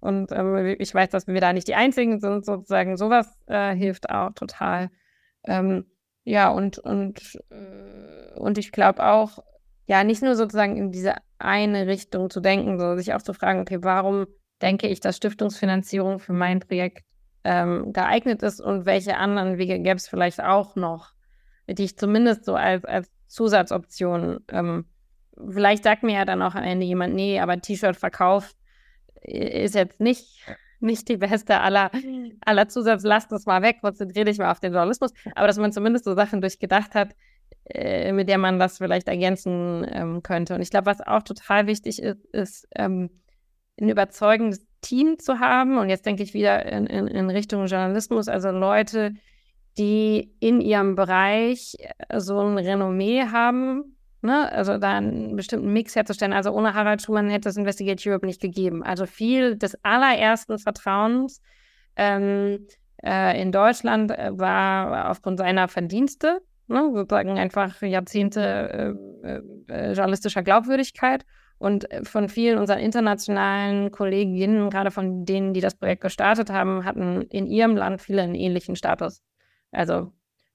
Und 0.00 0.30
ähm, 0.32 0.76
ich 0.78 0.94
weiß, 0.94 1.10
dass 1.10 1.26
wir 1.26 1.40
da 1.40 1.52
nicht 1.52 1.68
die 1.68 1.74
Einzigen 1.74 2.20
sind, 2.20 2.44
sozusagen. 2.44 2.96
Sowas 2.96 3.28
äh, 3.46 3.74
hilft 3.74 4.10
auch 4.10 4.32
total. 4.34 4.90
Ähm, 5.44 5.86
ja, 6.24 6.48
und, 6.50 6.78
und, 6.78 7.38
äh, 7.50 8.38
und 8.38 8.58
ich 8.58 8.72
glaube 8.72 9.04
auch, 9.04 9.38
ja, 9.86 10.04
nicht 10.04 10.22
nur 10.22 10.34
sozusagen 10.34 10.76
in 10.76 10.90
diese 10.90 11.14
eine 11.38 11.86
Richtung 11.86 12.30
zu 12.30 12.40
denken, 12.40 12.78
sondern 12.78 12.98
sich 12.98 13.14
auch 13.14 13.22
zu 13.22 13.32
fragen, 13.32 13.60
okay, 13.60 13.78
warum 13.82 14.26
denke 14.60 14.88
ich, 14.88 15.00
dass 15.00 15.16
Stiftungsfinanzierung 15.16 16.18
für 16.18 16.32
mein 16.32 16.60
Projekt 16.60 17.04
ähm, 17.46 17.92
geeignet 17.92 18.42
ist 18.42 18.60
und 18.60 18.86
welche 18.86 19.16
anderen 19.16 19.56
Wege 19.56 19.78
gäbe 19.78 19.96
es 19.96 20.08
vielleicht 20.08 20.42
auch 20.42 20.74
noch, 20.74 21.12
die 21.68 21.84
ich 21.84 21.96
zumindest 21.96 22.44
so 22.44 22.56
als, 22.56 22.84
als 22.84 23.10
Zusatzoption, 23.28 24.40
ähm, 24.50 24.86
vielleicht 25.48 25.84
sagt 25.84 26.02
mir 26.02 26.14
ja 26.14 26.24
dann 26.24 26.42
auch 26.42 26.56
am 26.56 26.64
Ende 26.64 26.84
jemand, 26.84 27.14
nee, 27.14 27.38
aber 27.38 27.60
T-Shirt-Verkauf 27.60 28.54
ist 29.22 29.74
jetzt 29.76 30.00
nicht, 30.00 30.44
nicht 30.80 31.08
die 31.08 31.18
beste 31.18 31.60
aller, 31.60 31.90
aller 32.44 32.68
Zusatzlast, 32.68 33.30
das 33.30 33.46
mal 33.46 33.62
weg, 33.62 33.78
konzentriere 33.80 34.24
dich 34.24 34.38
mal 34.38 34.50
auf 34.50 34.60
den 34.60 34.72
Journalismus, 34.72 35.12
aber 35.36 35.46
dass 35.46 35.58
man 35.58 35.72
zumindest 35.72 36.04
so 36.04 36.14
Sachen 36.14 36.40
durchgedacht 36.40 36.94
hat, 36.94 37.14
äh, 37.66 38.12
mit 38.12 38.28
der 38.28 38.38
man 38.38 38.58
das 38.58 38.78
vielleicht 38.78 39.06
ergänzen 39.06 39.86
ähm, 39.88 40.22
könnte. 40.22 40.54
Und 40.54 40.62
ich 40.62 40.70
glaube, 40.70 40.86
was 40.86 41.00
auch 41.00 41.22
total 41.22 41.66
wichtig 41.68 42.02
ist, 42.02 42.24
ist 42.26 42.68
ähm, 42.74 43.10
ein 43.80 43.88
überzeugendes 43.88 44.65
Team 44.80 45.18
zu 45.18 45.40
haben. 45.40 45.78
Und 45.78 45.88
jetzt 45.88 46.06
denke 46.06 46.22
ich 46.22 46.34
wieder 46.34 46.64
in, 46.66 46.86
in, 46.86 47.06
in 47.06 47.30
Richtung 47.30 47.66
Journalismus, 47.66 48.28
also 48.28 48.50
Leute, 48.50 49.12
die 49.78 50.32
in 50.40 50.60
ihrem 50.60 50.94
Bereich 50.94 51.76
äh, 52.08 52.20
so 52.20 52.40
ein 52.40 52.58
Renommee 52.58 53.24
haben, 53.24 53.96
ne? 54.22 54.50
also 54.52 54.78
da 54.78 54.96
einen 54.96 55.36
bestimmten 55.36 55.72
Mix 55.72 55.94
herzustellen. 55.96 56.32
Also 56.32 56.50
ohne 56.50 56.74
Harald 56.74 57.02
Schumann 57.02 57.28
hätte 57.28 57.48
es 57.48 57.56
Investigate 57.56 58.08
Europe 58.08 58.26
nicht 58.26 58.40
gegeben. 58.40 58.82
Also 58.82 59.06
viel 59.06 59.56
des 59.56 59.76
allerersten 59.84 60.58
Vertrauens 60.58 61.42
ähm, 61.96 62.66
äh, 63.04 63.40
in 63.40 63.52
Deutschland 63.52 64.10
äh, 64.10 64.30
war 64.32 65.10
aufgrund 65.10 65.38
seiner 65.38 65.68
Verdienste, 65.68 66.40
ne? 66.68 66.90
sozusagen 66.92 67.38
einfach 67.38 67.82
Jahrzehnte 67.82 68.96
äh, 69.22 69.40
äh, 69.72 69.92
journalistischer 69.92 70.42
Glaubwürdigkeit. 70.42 71.24
Und 71.58 71.90
äh, 71.90 72.04
von 72.04 72.28
vielen 72.28 72.58
unserer 72.58 72.78
internationalen 72.78 73.90
Kolleginnen, 73.90 74.70
gerade 74.70 74.90
von 74.90 75.24
denen, 75.24 75.54
die 75.54 75.60
das 75.60 75.74
Projekt 75.74 76.02
gestartet 76.02 76.50
haben, 76.50 76.84
hatten 76.84 77.22
in 77.22 77.46
ihrem 77.46 77.76
Land 77.76 78.02
viele 78.02 78.22
einen 78.22 78.34
ähnlichen 78.34 78.76
Status. 78.76 79.22
Also 79.72 80.12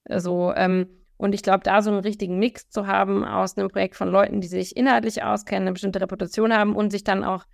so, 0.09 0.53
ähm, 0.55 0.87
und 1.17 1.35
ich 1.35 1.43
glaube, 1.43 1.63
da 1.63 1.81
so 1.81 1.91
einen 1.91 1.99
richtigen 1.99 2.39
Mix 2.39 2.69
zu 2.69 2.87
haben 2.87 3.23
aus 3.23 3.57
einem 3.57 3.69
Projekt 3.69 3.95
von 3.95 4.09
Leuten, 4.09 4.41
die 4.41 4.47
sich 4.47 4.75
inhaltlich 4.75 5.23
auskennen, 5.23 5.63
eine 5.67 5.73
bestimmte 5.73 6.01
Reputation 6.01 6.53
haben 6.53 6.75
und 6.75 6.89
sich 6.89 7.03
dann 7.03 7.23
auch 7.23 7.45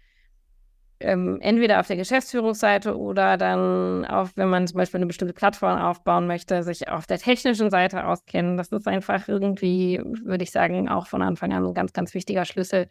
ähm, 0.99 1.39
entweder 1.41 1.79
auf 1.79 1.87
der 1.87 1.97
Geschäftsführungsseite 1.97 2.97
oder 2.97 3.37
dann 3.37 4.05
auch, 4.05 4.29
wenn 4.35 4.49
man 4.49 4.67
zum 4.67 4.77
Beispiel 4.77 4.99
eine 4.99 5.05
bestimmte 5.05 5.33
Plattform 5.33 5.79
aufbauen 5.79 6.27
möchte, 6.27 6.63
sich 6.63 6.87
auf 6.87 7.05
der 7.05 7.19
technischen 7.19 7.69
Seite 7.69 8.05
auskennen. 8.05 8.57
Das 8.57 8.69
ist 8.69 8.87
einfach 8.87 9.27
irgendwie, 9.27 10.01
würde 10.23 10.43
ich 10.43 10.51
sagen, 10.51 10.89
auch 10.89 11.05
von 11.07 11.21
Anfang 11.21 11.53
an 11.53 11.65
ein 11.65 11.73
ganz, 11.73 11.93
ganz 11.93 12.13
wichtiger 12.13 12.45
Schlüssel, 12.45 12.87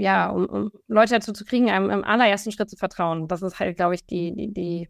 ja, 0.00 0.30
um, 0.30 0.46
um 0.46 0.70
Leute 0.88 1.14
dazu 1.14 1.32
zu 1.32 1.44
kriegen, 1.44 1.70
einem 1.70 1.90
im 1.90 2.04
allerersten 2.04 2.52
Schritt 2.52 2.70
zu 2.70 2.76
vertrauen. 2.76 3.28
Das 3.28 3.42
ist 3.42 3.60
halt, 3.60 3.76
glaube 3.76 3.94
ich, 3.94 4.06
die, 4.06 4.34
die, 4.34 4.52
die, 4.52 4.88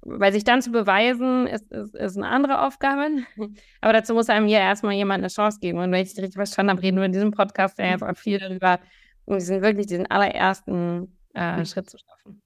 weil 0.00 0.32
sich 0.32 0.44
dann 0.44 0.62
zu 0.62 0.72
beweisen, 0.72 1.46
ist, 1.46 1.70
ist, 1.70 1.94
ist 1.94 2.16
eine 2.16 2.28
andere 2.28 2.66
Aufgabe. 2.66 3.08
Aber 3.80 3.92
dazu 3.92 4.14
muss 4.14 4.30
einem 4.30 4.48
ja 4.48 4.60
erstmal 4.60 4.94
jemand 4.94 5.20
eine 5.20 5.28
Chance 5.28 5.58
geben. 5.60 5.78
Und 5.78 5.92
wenn 5.92 6.02
ich 6.04 6.16
richtig 6.16 6.34
verstanden 6.34 6.70
habe, 6.70 6.82
reden 6.82 6.96
wir 6.96 7.04
in 7.04 7.12
diesem 7.12 7.30
Podcast 7.30 7.78
ja 7.78 7.86
jetzt 7.86 8.02
auch 8.02 8.16
viel 8.16 8.38
darüber, 8.38 8.80
um 9.26 9.34
diesen 9.34 9.60
wirklich 9.60 9.86
diesen 9.86 10.06
allerersten 10.06 11.18
äh, 11.34 11.64
Schritt 11.66 11.90
zu 11.90 11.98
schaffen. 11.98 12.40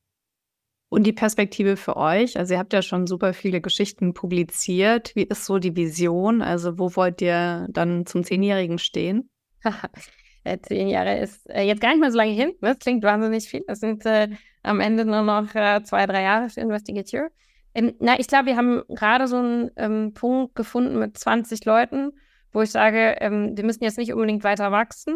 Und 0.89 1.05
die 1.05 1.13
Perspektive 1.13 1.77
für 1.77 1.97
euch, 1.97 2.37
also 2.37 2.55
ihr 2.55 2.59
habt 2.59 2.73
ja 2.73 2.83
schon 2.83 3.07
super 3.07 3.33
viele 3.33 3.61
Geschichten 3.61 4.13
publiziert. 4.13 5.15
Wie 5.15 5.23
ist 5.23 5.45
so 5.45 5.61
die 5.61 5.77
Vision? 5.77 6.43
Also 6.43 6.81
wo 6.81 6.97
wollt 6.97 7.23
ihr 7.23 7.69
dann 7.71 8.07
zum 8.07 8.25
Zehnjährigen 8.25 8.79
stehen? 8.79 9.31
Zehn 10.63 10.89
Jahre 10.89 11.19
ist 11.19 11.49
äh, 11.51 11.63
jetzt 11.63 11.81
gar 11.81 11.91
nicht 11.91 12.01
mehr 12.01 12.11
so 12.11 12.17
lange 12.17 12.33
hin. 12.33 12.53
Das 12.61 12.79
klingt 12.79 13.05
wahnsinnig 13.05 13.49
viel. 13.49 13.63
Das 13.67 13.81
sind 13.81 14.05
äh, 14.07 14.29
am 14.63 14.81
Ende 14.81 15.05
nur 15.05 15.23
noch 15.23 15.55
äh, 15.55 15.83
zwei, 15.85 16.07
drei 16.07 16.23
Jahre 16.23 16.49
für 16.49 16.61
Investigateur. 16.61 17.31
Ähm, 17.75 17.95
na, 18.01 18.19
ich 18.19 18.27
glaube, 18.27 18.47
wir 18.47 18.57
haben 18.57 18.83
gerade 18.89 19.29
so 19.29 19.37
einen 19.37 19.71
ähm, 19.77 20.13
Punkt 20.15 20.55
gefunden 20.55 20.99
mit 20.99 21.17
20 21.17 21.65
Leuten, 21.65 22.13
wo 22.53 22.63
ich 22.63 22.71
sage, 22.71 23.17
ähm, 23.21 23.57
wir 23.57 23.65
müssen 23.65 23.85
jetzt 23.85 23.99
nicht 23.99 24.13
unbedingt 24.13 24.43
weiter 24.43 24.73
wachsen, 24.73 25.15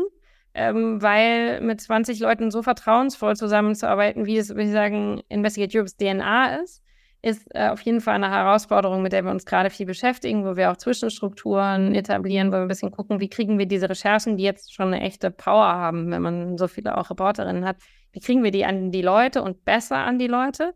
ähm, 0.55 1.03
weil 1.03 1.61
mit 1.61 1.81
20 1.81 2.21
Leuten 2.21 2.51
so 2.51 2.63
vertrauensvoll 2.63 3.35
zusammenzuarbeiten, 3.35 4.27
wie 4.27 4.39
es, 4.39 4.51
würde 4.51 4.65
ich 4.65 4.73
sagen, 4.73 5.23
Investigate 5.29 5.77
Europe's 5.77 5.97
DNA 5.97 6.57
ist, 6.57 6.84
ist 7.25 7.47
äh, 7.55 7.69
auf 7.69 7.81
jeden 7.81 8.01
Fall 8.01 8.15
eine 8.15 8.31
Herausforderung, 8.31 9.03
mit 9.03 9.13
der 9.13 9.25
wir 9.25 9.31
uns 9.31 9.47
gerade 9.47 9.71
viel 9.71 9.87
beschäftigen, 9.87 10.45
wo 10.45 10.57
wir 10.57 10.71
auch 10.71 10.77
Zwischenstrukturen 10.77 11.95
etablieren, 11.95 12.49
wo 12.49 12.53
wir 12.53 12.63
ein 12.63 12.69
bisschen 12.69 12.91
gucken, 12.91 13.21
wie 13.21 13.29
kriegen 13.29 13.59
wir 13.59 13.67
diese 13.67 13.89
Recherchen, 13.89 14.37
die 14.37 14.45
jetzt 14.45 14.75
schon 14.75 14.89
eine 14.89 15.01
echte 15.01 15.31
Power 15.31 15.67
haben, 15.67 16.11
wenn 16.11 16.23
man 16.23 16.59
so 16.59 16.69
viele 16.69 16.97
auch 16.97 17.11
Reporterinnen 17.11 17.65
hat, 17.65 17.77
wie 18.13 18.21
kriegen 18.21 18.45
wir 18.45 18.51
die 18.51 18.65
an 18.65 18.93
die 18.93 19.03
Leute 19.03 19.43
und 19.43 19.65
besser 19.65 19.97
an 19.97 20.19
die 20.19 20.29
Leute? 20.29 20.75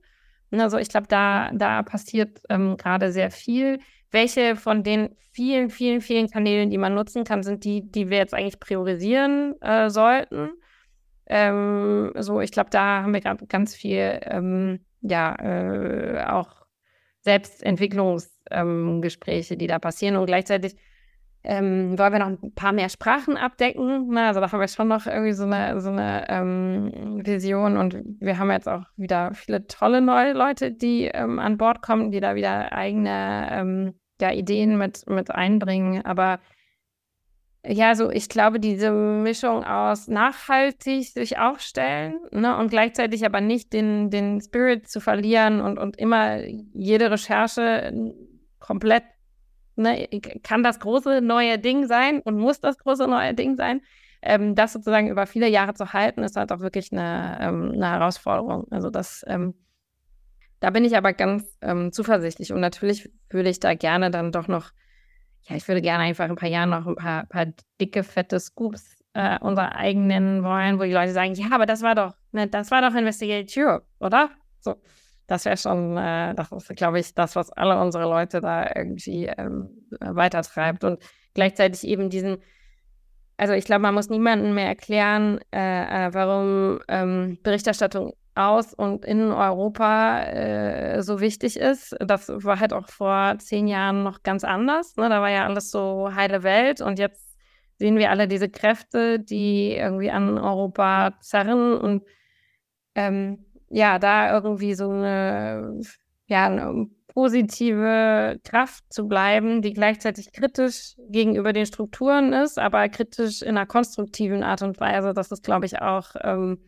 Also 0.50 0.78
ich 0.78 0.88
glaube, 0.88 1.06
da, 1.08 1.50
da 1.52 1.82
passiert 1.82 2.40
ähm, 2.48 2.76
gerade 2.76 3.12
sehr 3.12 3.30
viel 3.30 3.78
welche 4.10 4.56
von 4.56 4.82
den 4.82 5.10
vielen, 5.32 5.70
vielen, 5.70 6.00
vielen 6.00 6.28
Kanälen, 6.28 6.70
die 6.70 6.78
man 6.78 6.94
nutzen 6.94 7.24
kann, 7.24 7.42
sind 7.42 7.64
die, 7.64 7.82
die 7.90 8.10
wir 8.10 8.18
jetzt 8.18 8.34
eigentlich 8.34 8.60
priorisieren 8.60 9.60
äh, 9.60 9.90
sollten. 9.90 10.50
Ähm, 11.26 12.12
so, 12.16 12.40
ich 12.40 12.50
glaube, 12.50 12.70
da 12.70 13.02
haben 13.02 13.12
wir 13.12 13.20
gerade 13.20 13.46
ganz 13.46 13.74
viel, 13.74 14.18
ähm, 14.22 14.80
ja, 15.00 15.34
äh, 15.36 16.24
auch 16.24 16.66
Selbstentwicklungsgespräche, 17.20 19.54
ähm, 19.54 19.58
die 19.58 19.66
da 19.66 19.78
passieren 19.78 20.16
und 20.16 20.26
gleichzeitig 20.26 20.76
ähm, 21.44 21.98
wollen 21.98 22.12
wir 22.12 22.18
noch 22.18 22.28
ein 22.28 22.54
paar 22.54 22.72
mehr 22.72 22.88
Sprachen 22.88 23.36
abdecken. 23.36 24.08
Na, 24.10 24.28
also 24.28 24.40
da 24.40 24.50
haben 24.50 24.60
wir 24.60 24.68
schon 24.68 24.88
noch 24.88 25.06
irgendwie 25.06 25.32
so 25.32 25.44
eine, 25.44 25.80
so 25.80 25.90
eine 25.90 26.26
ähm, 26.28 27.22
Vision 27.24 27.76
und 27.76 27.96
wir 28.20 28.38
haben 28.38 28.50
jetzt 28.50 28.68
auch 28.68 28.84
wieder 28.96 29.32
viele 29.34 29.66
tolle 29.66 30.00
neue 30.00 30.32
Leute, 30.32 30.72
die 30.72 31.04
ähm, 31.04 31.38
an 31.38 31.56
Bord 31.56 31.80
kommen, 31.80 32.10
die 32.10 32.20
da 32.20 32.34
wieder 32.34 32.72
eigene 32.72 33.48
ähm, 33.50 33.94
ja, 34.20 34.32
Ideen 34.32 34.78
mit, 34.78 35.08
mit 35.08 35.30
einbringen. 35.30 36.04
Aber 36.04 36.40
ja, 37.68 37.94
so 37.94 38.10
ich 38.10 38.28
glaube, 38.28 38.60
diese 38.60 38.90
Mischung 38.90 39.62
aus 39.62 40.08
nachhaltig 40.08 41.08
sich 41.08 41.38
aufstellen 41.38 42.18
ne, 42.30 42.56
und 42.56 42.70
gleichzeitig 42.70 43.26
aber 43.26 43.40
nicht 43.40 43.72
den, 43.72 44.10
den 44.10 44.40
Spirit 44.40 44.88
zu 44.88 45.00
verlieren 45.00 45.60
und, 45.60 45.78
und 45.78 45.98
immer 45.98 46.38
jede 46.72 47.10
Recherche 47.10 47.92
komplett 48.58 49.04
ne, 49.76 50.08
kann 50.42 50.62
das 50.62 50.80
große 50.80 51.20
neue 51.20 51.58
Ding 51.58 51.86
sein 51.86 52.20
und 52.20 52.38
muss 52.38 52.60
das 52.60 52.78
große 52.78 53.06
neue 53.06 53.34
Ding 53.34 53.56
sein. 53.56 53.82
Ähm, 54.22 54.54
das 54.54 54.72
sozusagen 54.72 55.08
über 55.08 55.26
viele 55.26 55.48
Jahre 55.48 55.74
zu 55.74 55.92
halten, 55.92 56.22
ist 56.22 56.36
halt 56.36 56.50
auch 56.50 56.60
wirklich 56.60 56.90
eine, 56.90 57.38
ähm, 57.40 57.72
eine 57.74 57.90
Herausforderung. 57.90 58.66
Also 58.70 58.90
das, 58.90 59.24
ähm, 59.28 59.54
da 60.60 60.70
bin 60.70 60.84
ich 60.84 60.96
aber 60.96 61.12
ganz 61.12 61.44
ähm, 61.60 61.92
zuversichtlich 61.92 62.52
und 62.52 62.60
natürlich 62.60 63.10
würde 63.30 63.50
ich 63.50 63.60
da 63.60 63.74
gerne 63.74 64.10
dann 64.10 64.32
doch 64.32 64.48
noch, 64.48 64.70
ja, 65.48 65.56
ich 65.56 65.66
würde 65.68 65.82
gerne 65.82 66.04
einfach 66.04 66.24
in 66.24 66.32
ein 66.32 66.36
paar 66.36 66.48
Jahren 66.48 66.70
noch 66.70 66.86
ein 66.86 66.96
paar, 66.96 67.26
paar 67.26 67.46
dicke, 67.80 68.02
fette 68.02 68.38
Scoops 68.40 68.96
äh, 69.14 69.38
unser 69.40 69.74
eigen 69.74 70.06
nennen 70.06 70.44
wollen, 70.44 70.78
wo 70.78 70.84
die 70.84 70.92
Leute 70.92 71.12
sagen, 71.12 71.34
ja, 71.34 71.46
aber 71.52 71.66
das 71.66 71.82
war 71.82 71.94
doch, 71.94 72.14
ne, 72.32 72.46
das 72.46 72.70
war 72.70 72.82
doch 72.82 72.94
Investigate 72.94 73.52
Europe, 73.56 73.86
oder? 74.00 74.30
So 74.60 74.76
das 75.28 75.44
wäre 75.44 75.58
schon, 75.58 75.96
äh, 75.96 76.34
das 76.34 76.50
ist, 76.50 76.74
glaube 76.74 76.98
ich, 76.98 77.14
das, 77.14 77.36
was 77.36 77.50
alle 77.52 77.80
unsere 77.80 78.04
Leute 78.04 78.40
da 78.40 78.66
irgendwie 78.74 79.26
ähm, 79.26 79.68
weitertreibt. 80.00 80.84
Und 80.84 81.00
gleichzeitig 81.34 81.84
eben 81.84 82.08
diesen, 82.08 82.38
also 83.36 83.52
ich 83.52 83.66
glaube, 83.66 83.82
man 83.82 83.94
muss 83.94 84.08
niemandem 84.08 84.54
mehr 84.54 84.68
erklären, 84.68 85.38
äh, 85.52 86.06
äh, 86.06 86.14
warum 86.14 86.80
ähm, 86.88 87.38
Berichterstattung 87.42 88.14
aus 88.38 88.74
und 88.74 89.04
in 89.04 89.32
Europa 89.32 90.22
äh, 90.22 91.02
so 91.02 91.20
wichtig 91.20 91.58
ist. 91.58 91.96
Das 92.00 92.28
war 92.28 92.60
halt 92.60 92.72
auch 92.72 92.88
vor 92.88 93.36
zehn 93.38 93.66
Jahren 93.68 94.02
noch 94.02 94.22
ganz 94.22 94.44
anders. 94.44 94.96
Ne? 94.96 95.08
Da 95.08 95.20
war 95.20 95.30
ja 95.30 95.44
alles 95.44 95.70
so 95.70 96.10
heile 96.14 96.42
Welt 96.42 96.80
und 96.80 96.98
jetzt 96.98 97.36
sehen 97.78 97.96
wir 97.96 98.10
alle 98.10 98.28
diese 98.28 98.48
Kräfte, 98.48 99.20
die 99.20 99.72
irgendwie 99.72 100.10
an 100.10 100.38
Europa 100.38 101.18
zerren 101.20 101.76
und 101.76 102.02
ähm, 102.94 103.44
ja, 103.70 103.98
da 103.98 104.32
irgendwie 104.32 104.74
so 104.74 104.90
eine, 104.90 105.80
ja, 106.26 106.46
eine 106.46 106.88
positive 107.18 108.38
Kraft 108.44 108.84
zu 108.92 109.08
bleiben, 109.08 109.62
die 109.62 109.72
gleichzeitig 109.72 110.32
kritisch 110.32 110.94
gegenüber 111.08 111.52
den 111.52 111.66
Strukturen 111.66 112.32
ist, 112.32 112.58
aber 112.58 112.88
kritisch 112.88 113.42
in 113.42 113.56
einer 113.56 113.66
konstruktiven 113.66 114.42
Art 114.42 114.62
und 114.62 114.78
Weise. 114.80 115.14
Das 115.14 115.32
ist, 115.32 115.42
glaube 115.42 115.66
ich, 115.66 115.80
auch 115.80 116.14
ähm, 116.22 116.58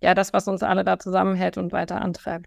ja 0.00 0.14
das, 0.14 0.32
was 0.32 0.48
uns 0.48 0.62
alle 0.62 0.84
da 0.84 0.98
zusammenhält 0.98 1.58
und 1.58 1.72
weiter 1.72 2.00
antreibt. 2.00 2.46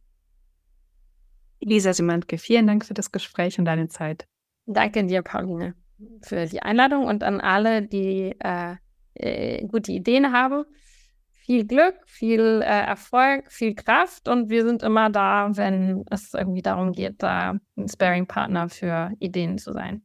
Lisa 1.59 1.93
Simantke, 1.93 2.37
vielen 2.37 2.67
Dank 2.67 2.85
für 2.85 2.93
das 2.93 3.11
Gespräch 3.11 3.57
und 3.57 3.65
deine 3.65 3.87
Zeit. 3.87 4.25
Danke 4.65 5.05
dir, 5.05 5.21
Pauline, 5.21 5.75
für 6.21 6.45
die 6.45 6.61
Einladung 6.61 7.05
und 7.05 7.23
an 7.23 7.39
alle, 7.39 7.81
die 7.81 8.35
äh, 8.39 8.75
äh, 9.15 9.65
gute 9.67 9.91
Ideen 9.91 10.33
haben 10.33 10.65
viel 11.45 11.65
Glück, 11.65 11.95
viel 12.05 12.61
äh, 12.61 12.85
Erfolg, 12.85 13.51
viel 13.51 13.75
Kraft 13.75 14.29
und 14.29 14.49
wir 14.49 14.63
sind 14.65 14.81
immer 14.81 15.09
da, 15.09 15.49
wenn 15.53 16.05
es 16.09 16.33
irgendwie 16.33 16.61
darum 16.61 16.93
geht, 16.93 17.21
da 17.21 17.55
ein 17.75 17.87
Sparing-Partner 17.89 18.69
für 18.69 19.11
Ideen 19.19 19.57
zu 19.57 19.73
sein. 19.73 20.03